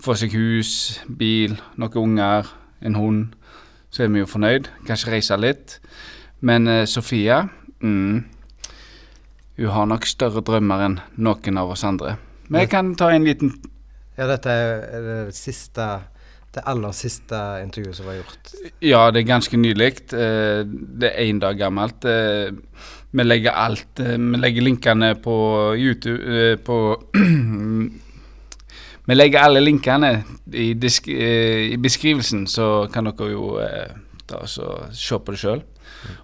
få 0.00 0.14
seg 0.20 0.34
hus, 0.36 1.00
bil, 1.08 1.56
noen 1.80 1.96
unger, 2.02 2.50
en 2.84 2.96
hund. 2.98 3.32
Så 3.90 4.04
er 4.04 4.12
vi 4.12 4.20
jo 4.22 4.28
fornøyd. 4.30 4.68
Kanskje 4.86 5.14
reise 5.16 5.38
litt. 5.40 5.78
Men 6.44 6.68
eh, 6.70 6.84
Sofia 6.88 7.42
mm, 7.82 8.20
Hun 9.60 9.72
har 9.74 9.88
nok 9.90 10.06
større 10.08 10.40
drømmer 10.44 10.84
enn 10.86 11.00
noen 11.20 11.58
av 11.60 11.72
oss 11.74 11.82
andre. 11.84 12.14
Vi 12.48 12.62
kan 12.70 12.94
ta 12.96 13.10
en 13.12 13.26
liten 13.26 13.50
Ja, 14.16 14.26
dette 14.28 14.50
er 14.52 15.04
det 15.04 15.18
siste 15.36 15.88
Det 16.50 16.62
aller 16.66 16.90
siste 16.96 17.38
intervjuet 17.62 17.94
som 17.94 18.08
var 18.10 18.16
gjort. 18.18 18.48
Ja, 18.82 19.04
det 19.14 19.20
er 19.22 19.28
ganske 19.28 19.56
nylig. 19.60 19.92
Eh, 20.12 20.64
Det 20.66 21.10
er 21.12 21.24
én 21.30 21.38
dag 21.38 21.56
gammelt. 21.58 22.04
Eh, 22.04 22.50
Vi 23.12 23.22
legger 23.22 23.50
alt 23.52 24.00
eh, 24.00 24.16
Vi 24.18 24.36
legger 24.38 24.62
linkene 24.62 25.14
på 25.22 25.74
YouTube 25.78 26.56
På 26.64 27.02
Vi 29.06 29.14
legger 29.14 29.40
alle 29.42 29.60
linkene 29.60 30.24
i, 30.52 30.74
disk, 30.74 31.08
i 31.08 31.76
beskrivelsen, 31.76 32.46
så 32.46 32.86
kan 32.92 33.04
dere 33.08 33.30
jo 33.32 33.58
ta 34.28 34.36
og 34.44 34.48
se 34.94 35.18
på 35.18 35.32
det 35.34 35.40
sjøl. 35.40 35.62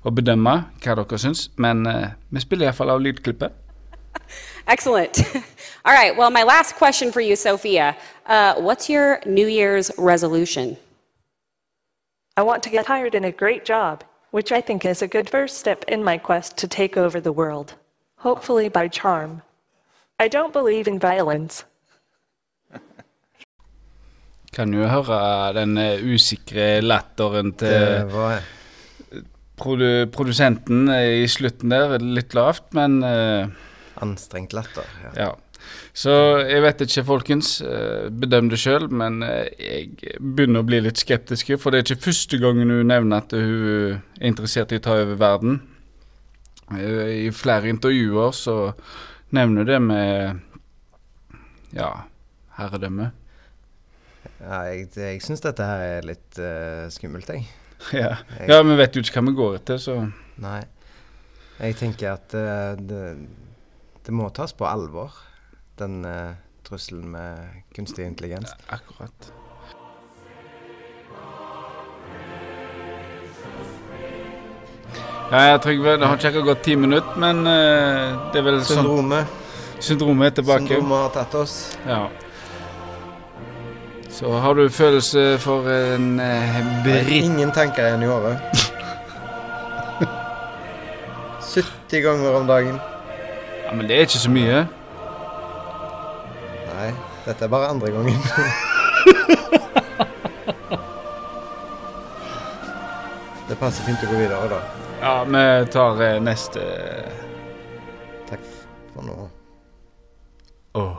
Og 0.04 0.14
bedømme 0.14 0.52
hva 0.84 0.94
dere 0.94 1.18
syns. 1.18 1.48
Men 1.58 1.82
vi 2.30 2.40
spiller 2.44 2.68
iallfall 2.68 2.90
av 2.94 3.02
lydklippet. 3.02 3.50
Excellent. 4.66 5.22
All 5.84 5.92
right. 5.92 6.16
Well, 6.16 6.30
my 6.30 6.42
last 6.42 6.74
question 6.74 7.12
for 7.12 7.20
you, 7.20 7.36
Sophia. 7.36 7.96
Uh, 8.26 8.54
what's 8.60 8.88
your 8.88 9.20
New 9.24 9.46
Year's 9.46 9.90
resolution? 9.96 10.76
I 12.36 12.42
want 12.42 12.62
to 12.64 12.70
get 12.70 12.86
hired 12.86 13.14
in 13.14 13.24
a 13.24 13.32
great 13.32 13.64
job, 13.64 14.02
which 14.30 14.50
I 14.52 14.60
think 14.60 14.84
is 14.84 15.02
a 15.02 15.08
good 15.08 15.30
first 15.30 15.58
step 15.58 15.84
in 15.88 16.02
my 16.02 16.18
quest 16.18 16.56
to 16.58 16.68
take 16.68 16.96
over 16.96 17.20
the 17.20 17.32
world. 17.32 17.74
Hopefully 18.18 18.68
by 18.68 18.88
charm. 18.88 19.42
I 20.18 20.28
don't 20.28 20.52
believe 20.52 20.88
in 20.88 20.98
violence. 20.98 21.64
Kan 24.56 24.74
jo 24.74 24.88
høre 24.88 25.52
den 25.54 25.78
eh, 25.78 26.02
usikre 26.02 26.80
latteren 26.80 27.52
til 27.52 27.68
Det 27.68 28.12
var 28.12 28.42
produ 29.56 30.06
produsenten 30.12 30.88
eh, 30.88 31.22
i 31.22 31.26
slutten 31.28 31.70
der. 31.70 31.98
Litt 32.00 32.34
lavt, 32.34 32.72
men 32.74 33.02
eh, 33.04 33.48
anstrengt 34.04 34.52
latter. 34.56 34.86
Ja. 35.04 35.12
Ja. 35.26 35.32
Så 35.96 36.12
jeg 36.44 36.62
vet 36.62 36.82
ikke, 36.84 37.04
folkens. 37.08 37.60
eh, 37.64 38.08
Bedøm 38.12 38.50
det 38.52 38.58
sjøl, 38.60 38.88
men 38.92 39.22
eh, 39.24 39.48
jeg 39.58 40.18
begynner 40.20 40.62
å 40.62 40.68
bli 40.68 40.82
litt 40.84 41.00
skeptisk. 41.00 41.54
For 41.58 41.72
det 41.72 41.80
er 41.80 41.86
ikke 41.88 42.10
første 42.10 42.38
gangen 42.42 42.70
hun 42.70 42.86
nevner 42.92 43.24
at 43.24 43.32
hun 43.32 43.64
er 43.96 44.28
interessert 44.28 44.72
i 44.72 44.78
å 44.80 44.84
ta 44.84 44.98
over 45.00 45.16
verden. 45.20 45.60
Eh, 46.70 47.26
I 47.26 47.30
flere 47.34 47.72
intervjuer 47.72 48.34
så 48.36 48.56
nevner 49.34 49.64
hun 49.64 49.70
det 49.70 49.80
med 49.82 50.42
ja, 51.76 51.90
herredømme. 52.58 53.10
Ja, 54.40 54.60
jeg 54.68 54.90
jeg 54.94 55.22
syns 55.24 55.42
dette 55.42 55.64
her 55.64 55.82
er 55.96 56.06
litt 56.06 56.38
uh, 56.38 56.86
skummelt, 56.92 57.30
jeg. 57.32 57.46
Ja. 57.92 58.16
ja, 58.48 58.62
vi 58.64 58.76
vet 58.78 58.96
jo 58.96 59.02
ikke 59.04 59.20
hva 59.20 59.28
vi 59.28 59.36
går 59.36 59.56
etter, 59.58 59.80
så 59.80 59.98
Nei. 60.40 60.62
Jeg 61.58 61.76
tenker 61.76 62.14
at 62.14 62.32
uh, 62.36 62.72
det, 62.76 63.00
det 64.06 64.14
må 64.14 64.28
tas 64.30 64.52
på 64.54 64.66
alvor, 64.68 65.10
den 65.80 66.04
uh, 66.06 66.36
trusselen 66.64 67.08
med 67.10 67.64
kunstig 67.74 68.06
intelligens. 68.06 68.52
akkurat. 68.68 69.32
Ja, 75.30 75.40
jeg 75.40 75.60
Trygve, 75.60 75.96
det 75.98 76.06
har 76.06 76.14
ikke 76.14 76.28
akkurat 76.28 76.46
gått 76.52 76.62
ti 76.62 76.76
minutter, 76.78 77.18
men 77.18 77.42
uh, 77.50 78.30
det 78.30 78.38
er 78.38 78.46
vel 78.46 78.62
sånn 78.62 78.84
Syndromet. 78.84 79.26
syndromet 79.82 80.30
er 80.30 80.34
tilbake. 80.38 80.70
Syndromet 80.70 81.02
har 81.02 81.10
tatt 81.18 81.34
oss. 81.42 81.74
Ja. 81.82 82.06
Så 84.16 84.30
har 84.32 84.54
du 84.54 84.68
følelse 84.70 85.38
for 85.42 85.66
en 85.68 86.20
eh, 86.22 86.60
britt... 86.84 87.08
ingen 87.10 87.52
tanker 87.52 87.84
igjen 87.84 88.02
i 88.06 88.08
året. 88.08 88.38
70 91.50 92.00
ganger 92.06 92.38
om 92.38 92.46
dagen. 92.48 92.78
Ja, 93.66 93.74
men 93.74 93.88
det 93.88 93.96
er 93.96 94.00
ikke 94.06 94.18
så 94.22 94.30
mye. 94.30 94.58
Nei, 96.70 96.90
dette 97.24 97.44
er 97.44 97.50
bare 97.50 97.68
andre 97.72 97.90
gangen. 97.90 98.14
det 103.48 103.56
passer 103.58 103.82
fint 103.88 103.98
å 104.06 104.10
gå 104.12 104.16
videre, 104.20 104.46
da. 104.54 104.60
Ja, 105.02 105.24
vi 105.26 105.42
tar 105.74 105.98
eh, 106.02 106.22
neste 106.22 106.60
Takk 108.30 108.42
for 108.94 109.02
nå. 109.06 109.16
Åh. 110.78 110.96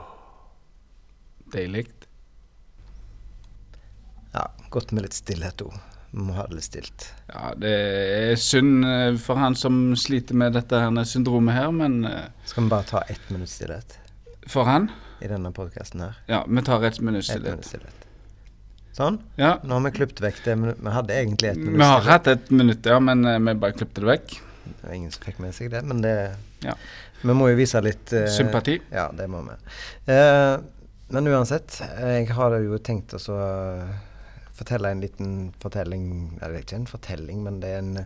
Deilig. 1.56 1.88
Ja, 4.36 4.44
godt 4.70 4.92
med 4.92 5.08
litt 5.08 5.16
stillhet 5.16 5.62
òg. 5.64 5.74
Må 6.15 6.34
ha 6.38 6.46
det 6.48 6.56
litt 6.56 6.67
stilt. 6.70 7.10
Ja, 7.28 7.52
det 7.60 7.72
er 7.72 8.39
synd 8.39 8.86
eh, 8.88 9.17
for 9.22 9.39
han 9.41 9.58
som 9.60 9.91
sliter 10.00 10.38
med 10.39 10.56
dette 10.56 10.80
her 10.80 11.04
syndromet 11.06 11.58
her, 11.58 11.72
men 11.76 12.06
eh, 12.08 12.30
Skal 12.48 12.63
vi 12.63 12.72
bare 12.72 12.88
ta 12.88 13.02
ett 13.12 13.30
minutt 13.34 13.52
stillhet 13.52 13.98
for 14.48 14.63
han 14.63 14.88
i 15.20 15.28
denne 15.28 15.52
podkasten 15.52 16.06
her? 16.06 16.20
Ja, 16.30 16.46
vi 16.48 16.62
tar 16.63 16.84
ett 16.88 17.00
minutt 17.02 17.26
Ett 17.26 17.32
stillhet. 17.32 17.52
minutt 17.52 17.65
stillhet. 17.65 18.06
Sånn. 18.98 19.20
Ja, 19.38 19.58
Nå 19.63 19.78
har 19.78 19.84
vi 19.86 19.91
klippet 20.00 20.22
vekk 20.24 20.39
det. 20.46 20.56
Vi 20.58 20.93
hadde 20.93 21.13
egentlig 21.13 21.52
ett 21.52 21.60
minutt 21.60 21.82
vi 21.82 21.89
har 21.89 22.08
hatt 22.08 22.28
ett 22.32 22.50
minutt, 22.50 22.86
ja, 22.86 23.00
men 23.04 23.26
eh, 23.26 23.39
vi 23.39 23.58
bare 23.60 23.76
klippet 23.76 24.00
det 24.02 24.10
vekk. 24.10 24.39
Det 24.67 24.88
var 24.88 24.96
ingen 24.96 25.12
som 25.12 25.28
fikk 25.28 25.43
med 25.43 25.56
seg 25.56 25.70
det, 25.76 25.84
men 25.86 26.02
det 26.06 26.15
Ja. 26.63 26.74
Vi 27.22 27.34
må 27.34 27.48
jo 27.50 27.58
vise 27.58 27.80
litt 27.82 28.12
uh, 28.13 28.28
Sympati. 28.30 28.76
Ja, 28.93 29.08
det 29.13 29.26
må 29.30 29.39
vi. 29.41 29.56
Uh, 30.06 30.60
men 31.10 31.30
uansett, 31.32 31.80
jeg 31.98 32.28
har 32.38 32.56
jo 32.62 32.78
tenkt 32.78 33.15
å 33.17 33.22
så 33.22 33.38
fortelle 34.58 34.89
en 34.91 35.02
liten 35.04 35.32
fortelling 35.62 36.04
Eller 36.41 36.54
det 36.54 36.60
er 36.60 36.65
ikke 36.65 36.80
en 36.82 36.89
fortelling, 36.89 37.43
men 37.46 37.60
det 37.62 37.70
er 37.76 37.80
en, 37.84 38.06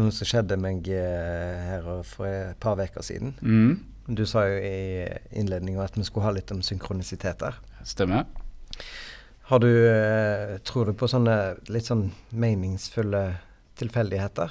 noe 0.00 0.12
som 0.14 0.28
skjedde 0.28 0.56
meg 0.60 0.88
eh, 0.88 1.62
her 1.68 1.88
for 2.08 2.26
et 2.28 2.58
par 2.60 2.80
uker 2.80 3.04
siden. 3.04 3.34
Mm, 3.42 3.80
Du 4.16 4.24
sa 4.26 4.46
jo 4.48 4.56
i 4.58 5.06
innledninga 5.38 5.84
at 5.84 5.96
vi 5.96 6.04
skulle 6.04 6.26
ha 6.26 6.32
litt 6.34 6.50
om 6.50 6.62
synkronisiteter. 6.62 7.54
stemmer. 7.84 8.24
Har 9.50 9.58
du, 9.60 9.68
eh, 9.68 10.58
tror 10.64 10.86
du 10.86 10.92
på 10.96 11.06
sånne 11.10 11.56
litt 11.68 11.86
sånn 11.86 12.10
meningsfulle 12.32 13.22
tilfeldigheter? 13.76 14.50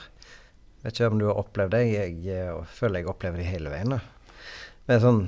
Vet 0.83 0.93
ikke 0.97 1.11
om 1.11 1.19
du 1.19 1.25
har 1.27 1.37
opplevd 1.41 1.71
det. 1.75 1.83
Jeg, 1.91 2.15
jeg 2.25 2.65
føler 2.73 2.99
jeg 3.01 3.07
opplever 3.11 3.37
det 3.37 3.45
hele 3.51 3.69
veien. 3.69 3.89
da. 3.97 3.99
Det 4.87 5.01
sånn 5.01 5.27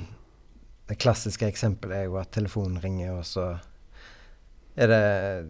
Det 0.86 0.98
klassiske 1.00 1.46
eksempelet 1.48 1.96
er 1.96 2.04
jo 2.10 2.18
at 2.20 2.30
telefonen 2.36 2.76
ringer, 2.82 3.14
og 3.16 3.24
så 3.24 3.44
er 4.76 4.90
det 4.90 5.46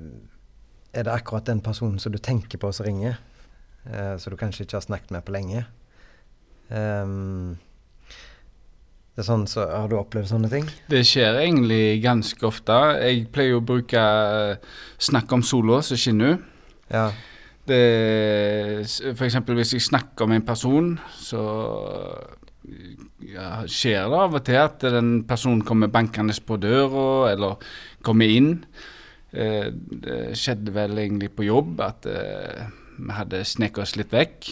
Er 0.94 1.06
det 1.06 1.12
akkurat 1.12 1.46
den 1.46 1.60
personen 1.64 1.98
som 1.98 2.12
du 2.14 2.18
tenker 2.22 2.60
på 2.60 2.70
som 2.72 2.86
ringer, 2.86 3.18
eh, 3.90 4.16
som 4.18 4.30
du 4.30 4.38
kanskje 4.38 4.64
ikke 4.64 4.78
har 4.78 4.86
snakket 4.86 5.10
med 5.10 5.24
på 5.26 5.34
lenge. 5.34 5.64
Um, 6.70 7.56
det 9.14 9.22
er 9.22 9.26
sånn 9.28 9.44
så 9.46 9.66
Har 9.68 9.90
du 9.90 9.98
opplevd 9.98 10.26
sånne 10.26 10.48
ting? 10.50 10.64
Det 10.90 11.04
skjer 11.06 11.36
egentlig 11.44 12.00
ganske 12.02 12.46
ofte. 12.48 12.78
Jeg 12.98 13.28
pleier 13.34 13.60
å 13.60 13.64
bruke 13.64 14.00
eh, 14.00 14.72
snakk 14.98 15.30
om 15.36 15.44
sola 15.46 15.82
som 15.86 16.00
skinner. 16.00 16.40
Ja. 16.90 17.10
Det, 17.64 17.82
for 19.14 19.26
eksempel 19.26 19.56
hvis 19.56 19.76
jeg 19.76 19.86
snakker 19.86 20.28
med 20.28 20.42
en 20.42 20.48
person, 20.48 20.88
så 21.16 21.44
ja, 23.24 23.62
skjer 23.70 24.10
det 24.10 24.18
av 24.18 24.34
og 24.36 24.42
til 24.44 24.58
at 24.60 24.84
den 24.96 25.14
personen 25.28 25.62
kommer 25.64 25.92
bankende 25.92 26.34
på 26.44 26.58
døra, 26.60 27.32
eller 27.32 27.62
kommer 28.04 28.28
inn. 28.28 28.50
Eh, 29.34 29.68
det 29.74 30.38
skjedde 30.38 30.74
vel 30.74 30.98
egentlig 31.02 31.32
på 31.34 31.46
jobb 31.48 31.82
at 31.82 32.06
eh, 32.06 32.64
vi 33.00 33.10
hadde 33.16 33.42
sneket 33.48 33.82
oss 33.82 33.96
litt 33.98 34.14
vekk. 34.14 34.50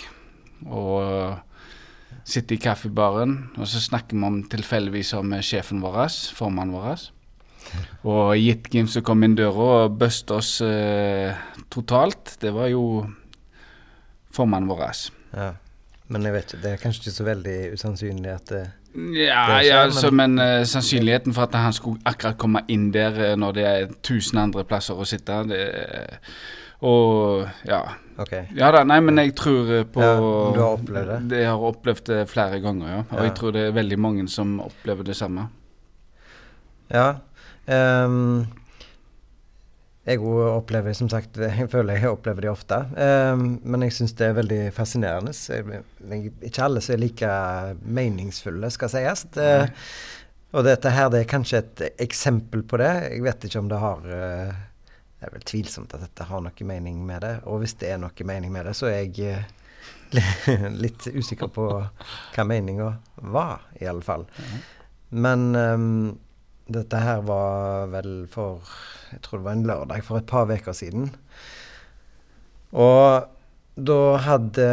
Og 0.66 1.38
sitter 2.28 2.54
i 2.54 2.62
kaffebaren, 2.62 3.34
og 3.58 3.66
så 3.66 3.80
snakker 3.82 4.14
vi 4.14 4.26
om 4.28 4.42
tilfeldigvis 4.50 5.10
om 5.18 5.32
sjefen 5.42 5.80
vår, 5.82 6.04
formannen 6.36 6.76
vår. 6.76 7.08
Og 8.10 8.34
gitt 8.36 8.68
hvem 8.70 8.88
som 8.90 9.04
kom 9.06 9.22
inn 9.22 9.36
døra 9.38 9.86
og 9.86 9.96
bøste 9.98 10.34
oss 10.34 10.56
eh, 10.66 11.34
totalt, 11.72 12.36
det 12.42 12.50
var 12.54 12.68
jo 12.72 12.84
formannen 14.34 14.70
vår. 14.70 14.86
ja. 15.34 15.52
Men 16.12 16.26
jeg 16.26 16.34
vet 16.34 16.50
ikke, 16.50 16.62
det 16.62 16.70
er 16.72 16.80
kanskje 16.82 17.00
ikke 17.02 17.14
så 17.14 17.24
veldig 17.24 17.58
usannsynlig 17.72 18.32
at 18.34 18.50
det 18.50 18.62
Ja, 18.94 19.44
skjer, 19.46 19.62
ja 19.64 20.10
men- 20.10 20.16
men 20.36 20.38
uh, 20.60 20.64
sannsynligheten 20.68 21.32
for 21.32 21.42
at 21.48 21.54
han 21.54 21.72
skulle 21.72 22.00
akkurat 22.04 22.36
komme 22.38 22.60
inn 22.68 22.90
der 22.92 23.12
uh, 23.32 23.36
når 23.40 23.52
det 23.56 23.64
er 23.66 23.86
tusen 24.02 24.38
andre 24.38 24.64
plasser 24.64 24.94
å 24.94 25.04
sitte, 25.08 25.38
det 25.48 25.62
Og 26.82 27.46
ja. 27.64 27.78
OK. 28.18 28.32
Ja 28.58 28.70
da, 28.74 28.82
nei, 28.84 28.98
men 29.00 29.16
jeg 29.22 29.34
tror 29.38 29.68
eh, 29.70 29.84
på 29.84 30.02
Ja, 30.02 30.16
du 30.18 30.58
har 30.60 30.72
opplevd 30.76 31.08
det? 31.08 31.18
Det 31.30 31.44
har 31.46 31.62
opplevd 31.68 32.04
det 32.10 32.28
flere 32.28 32.58
ganger, 32.60 32.88
ja. 32.88 32.98
Og 33.10 33.18
Ja. 33.18 33.22
jeg 33.28 33.34
tror 33.38 33.52
det 33.54 33.62
er 33.68 33.76
veldig 33.76 33.98
mange 33.98 34.28
som 34.28 34.58
opplever 34.60 35.04
det 35.06 35.14
samme. 35.16 35.48
Ja. 36.90 37.14
ehm, 37.68 38.46
jeg 40.02 40.18
opplever 40.18 40.96
som 40.98 41.06
sagt 41.10 41.38
Jeg 41.60 41.68
føler 41.70 42.00
jeg 42.00 42.10
opplever 42.10 42.46
de 42.46 42.50
ofte. 42.50 42.78
Um, 42.96 43.60
men 43.62 43.86
jeg 43.86 43.94
syns 43.98 44.16
det 44.18 44.28
er 44.28 44.40
veldig 44.40 44.62
fascinerende. 44.74 45.34
Jeg, 45.34 45.82
jeg, 46.10 46.32
ikke 46.48 46.66
alle 46.66 46.82
som 46.82 46.96
er 46.96 47.04
like 47.04 47.30
meningsfulle, 47.82 48.70
skal 48.74 48.90
sies. 48.90 49.24
Det, 49.36 49.52
og 50.52 50.66
dette 50.66 50.90
her 50.92 51.08
det 51.12 51.22
er 51.22 51.30
kanskje 51.30 51.62
et 51.62 51.86
eksempel 52.02 52.66
på 52.66 52.82
det. 52.82 52.92
Jeg 53.14 53.24
vet 53.28 53.48
ikke 53.48 53.62
om 53.62 53.70
det 53.70 53.80
har 53.82 54.02
uh, 54.10 54.60
Det 55.20 55.28
er 55.28 55.34
vel 55.36 55.46
tvilsomt 55.52 55.94
at 55.94 56.02
dette 56.08 56.26
har 56.28 56.42
noe 56.42 56.68
mening 56.72 56.98
med 57.06 57.22
det. 57.22 57.36
Og 57.46 57.62
hvis 57.62 57.78
det 57.78 57.94
er 57.94 58.02
noe 58.02 58.28
mening 58.28 58.52
med 58.52 58.66
det, 58.66 58.74
så 58.78 58.90
er 58.90 59.04
jeg 59.04 59.38
uh, 59.38 59.58
litt 60.82 61.06
usikker 61.14 61.46
på 61.52 61.68
hva 61.78 62.44
meninga 62.44 62.90
var, 63.32 63.68
i 63.78 63.86
alle 63.86 64.02
fall. 64.04 64.26
Men 65.12 65.54
ehm, 65.56 66.18
dette 66.70 66.96
her 67.02 67.20
var 67.26 67.86
vel 67.90 68.26
for 68.30 68.60
Jeg 69.12 69.20
tror 69.22 69.38
det 69.38 69.44
var 69.44 69.52
en 69.58 69.66
lørdag 69.66 70.04
for 70.04 70.16
et 70.18 70.26
par 70.26 70.46
uker 70.50 70.72
siden. 70.72 71.10
Og 72.72 73.28
da 73.76 73.98
hadde 74.24 74.66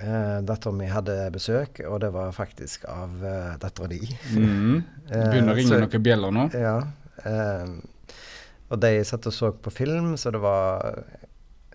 eh, 0.00 0.38
dattera 0.46 0.72
mi 0.76 0.88
hadde 0.88 1.16
besøk, 1.34 1.82
og 1.88 2.00
det 2.04 2.10
var 2.14 2.32
faktisk 2.36 2.86
av 2.88 3.24
eh, 3.24 3.56
dattera 3.60 3.88
di. 3.92 4.00
Mm. 4.36 4.78
Det 5.10 5.24
begynner 5.32 5.52
å 5.52 5.56
Eh, 5.56 5.60
ringe 5.60 5.74
så- 5.74 5.80
noen 5.84 6.04
bjeller 6.06 6.32
nå. 6.36 6.46
Ja. 6.56 6.76
Eh, 7.24 7.74
og 8.70 8.80
de 8.80 8.92
satt 9.04 9.26
og 9.26 9.34
så 9.34 9.50
på 9.52 9.72
film, 9.74 10.14
så 10.16 10.30
det 10.32 10.40
var 10.40 11.04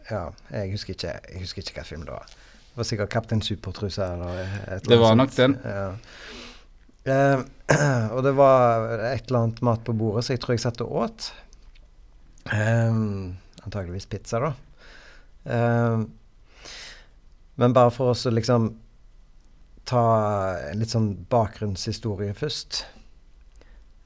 Ja, 0.09 0.27
jeg 0.53 0.69
husker 0.71 0.93
ikke, 0.93 1.13
jeg 1.33 1.39
husker 1.41 1.61
ikke 1.63 1.79
hva 1.79 1.85
film 1.85 2.03
det 2.05 2.13
var. 2.13 2.25
Det 2.29 2.77
var 2.77 2.83
sikkert 2.85 3.09
'Kaptein 3.09 3.41
Supertruse' 3.41 4.03
eller 4.13 4.37
et 4.37 4.45
eller 4.45 4.69
annet. 4.69 4.89
Det 4.89 4.99
var 4.99 5.15
nok 5.15 5.31
den. 5.35 5.57
Ja. 5.65 5.95
Eh, 7.05 7.39
og 8.15 8.21
det 8.25 8.33
var 8.37 8.87
et 9.11 9.27
eller 9.27 9.41
annet 9.43 9.61
mat 9.65 9.83
på 9.85 9.95
bordet, 9.97 10.25
så 10.25 10.35
jeg 10.35 10.43
tror 10.43 10.55
jeg 10.55 10.63
satt 10.65 10.83
og 10.85 10.95
åt. 11.05 11.29
Eh, 12.49 13.01
antageligvis 13.65 14.09
pizza, 14.09 14.41
da. 14.41 14.53
Eh, 15.45 16.05
men 17.55 17.77
bare 17.77 17.93
for 17.93 18.11
oss 18.13 18.25
å 18.27 18.33
liksom 18.33 18.73
ta 19.85 20.03
en 20.71 20.81
litt 20.81 20.91
sånn 20.91 21.11
bakgrunnshistorie 21.29 22.33
først. 22.37 22.83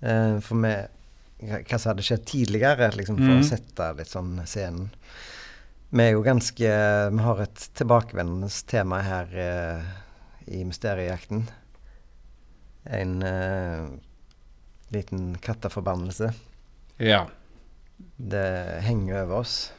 Eh, 0.04 0.38
for 0.44 0.64
vi 0.64 0.76
hva 1.40 1.62
hva 1.64 1.78
som 1.80 1.94
hadde 1.94 2.04
skjedd 2.04 2.26
tidligere, 2.28 2.90
liksom, 2.98 3.16
for 3.16 3.32
mm. 3.32 3.40
å 3.40 3.48
sette 3.48 3.86
litt 3.96 4.12
sånn 4.12 4.34
scenen. 4.44 4.90
Vi 5.90 6.04
er 6.04 6.12
jo 6.14 6.22
ganske 6.22 6.74
Vi 7.16 7.24
har 7.26 7.40
et 7.42 7.62
tilbakevendende 7.80 8.50
tema 8.70 9.00
her 9.02 9.32
eh, 9.46 9.88
i 10.60 10.66
Mysteriejakten. 10.68 11.48
En 12.90 13.22
uh, 13.24 13.90
liten 14.94 15.36
katteforbannelse. 15.38 16.32
Ja. 16.98 17.28
Det 18.18 18.82
henger 18.88 19.24
over 19.24 19.44
oss. 19.44 19.72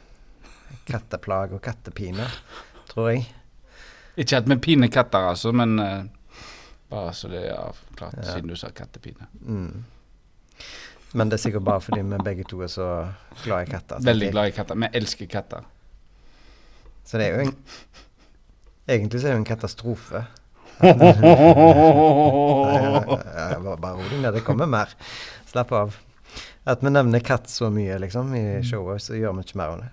Katteplag 0.87 1.53
og 1.57 1.63
kattepine, 1.65 2.29
tror 2.91 3.11
jeg. 3.11 3.27
Ikke 4.21 4.39
at 4.39 4.49
vi 4.51 4.57
piner 4.63 4.91
katter, 4.93 5.31
altså, 5.33 5.51
men 5.57 5.79
uh, 5.83 6.05
bare 6.91 7.15
så 7.15 7.31
det 7.31 7.45
er 7.49 7.57
avklart, 7.59 8.15
Ja. 8.21 8.33
siden 8.35 8.51
du 8.51 8.57
sa 8.59 8.71
kattepine. 8.75 9.27
Mm. 9.41 9.85
Men 11.15 11.31
det 11.31 11.39
er 11.39 11.43
sikkert 11.43 11.65
bare 11.67 11.83
fordi 11.83 12.03
vi 12.07 12.19
begge 12.25 12.45
to 12.47 12.61
er 12.63 12.71
så 12.71 12.87
glad 13.45 13.67
i 13.67 13.71
katter. 13.71 14.03
Veldig 14.07 14.31
glad 14.31 14.49
i 14.51 14.55
katter. 14.55 14.79
Vi 14.79 14.91
elsker 14.95 15.27
katter. 15.31 15.67
Så 17.05 17.19
det 17.19 17.27
er 17.27 17.35
jo 17.35 17.49
en 17.49 17.57
Egentlig 18.91 19.21
så 19.21 19.29
er 19.29 19.31
det 19.31 19.37
jo 19.37 19.43
en 19.45 19.47
katastrofe. 19.47 20.21
Bare, 23.61 23.77
bare 23.81 23.97
ro 23.99 24.07
deg 24.09 24.21
ned, 24.23 24.35
det 24.39 24.45
kommer 24.47 24.67
mer. 24.71 24.93
Slapp 25.51 25.73
av. 25.77 25.97
At 26.69 26.83
vi 26.85 26.91
nevner 26.93 27.23
katt 27.25 27.49
så 27.51 27.71
mye 27.73 27.99
liksom 28.03 28.35
i 28.37 28.45
showet, 28.67 29.03
så 29.05 29.17
gjør 29.19 29.35
vi 29.39 29.47
ikke 29.47 29.59
mer 29.61 29.75
av 29.75 29.79
det. 29.85 29.91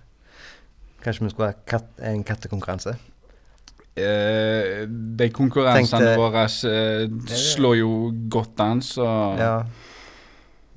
Kanskje 1.04 1.24
vi 1.28 1.32
skulle 1.34 1.52
ha 1.54 1.58
katt, 1.70 1.90
en 2.04 2.24
kattekonkurranse? 2.28 2.96
Eh, 3.98 4.84
de 5.18 5.30
konkurransene 5.34 6.04
Tenkte- 6.04 6.18
våre 6.22 6.44
eh, 6.46 7.08
slår 7.34 7.76
jo 7.80 7.92
godt 8.30 8.60
an, 8.62 8.82
så 8.86 9.06
Ja. 9.40 9.54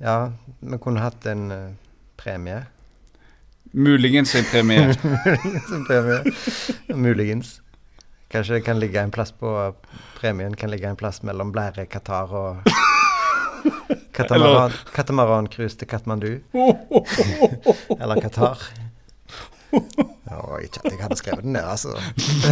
ja, 0.01 0.31
vi 0.61 0.77
kunne 0.81 0.99
hatt 1.03 1.25
en 1.29 1.51
uh, 1.51 1.69
premie. 2.17 2.63
muligens 3.73 4.35
en 4.35 4.43
premie. 4.45 4.87
Muligens 5.03 5.71
en 5.71 5.85
premie. 5.85 6.33
Muligens. 6.95 7.60
Kanskje 8.31 8.53
det 8.53 8.61
kan 8.61 8.79
ligge 8.79 9.01
en 9.01 9.11
plass 9.11 9.31
på 9.31 9.73
premien 10.21 10.55
kan 10.55 10.71
ligge 10.71 10.87
en 10.87 10.95
plass 10.95 11.21
mellom 11.21 11.51
Blære, 11.51 11.85
Qatar 11.85 12.31
og 12.31 12.57
Katamaran, 14.15 14.71
Katamaran-cruise 14.95 15.77
til 15.77 15.87
Katmandu. 15.87 16.39
Eller 18.01 18.21
Qatar. 18.21 18.63
Oh, 20.31 20.59
ikke 20.63 20.79
at 20.83 20.91
jeg 20.91 21.01
hadde 21.01 21.17
skrevet 21.19 21.43
den 21.43 21.53
ned, 21.53 21.63
altså. 21.63 21.95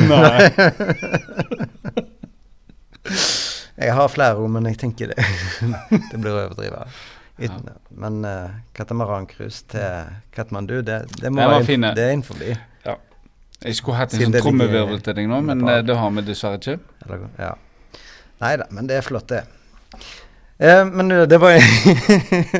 Nei. 0.09 0.49
jeg 3.85 3.95
har 3.95 4.11
flere 4.11 4.35
ord, 4.35 4.51
men 4.55 4.67
jeg 4.67 4.79
tenker 4.81 5.13
det 5.13 5.27
Det 6.11 6.19
blir 6.19 6.33
å 6.33 6.41
overdrive. 6.47 6.83
Men 7.95 8.19
uh, 8.27 8.51
katamaran-cruise 8.75 9.63
til 9.71 10.11
Katmandu, 10.35 10.81
det, 10.83 11.05
det 11.21 11.31
må 11.31 11.47
det. 11.63 11.77
det 11.95 12.03
er 12.03 12.17
innenfor. 12.17 12.43
Jeg 13.59 13.75
skulle 13.75 13.99
hatt 13.99 14.13
en 14.15 14.21
sånn 14.23 14.37
trommevirvel 14.39 15.01
til 15.03 15.17
deg 15.17 15.27
nå, 15.27 15.41
men 15.43 15.63
under 15.65 15.81
eh, 15.81 15.85
det 15.87 15.95
har 15.99 16.11
vi 16.15 16.23
dessverre 16.29 16.59
ikke. 16.61 16.77
Ja. 17.39 17.53
Nei 18.39 18.53
da, 18.61 18.67
men 18.71 18.87
det 18.87 18.95
er 18.99 19.03
flott, 19.03 19.27
det. 19.33 19.41
Eh, 20.63 20.85
men 20.87 21.11
det 21.27 21.39
var 21.43 21.59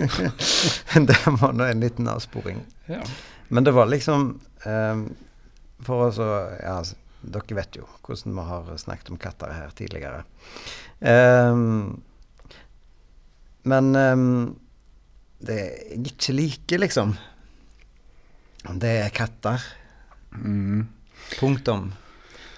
Det 1.10 1.18
var 1.40 1.56
nå 1.56 1.70
en 1.70 1.84
liten 1.86 2.08
avsporing. 2.12 2.60
Ja. 2.92 3.00
Men 3.48 3.64
det 3.64 3.74
var 3.78 3.88
liksom 3.90 4.42
eh, 4.68 5.06
For 5.86 6.10
å 6.10 6.28
Ja, 6.60 6.76
altså, 6.82 7.00
dere 7.20 7.56
vet 7.58 7.80
jo 7.80 7.88
hvordan 8.04 8.36
vi 8.36 8.48
har 8.52 8.70
snakket 8.80 9.12
om 9.12 9.20
katter 9.20 9.56
her 9.56 9.72
tidligere. 9.76 10.24
Eh, 11.00 11.56
men 13.72 13.90
eh, 13.96 14.28
det 15.48 15.60
jeg 15.64 16.06
ikke 16.12 16.36
liker, 16.36 16.84
liksom, 16.84 17.16
det 18.84 18.96
er 19.06 19.14
katter. 19.16 19.64
Mm. 20.36 20.88
Punktum. 21.40 21.92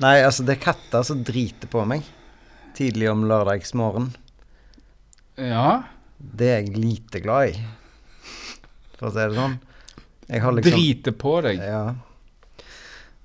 Nei, 0.01 0.17
altså, 0.25 0.43
det 0.47 0.57
er 0.57 0.65
katter 0.65 1.05
som 1.05 1.21
driter 1.25 1.69
på 1.71 1.83
meg 1.87 2.05
tidlig 2.77 3.09
om 3.11 3.25
lørdagsmorgen. 3.29 4.13
ja. 5.37 5.83
Det 6.21 6.45
er 6.53 6.59
jeg 6.61 6.77
lite 6.77 7.17
glad 7.23 7.49
i, 7.49 7.61
for 8.93 9.07
å 9.07 9.11
si 9.15 9.23
det 9.25 9.33
sånn. 9.33 9.55
Jeg 10.27 10.43
har 10.43 10.53
liksom 10.53 10.75
Drite 10.75 11.13
på 11.17 11.31
deg. 11.41 11.63
Ja. 11.65 11.95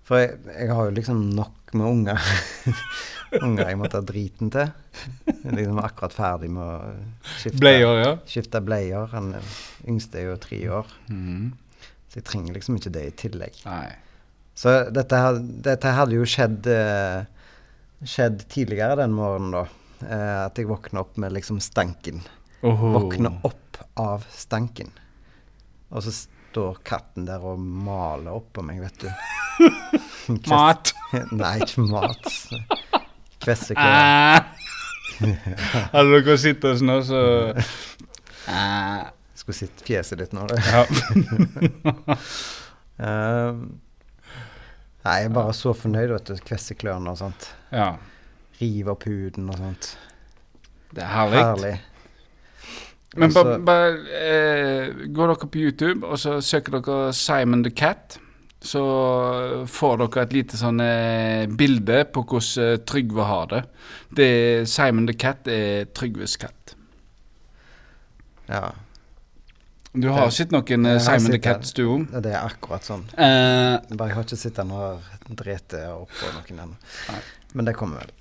For 0.09 0.23
jeg, 0.23 0.39
jeg 0.49 0.71
har 0.73 0.89
jo 0.89 0.95
liksom 0.97 1.21
nok 1.37 1.75
med 1.77 1.91
unger. 1.91 2.31
unger 3.45 3.69
jeg 3.69 3.79
må 3.83 3.91
ta 3.93 4.01
driten 4.01 4.49
til. 4.55 4.73
Jeg 5.27 5.37
er 5.43 5.59
liksom 5.59 5.83
akkurat 5.85 6.17
ferdig 6.17 6.49
med 6.57 6.65
å 6.65 7.37
skifte 7.37 7.61
Bleier, 7.61 8.01
ja. 8.01 8.17
Skifte 8.33 8.65
bleier. 8.65 9.13
Han 9.13 9.35
yngste 9.85 10.23
er 10.23 10.31
jo 10.31 10.41
tre 10.41 10.63
år. 10.81 10.97
Mm. 11.13 11.53
Så 12.09 12.23
jeg 12.23 12.29
trenger 12.33 12.57
liksom 12.57 12.81
ikke 12.81 12.95
det 12.97 13.05
i 13.11 13.15
tillegg. 13.27 13.61
Nei. 13.69 13.91
Så 14.57 14.73
dette, 14.95 15.23
dette 15.67 15.97
hadde 15.99 16.17
jo 16.17 16.27
skjedd 16.29 16.69
eh, 16.73 17.27
Skjedd 18.07 18.43
tidligere 18.53 18.99
den 19.01 19.15
morgenen, 19.17 19.55
da. 19.55 19.63
Eh, 20.05 20.41
at 20.47 20.59
jeg 20.61 20.69
våkna 20.69 21.01
opp 21.01 21.17
med 21.21 21.33
liksom 21.33 21.63
stanken. 21.65 22.21
Oho. 22.61 22.91
Våkne 22.93 23.31
opp 23.49 23.79
av 23.97 24.27
stanken. 24.33 24.91
Og 25.89 26.05
så 26.05 26.13
står 26.13 26.83
katten 26.85 27.25
der 27.29 27.41
og 27.41 27.61
maler 27.61 28.37
oppå 28.37 28.65
meg, 28.67 28.83
vet 28.85 29.07
du. 29.07 29.09
Mat. 30.53 30.93
Nei, 31.41 31.55
ikke 31.65 31.87
mat. 31.89 32.29
Kvesseklør. 33.45 33.97
Ah. 33.97 34.53
Hadde 35.95 36.19
dere 36.19 36.37
sittet 36.41 36.81
sånn, 36.83 36.95
så 37.07 37.21
ah. 38.53 39.09
Skulle 39.37 39.57
sett 39.57 39.85
fjeset 39.87 40.21
ditt 40.21 40.37
nå, 40.37 40.45
du. 40.51 40.57
Ja. 40.61 40.85
Ehm, 42.97 43.59
nei, 45.07 45.17
jeg 45.23 45.31
er 45.31 45.35
bare 45.39 45.55
så 45.57 45.73
fornøyd, 45.77 46.11
vet 46.13 46.31
du. 46.31 46.45
Kvesser 46.47 46.79
klørne 46.79 47.15
og 47.15 47.23
sånt. 47.23 47.51
ja. 47.75 47.95
Rive 48.57 48.95
opp 48.95 49.05
huden 49.05 49.51
og 49.53 49.59
sånt. 49.61 49.91
Det 50.97 51.03
er 51.05 51.11
herlig. 51.13 51.41
Herlig. 51.45 51.73
Men 53.17 53.33
bare, 53.33 53.57
bare 53.65 53.91
eh, 54.17 55.03
går 55.13 55.33
dere 55.33 55.49
på 55.53 55.61
YouTube, 55.61 56.07
og 56.07 56.21
så 56.21 56.39
søker 56.45 56.79
dere 56.79 57.13
Simon 57.17 57.65
the 57.67 57.73
Cat. 57.73 58.19
Så 58.65 58.81
får 59.69 60.01
dere 60.01 60.25
et 60.25 60.35
lite 60.37 60.59
sånn 60.61 60.81
eh, 60.81 61.45
bilde 61.53 62.01
på 62.13 62.25
hvordan 62.25 62.65
eh, 62.65 62.81
Trygve 62.89 63.29
har 63.29 63.53
det. 63.53 63.63
det. 64.17 64.31
Simon 64.73 65.09
the 65.09 65.17
Cat 65.17 65.49
er 65.53 65.85
Trygves 65.97 66.39
katt. 66.41 66.77
Ja. 68.49 68.71
Du 69.97 70.09
har 70.13 70.31
sett 70.31 70.51
noen 70.53 70.85
uh, 70.87 70.99
Simon 71.01 71.33
the. 71.33 71.39
Cat-stuo? 71.41 71.95
Det 72.21 72.29
er 72.35 72.43
akkurat 72.45 72.85
sånn. 72.85 73.07
Uh, 73.17 73.81
Bare 73.97 74.11
jeg 74.11 74.17
har 74.19 74.27
ikke 74.27 74.37
sett 74.37 74.59
den 74.59 74.73
og 74.77 75.07
drete 75.41 75.81
oppå 75.95 76.33
noen 76.35 76.61
ennå. 76.67 77.21
Men 77.57 77.69
det 77.69 77.73
kommer 77.79 78.03
vel. 78.03 78.13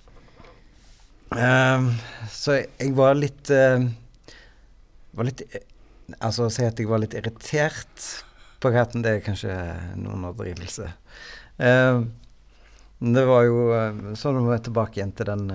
Ehm, 1.35 1.89
så 2.31 2.55
jeg, 2.55 2.69
jeg 2.79 2.93
var 2.95 3.17
litt 3.17 3.49
uh, 3.51 3.81
Var 5.17 5.27
litt 5.27 5.41
Altså 6.21 6.45
å 6.45 6.53
si 6.53 6.63
at 6.63 6.79
jeg 6.79 6.87
var 6.87 7.01
litt 7.01 7.15
irritert 7.17 8.05
på 8.61 8.71
katten, 8.71 9.01
det 9.03 9.17
er 9.17 9.23
kanskje 9.25 9.51
noen 9.99 10.29
overdrivelse. 10.29 10.87
Uh, 11.59 12.05
det 13.03 13.25
var 13.27 13.43
jo 13.49 13.65
sånn 14.17 14.39
er 14.45 14.55
jeg 14.55 14.67
tilbake 14.69 15.01
igjen 15.01 15.11
til 15.17 15.27
den 15.27 15.49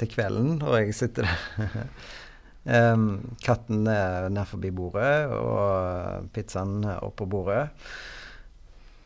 til 0.00 0.10
kvelden, 0.10 0.56
og 0.64 0.80
jeg 0.80 0.96
sitter 0.96 1.28
der. 1.28 1.84
Ehm, 2.68 3.36
katten 3.40 3.86
er 3.88 4.28
nær 4.32 4.48
forbi 4.48 4.70
bordet, 4.74 5.30
og 5.32 6.26
pizzaen 6.34 6.82
er 6.84 7.04
oppå 7.06 7.28
bordet. 7.30 7.68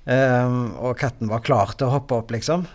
Um, 0.04 0.74
og 0.84 0.98
katten 1.00 1.30
var 1.30 1.40
klar 1.40 1.70
til 1.78 1.88
å 1.88 1.94
hoppe 1.94 2.18
opp, 2.18 2.32
liksom. 2.34 2.66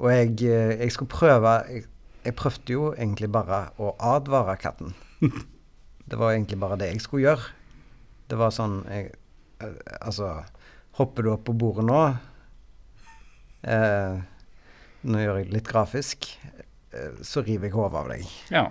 Og 0.00 0.10
jeg, 0.12 0.36
eh, 0.46 0.76
jeg 0.84 0.92
skulle 0.94 1.10
prøve 1.10 1.54
jeg, 1.68 1.88
jeg 2.24 2.36
prøvde 2.38 2.72
jo 2.72 2.84
egentlig 2.92 3.30
bare 3.32 3.64
å 3.80 3.94
advare 3.98 4.56
katten. 4.60 4.94
Det 6.10 6.18
var 6.18 6.32
egentlig 6.32 6.58
bare 6.58 6.78
det 6.80 6.88
jeg 6.90 7.02
skulle 7.04 7.22
gjøre. 7.28 7.50
Det 8.30 8.38
var 8.38 8.50
sånn 8.54 8.80
jeg, 8.90 9.12
eh, 9.62 9.76
Altså, 10.00 10.32
hopper 10.98 11.26
du 11.26 11.32
opp 11.34 11.44
på 11.46 11.54
bordet 11.54 11.84
nå 11.86 12.00
eh, 13.62 14.16
Nå 15.06 15.20
gjør 15.22 15.38
jeg 15.38 15.50
det 15.50 15.54
litt 15.54 15.70
grafisk. 15.70 16.26
Eh, 16.90 17.20
så 17.22 17.44
river 17.46 17.68
jeg 17.68 17.76
hodet 17.76 18.00
av 18.00 18.10
deg. 18.14 18.24
ja. 18.50 18.64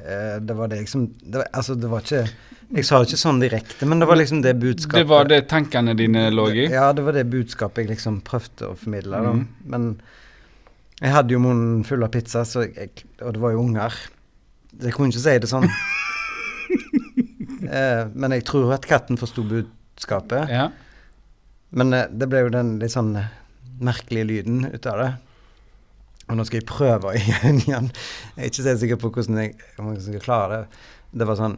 Eh, 0.00 0.38
det 0.40 0.56
var 0.56 0.70
det 0.72 0.80
jeg 0.82 0.88
som 0.88 1.02
det 1.20 1.42
var, 1.42 1.48
Altså, 1.52 1.74
det 1.76 1.88
var 1.90 2.00
ikke 2.04 2.22
Jeg 2.70 2.86
sa 2.86 3.00
det 3.00 3.10
ikke 3.10 3.18
sånn 3.20 3.40
direkte, 3.42 3.86
men 3.90 3.98
det 4.00 4.06
var 4.08 4.16
liksom 4.16 4.40
det 4.44 4.54
budskapet 4.62 5.02
Det 5.02 5.08
var 5.10 5.26
det 5.28 5.40
tankene 5.50 5.94
dine 5.98 6.28
lå 6.30 6.44
i? 6.54 6.68
ja, 6.70 6.92
det 6.94 7.02
var 7.02 7.16
det 7.18 7.24
budskapet 7.32 7.82
jeg 7.84 7.90
liksom 7.96 8.20
prøvde 8.26 8.68
å 8.70 8.76
formidle. 8.78 9.20
Da. 9.26 9.32
Mhm. 9.34 9.46
Men 9.74 9.88
jeg 11.00 11.14
hadde 11.16 11.34
jo 11.34 11.40
munnen 11.42 11.82
full 11.88 12.04
av 12.04 12.12
pizza, 12.14 12.44
så 12.44 12.62
jeg, 12.68 12.92
og 13.22 13.34
det 13.34 13.40
var 13.42 13.54
jo 13.56 13.64
unger. 13.64 13.96
Jeg 14.82 14.92
kunne 14.94 15.10
ikke 15.10 15.24
si 15.24 15.38
det 15.42 15.48
sånn. 15.50 15.66
eh, 17.80 18.04
men 18.14 18.34
jeg 18.36 18.44
tror 18.48 18.74
at 18.76 18.86
katten 18.88 19.18
forsto 19.20 19.44
budskapet. 19.48 20.50
Ja. 20.52 20.68
Men 21.70 21.94
eh, 21.96 22.06
det 22.12 22.28
ble 22.30 22.44
jo 22.44 22.52
den 22.54 22.76
litt 22.82 22.94
sånn 22.94 23.14
merkelige 23.80 24.28
lyden 24.28 24.64
ut 24.68 24.86
av 24.86 25.00
det. 25.00 25.10
Og 26.30 26.36
nå 26.38 26.44
skal 26.46 26.60
jeg 26.60 26.68
prøve 26.70 27.14
igjen. 27.18 27.58
igjen. 27.64 27.90
Jeg 28.36 28.44
er 28.44 28.50
ikke 28.52 28.62
så 28.64 28.76
sikker 28.78 29.00
på 29.02 29.10
hvordan 29.12 29.40
jeg, 29.42 29.54
om 29.82 29.90
jeg 29.94 30.02
skal 30.06 30.22
klare 30.24 30.60
det. 30.62 30.80
Det 31.20 31.26
var 31.26 31.36
sånn 31.40 31.56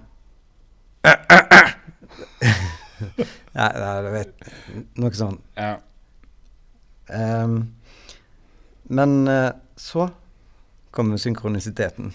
Nei, 3.53 3.71
nei, 3.77 3.95
du 4.05 4.11
vet 4.15 4.45
Noe 5.03 5.13
sånn. 5.17 5.39
ja. 5.59 5.75
Um, 7.13 7.57
men 8.93 9.27
eh, 9.29 9.51
så 9.77 10.07
kommer 10.95 11.19
synkronisiteten. 11.21 12.13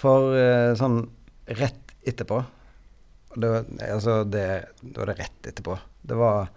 For 0.00 0.34
eh, 0.36 0.72
sånn 0.78 0.98
rett 1.60 1.94
etterpå 2.08 2.40
det, 3.40 3.50
Altså, 3.86 4.20
det, 4.28 4.44
da 4.82 5.02
var 5.02 5.12
det 5.12 5.16
rett 5.22 5.48
etterpå. 5.52 5.76
Det 6.02 6.18
var 6.18 6.50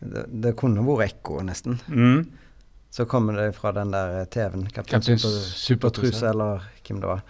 Det, 0.00 0.24
det 0.44 0.54
kunne 0.56 0.84
vært 0.86 1.10
ekko, 1.10 1.42
nesten. 1.44 1.76
Mm. 1.92 2.22
Så 2.90 3.06
kommer 3.06 3.36
det 3.38 3.52
fra 3.54 3.72
den 3.72 3.92
der 3.94 4.24
TV-en. 4.34 4.66
Kaptein 4.74 5.02
Super, 5.02 5.34
Supertruse. 5.54 6.28
Eller 6.28 6.64
hvem 6.86 7.02
det 7.02 7.10
var. 7.10 7.22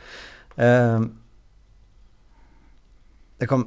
Uh, 0.57 1.09
det 3.41 3.49
kom 3.49 3.67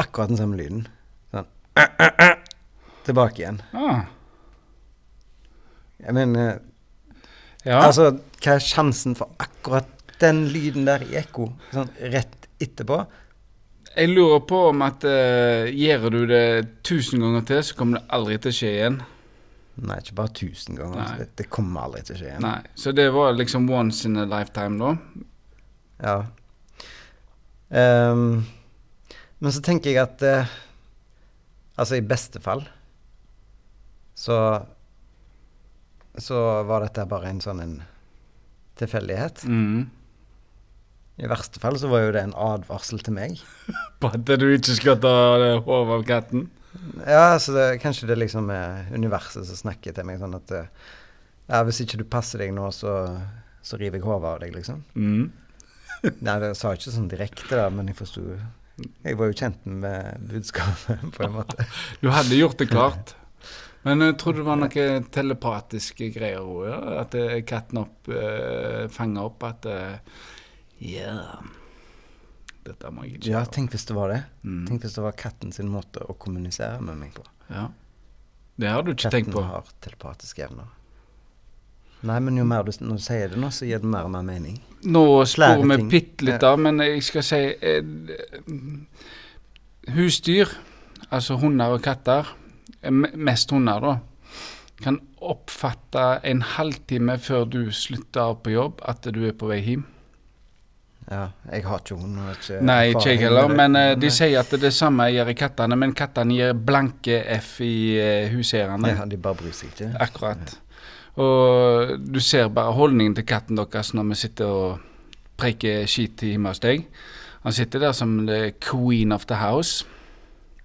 akkurat 0.00 0.32
den 0.32 0.40
samme 0.40 0.56
lyden. 0.60 0.84
Sånn 1.32 1.48
Tilbake 3.06 3.42
igjen. 3.42 3.62
Ah. 3.76 4.04
Jeg 6.00 6.16
mener 6.16 6.60
Ja. 7.64 7.82
Altså, 7.84 8.14
hva 8.40 8.54
er 8.56 8.62
sjansen 8.64 9.16
for 9.18 9.34
akkurat 9.36 9.88
den 10.20 10.46
lyden 10.48 10.86
der 10.88 11.02
i 11.04 11.18
ekko 11.20 11.50
sånn 11.74 11.90
rett 12.12 12.48
etterpå? 12.60 13.02
Jeg 13.90 14.12
lurer 14.14 14.40
på 14.48 14.60
om 14.70 14.84
at 14.86 15.04
eh, 15.04 15.68
gjør 15.74 16.06
du 16.14 16.20
det 16.30 16.44
tusen 16.86 17.20
ganger 17.20 17.44
til, 17.48 17.60
så 17.66 17.76
kommer 17.76 17.98
det 17.98 18.14
aldri 18.16 18.38
til 18.40 18.52
å 18.52 18.56
skje 18.56 18.70
igjen. 18.78 18.98
Nei, 19.80 19.96
ikke 20.02 20.16
bare 20.18 20.32
tusen 20.36 20.76
ganger. 20.76 21.00
Altså, 21.00 21.22
Det, 21.22 21.28
det 21.40 21.46
kommer 21.52 21.86
aldri 21.86 22.02
til 22.04 22.16
å 22.16 22.20
skje 22.20 22.28
igjen. 22.28 22.44
Nei, 22.44 22.58
Så 22.76 22.92
det 22.96 23.06
var 23.14 23.32
liksom 23.36 23.68
once 23.72 24.04
in 24.08 24.20
a 24.20 24.26
lifetime, 24.28 24.76
da? 24.80 25.24
Ja. 26.04 26.16
Um, 27.70 28.42
men 29.40 29.54
så 29.54 29.62
tenker 29.64 29.92
jeg 29.92 30.02
at 30.02 30.24
uh, 30.26 30.50
Altså, 31.78 32.00
i 32.00 32.04
beste 32.04 32.40
fall 32.42 32.64
så 34.18 34.36
Så 36.18 36.36
var 36.68 36.82
dette 36.84 37.06
bare 37.08 37.30
en 37.30 37.38
sånn 37.40 37.62
en 37.62 37.76
tilfeldighet. 38.80 39.44
Mm. 39.48 39.86
I 41.20 41.28
verste 41.30 41.60
fall 41.62 41.78
så 41.80 41.88
var 41.88 42.02
jo 42.02 42.12
det 42.16 42.22
en 42.26 42.34
advarsel 42.36 43.00
til 43.04 43.14
meg. 43.16 43.40
På 44.00 44.10
at 44.12 44.24
du 44.24 44.46
ikke 44.50 44.76
skal 44.76 44.98
ta 45.00 45.12
det 45.40 45.50
hodet 45.66 45.96
av 45.96 46.04
katten? 46.08 46.48
Ja, 47.06 47.38
så 47.42 47.52
det, 47.52 47.66
kanskje 47.82 48.08
det 48.10 48.18
liksom 48.20 48.50
er 48.54 48.90
universet 48.94 49.46
som 49.48 49.58
snakker 49.58 49.94
til 49.94 50.06
meg 50.06 50.20
sånn 50.22 50.36
at 50.38 50.54
eh, 50.54 50.72
Ja, 51.50 51.64
hvis 51.66 51.80
ikke 51.82 51.98
du 51.98 52.06
passer 52.06 52.44
deg 52.44 52.52
nå, 52.54 52.68
så, 52.74 52.94
så 53.66 53.78
river 53.80 53.98
jeg 53.98 54.06
hodet 54.06 54.30
av 54.30 54.42
deg, 54.44 54.54
liksom. 54.54 54.84
Mm. 54.94 55.30
Nei, 56.26 56.36
det 56.42 56.54
sa 56.58 56.70
jeg 56.70 56.82
ikke 56.82 56.96
sånn 56.96 57.10
direkte, 57.10 57.50
da, 57.56 57.68
men 57.74 57.90
jeg 57.90 57.98
forsto 57.98 58.24
Jeg 58.30 59.18
var 59.18 59.30
jo 59.30 59.38
kjent 59.42 59.66
med 59.66 60.28
budskapet, 60.30 61.08
på 61.16 61.26
en 61.26 61.34
måte. 61.40 61.66
Du 62.02 62.10
hadde 62.14 62.38
gjort 62.38 62.60
det 62.62 62.70
klart. 62.70 63.14
Men 63.80 64.04
jeg 64.04 64.18
tror 64.20 64.34
det 64.36 64.42
var 64.44 64.58
noen 64.60 65.04
telepatiske 65.08 66.10
greier 66.12 66.44
òg, 66.44 66.66
ja? 66.68 66.80
At 67.00 67.14
eh, 67.16 67.38
katten 67.48 67.78
opp 67.80 68.10
uh, 68.12 68.84
fanger 68.92 69.30
opp 69.30 69.46
at 69.48 69.68
uh, 69.72 70.26
Ja, 70.84 71.14
dette 72.70 72.90
jeg 72.90 73.18
ikke 73.18 73.32
Ja, 73.32 73.44
tenk 73.44 73.74
hvis 73.74 73.86
det 73.88 73.96
var 73.96 74.12
det. 74.14 74.22
Mm. 74.42 74.64
Tenk 74.68 74.86
hvis 74.86 74.96
det 74.96 75.04
var 75.04 75.16
katten 75.18 75.54
sin 75.54 75.70
måte 75.70 76.02
å 76.06 76.16
kommunisere 76.18 76.80
med 76.84 76.98
meg 77.00 77.14
på. 77.16 77.24
Ja. 77.50 77.68
Det 78.60 78.68
har 78.68 78.84
du 78.84 78.92
ikke 78.92 79.08
Katten 79.08 79.24
tenkt 79.24 79.34
på. 79.34 79.42
Katten 79.42 79.56
har 79.56 79.72
telepatiske 79.86 80.46
evner. 80.48 80.68
Nei, 82.08 82.16
men 82.24 82.38
jo 82.40 82.46
mer 82.48 82.64
du, 82.64 82.72
når 82.80 82.96
du 82.96 83.04
sier 83.04 83.32
det 83.32 83.40
nå, 83.40 83.50
så 83.52 83.68
gir 83.68 83.80
det 83.82 83.88
mer 83.92 84.08
og 84.08 84.14
mer 84.14 84.24
mening. 84.24 84.56
Nå 84.88 85.04
sporer 85.28 85.66
vi 85.74 85.88
bitte 85.92 86.24
litt 86.24 86.44
av, 86.46 86.56
men 86.60 86.80
jeg 86.80 87.02
skal 87.04 87.26
si 87.26 87.40
eh, 87.52 87.90
Husdyr, 89.92 90.48
altså 91.10 91.36
hunder 91.42 91.76
og 91.76 91.84
katter, 91.84 92.30
eh, 92.80 92.92
mest 92.92 93.52
hunder, 93.52 93.84
da, 93.84 93.98
kan 94.80 94.96
oppfatte 95.20 96.22
en 96.24 96.40
halvtime 96.56 97.18
før 97.20 97.44
du 97.52 97.60
slutter 97.74 98.32
på 98.40 98.54
jobb, 98.54 98.80
at 98.88 99.04
du 99.04 99.20
er 99.28 99.36
på 99.36 99.50
vei 99.50 99.60
hjem. 99.60 99.84
Ja, 101.10 101.28
jeg 101.50 101.64
har 101.66 101.80
ikke 101.82 101.96
hund. 101.98 102.18
Nei, 102.62 102.80
ikke 102.92 103.08
jeg 103.08 103.22
heller. 103.24 103.48
Men 103.50 103.74
uh, 103.78 103.92
de 103.98 104.06
eh, 104.06 104.14
sier 104.14 104.42
at 104.42 104.52
det 104.62 104.70
samme 104.76 105.08
gjør 105.10 105.32
kattene, 105.38 105.78
men 105.80 105.94
kattene 105.96 106.36
gir 106.36 106.52
blanke 106.54 107.22
F 107.40 107.56
i 107.66 107.74
uh, 107.98 108.28
huseierne. 108.34 108.92
ja, 108.92 109.06
De 109.10 109.18
bare 109.18 109.40
bryr 109.40 109.54
seg 109.56 109.72
ikke. 109.72 109.90
Akkurat. 110.00 110.54
Og 111.20 111.96
du 112.06 112.20
ser 112.22 112.52
bare 112.54 112.76
holdningen 112.76 113.16
til 113.18 113.26
katten 113.26 113.58
deres 113.58 113.90
når 113.96 114.12
vi 114.12 114.20
sitter 114.20 114.52
og 114.54 114.86
preiker 115.40 115.88
skit 115.90 116.22
hjemme 116.28 116.52
hos 116.52 116.62
deg. 116.62 116.86
Han 117.42 117.56
sitter 117.56 117.82
der 117.82 117.96
som 117.96 118.26
the 118.28 118.52
queen 118.60 119.12
of 119.12 119.26
the 119.26 119.40
house. 119.40 119.86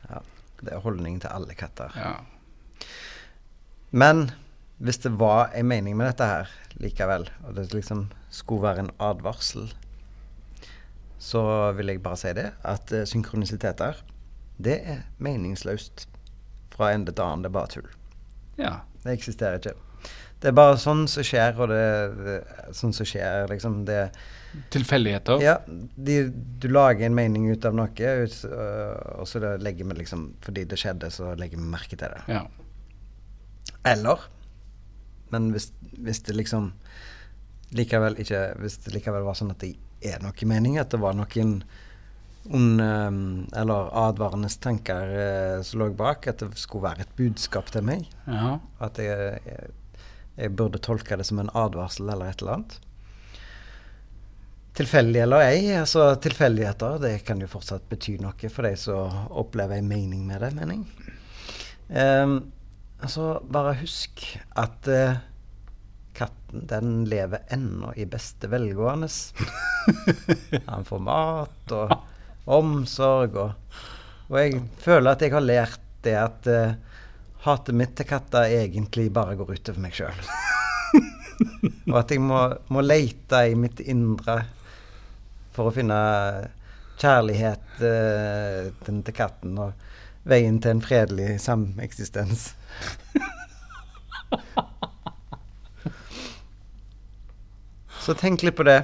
Ja, 0.10 0.20
Det 0.62 0.74
er 0.74 0.84
holdningen 0.84 1.22
til 1.24 1.32
alle 1.32 1.56
katter. 1.56 1.96
Ja. 1.96 2.14
Men 3.92 4.30
hvis 4.78 4.98
det 4.98 5.14
var 5.20 5.54
en 5.56 5.68
mening 5.72 5.96
med 5.98 6.12
dette 6.12 6.28
her 6.28 6.52
likevel, 6.84 7.30
og 7.48 7.56
det 7.56 7.74
liksom 7.74 8.10
skulle 8.30 8.68
være 8.68 8.86
en 8.86 8.92
advarsel, 9.00 9.72
så 11.26 11.42
vil 11.78 11.90
jeg 11.90 12.04
bare 12.06 12.20
si 12.22 12.34
det, 12.38 12.50
at 12.62 12.92
eh, 12.94 13.08
synkronisiteter, 13.10 14.02
det 14.62 14.76
er 14.86 15.02
meningsløst 15.24 16.06
fra 16.76 16.92
ende 16.94 17.14
til 17.16 17.26
annen. 17.26 17.46
Det 17.46 17.52
er 17.52 17.58
bare 17.58 17.74
tull. 17.78 17.90
ja. 18.62 18.76
Det 19.06 19.14
eksisterer 19.14 19.60
ikke. 19.60 19.76
Det 20.42 20.50
er 20.50 20.56
bare 20.58 20.78
sånn 20.82 21.04
som 21.10 21.26
skjer, 21.26 21.60
og 21.62 21.70
det, 21.70 21.82
det 22.26 22.36
sånn 22.74 22.94
som 22.94 23.06
skjer, 23.06 23.46
liksom. 23.52 23.84
Det 23.86 24.00
Tilfeldigheter. 24.74 25.42
Ja, 25.44 25.56
de, 25.68 26.16
du 26.32 26.68
lager 26.72 27.06
en 27.06 27.16
mening 27.18 27.48
ut 27.52 27.66
av 27.68 27.76
noe, 27.76 27.92
ut, 27.92 28.38
øh, 28.48 29.20
og 29.20 29.28
så 29.28 29.42
legger 29.60 29.90
vi 29.90 29.98
liksom 30.00 30.30
Fordi 30.46 30.64
det 30.70 30.80
skjedde, 30.80 31.10
så 31.12 31.34
legger 31.36 31.60
vi 31.60 31.68
merke 31.74 32.00
til 32.00 32.14
det. 32.14 32.22
Ja. 32.32 32.46
Eller 33.86 34.24
Men 35.34 35.50
hvis, 35.52 35.72
hvis 36.00 36.24
det 36.26 36.38
liksom 36.38 36.72
likevel 37.76 38.16
ikke 38.22 38.46
Hvis 38.62 38.80
det 38.86 38.94
likevel 38.96 39.26
var 39.28 39.36
sånn 39.36 39.52
at 39.52 39.60
det 39.60 39.74
er 40.06 40.24
noe 40.24 40.47
mening, 40.49 40.80
at 40.82 40.93
det 40.93 41.01
var 41.01 41.18
noen 41.18 41.60
onde 42.45 42.88
eller 43.58 43.89
advarende 43.97 44.49
tanker 44.62 45.14
eh, 45.18 45.62
som 45.66 45.82
lå 45.82 45.89
bak, 45.97 46.28
at 46.30 46.43
det 46.43 46.62
skulle 46.62 46.86
være 46.86 47.06
et 47.06 47.16
budskap 47.18 47.72
til 47.74 47.86
meg, 47.88 48.06
ja. 48.30 48.60
at 48.86 49.01
jeg, 49.01 49.39
jeg, 49.47 49.72
jeg 50.38 50.56
burde 50.58 50.82
tolke 50.84 51.18
det 51.18 51.26
som 51.26 51.41
en 51.41 51.53
advarsel 51.58 52.12
eller 52.12 52.30
et 52.30 52.43
eller 52.43 52.60
annet. 52.60 52.78
Tilfeldig 54.76 55.22
eller 55.24 55.45
ei, 55.47 55.60
altså 55.80 56.10
tilfeldigheter 56.20 56.97
det 56.99 57.14
kan 57.26 57.39
jo 57.39 57.47
fortsatt 57.47 57.86
bety 57.89 58.18
noe 58.20 58.49
for 58.51 58.68
de 58.68 58.74
som 58.78 59.30
opplever 59.32 59.80
en 59.80 59.88
mening 59.88 60.26
med 60.28 60.43
det, 60.43 60.51
mener 60.58 60.82
jeg. 60.82 61.14
Ehm, 61.95 62.39
altså, 62.99 63.39
bare 63.51 63.78
husk 63.80 64.26
at 64.60 64.89
eh, 64.91 65.22
katten, 66.16 66.66
den 66.68 67.05
lever 67.09 67.43
ennå 67.53 67.93
i 67.95 68.05
beste 68.09 68.47
velgående. 68.47 69.09
Han 70.72 70.86
får 70.88 71.01
mat 71.03 71.76
og 71.76 71.95
omsorg, 72.45 73.38
og, 73.41 73.80
og 74.30 74.39
jeg 74.39 74.61
føler 74.82 75.11
at 75.11 75.26
jeg 75.26 75.34
har 75.36 75.45
lært 75.45 75.82
det 76.05 76.16
at 76.20 76.49
uh, 76.51 76.76
hatet 77.45 77.78
mitt 77.78 77.95
til 77.97 78.07
katter 78.09 78.49
egentlig 78.49 79.09
bare 79.13 79.38
går 79.39 79.55
utover 79.57 79.82
meg 79.82 79.95
sjøl. 79.97 80.20
og 81.91 81.97
at 82.01 82.13
jeg 82.13 82.22
må, 82.24 82.41
må 82.74 82.86
lete 82.86 83.41
i 83.49 83.57
mitt 83.59 83.82
indre 83.84 84.39
for 85.55 85.70
å 85.70 85.76
finne 85.76 85.97
kjærlighet 87.01 87.82
uh, 87.82 88.72
til, 88.86 89.01
til 89.05 89.18
katten 89.18 89.57
og 89.59 89.86
veien 90.26 90.57
til 90.61 90.78
en 90.78 90.86
fredelig 90.86 91.36
sameksistens. 91.43 92.53
Så 98.06 98.14
tenk 98.14 98.43
litt 98.45 98.53
på 98.53 98.66
det, 98.68 98.84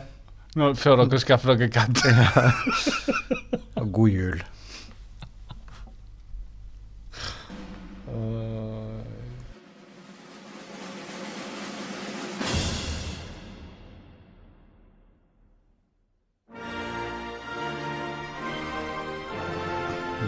Nå, 0.57 0.71
før 0.75 1.03
dere 1.05 1.19
skaffer 1.21 1.53
dere 1.53 1.69
katt. 1.69 2.01
og 3.79 3.91
god 3.93 4.09
jul. 4.09 4.41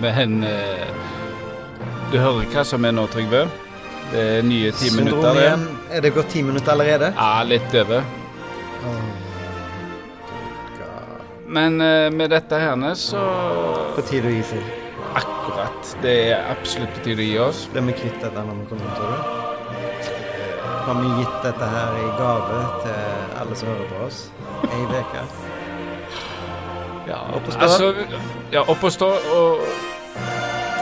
Men 0.03 0.43
eh, 0.43 0.87
du 2.11 2.17
hører 2.19 2.49
hva 2.51 2.63
som 2.67 2.83
er 2.85 2.93
nå, 2.93 3.07
Trygve? 3.09 3.45
Det 4.11 4.25
er 4.37 4.43
nye 4.45 4.73
ti 4.75 4.91
minutter. 4.91 5.15
Syndrom 5.15 5.23
det. 5.37 5.45
igjen. 5.47 5.63
Er 5.89 6.03
det 6.03 6.11
gått 6.13 6.35
ti 6.35 6.43
minutter 6.45 6.75
allerede? 6.75 7.15
Ja, 7.15 7.39
litt 7.47 7.81
over. 7.81 8.03
Men 11.53 11.81
eh, 11.81 12.11
med 12.11 12.29
dette 12.33 12.57
her 12.57 12.93
så 12.97 13.21
På 13.95 14.01
tide 14.01 14.27
å 14.27 14.33
gi 14.33 14.43
seg. 14.43 14.63
Akkurat. 15.13 15.95
Det 16.01 16.13
er 16.31 16.47
absolutt 16.49 16.93
på 16.95 17.03
tide 17.05 17.21
å 17.21 17.27
gi 17.27 17.39
oss. 17.39 17.65
Blir 17.73 17.85
vi 17.91 17.95
kvitt 17.99 18.19
dette 18.23 18.45
når 18.47 18.61
vi 18.61 18.67
kommer 18.71 18.87
hjem, 18.87 18.95
tror 18.97 19.11
du? 19.11 19.17
Har 20.83 20.97
vi 20.99 21.11
gitt 21.19 21.35
dette 21.43 21.67
her 21.75 21.97
i 21.99 22.07
gave 22.17 22.61
til 22.83 23.39
alle 23.41 23.55
som 23.55 23.69
hører 23.69 23.91
på 23.91 24.05
oss? 24.07 24.23
Ei 24.67 24.81
uke? 24.89 25.25
Ja, 27.07 27.19
Opp 27.35 27.47
og 27.47 27.53
stå. 27.53 27.59
Altså, 27.61 27.93
ja, 28.51 28.63
opp 28.67 28.83
og 28.83 28.91
stå. 28.91 29.09
Og 29.37 29.61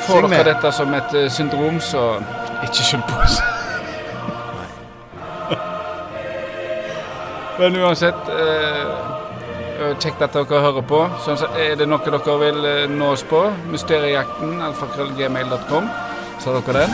får 0.07 0.27
dere 0.29 0.53
dette 0.53 0.71
som 0.73 0.93
et 0.97 1.17
eh, 1.17 1.29
syndrom, 1.33 1.79
så 1.83 2.05
ikke 2.63 2.85
skyld 2.85 3.05
på 3.09 3.19
oss. 3.25 3.41
Men 7.61 7.75
uansett 7.77 8.29
eh, 8.33 8.87
Kjekt 10.01 10.21
at 10.21 10.33
dere 10.33 10.59
hører 10.61 10.83
på. 10.85 10.99
Sånn, 11.25 11.37
så 11.41 11.47
er 11.57 11.75
det 11.79 11.87
noe 11.89 12.01
dere 12.05 12.35
vil 12.41 12.59
eh, 12.69 12.83
nå 12.89 13.07
oss 13.15 13.23
på, 13.25 13.39
mysteriejakten, 13.71 14.59
alfakrøllgmail.com, 14.67 15.87
så 16.41 16.51
har 16.51 16.61
dere 16.67 16.83
den. 16.83 16.93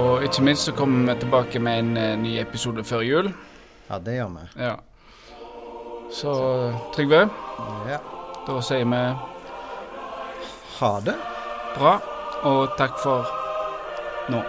Og 0.00 0.24
ikke 0.26 0.42
minst 0.48 0.64
så 0.68 0.72
kommer 0.76 1.12
vi 1.12 1.18
tilbake 1.20 1.60
med 1.62 1.82
en 1.82 1.92
eh, 2.00 2.14
ny 2.20 2.32
episode 2.42 2.84
før 2.88 3.04
jul. 3.04 3.28
Ja, 3.90 4.00
det 4.00 4.16
gjør 4.18 4.32
vi. 4.38 4.46
Ja. 4.64 4.74
Så 6.14 6.32
Trygve, 6.94 7.24
Ja. 7.90 8.00
da 8.46 8.60
sier 8.64 8.84
vi 8.88 9.02
Ha 10.80 10.92
det. 11.04 11.16
bra, 11.78 11.96
og 12.48 12.76
takk 12.78 12.98
for 13.02 13.26
nå. 14.32 14.40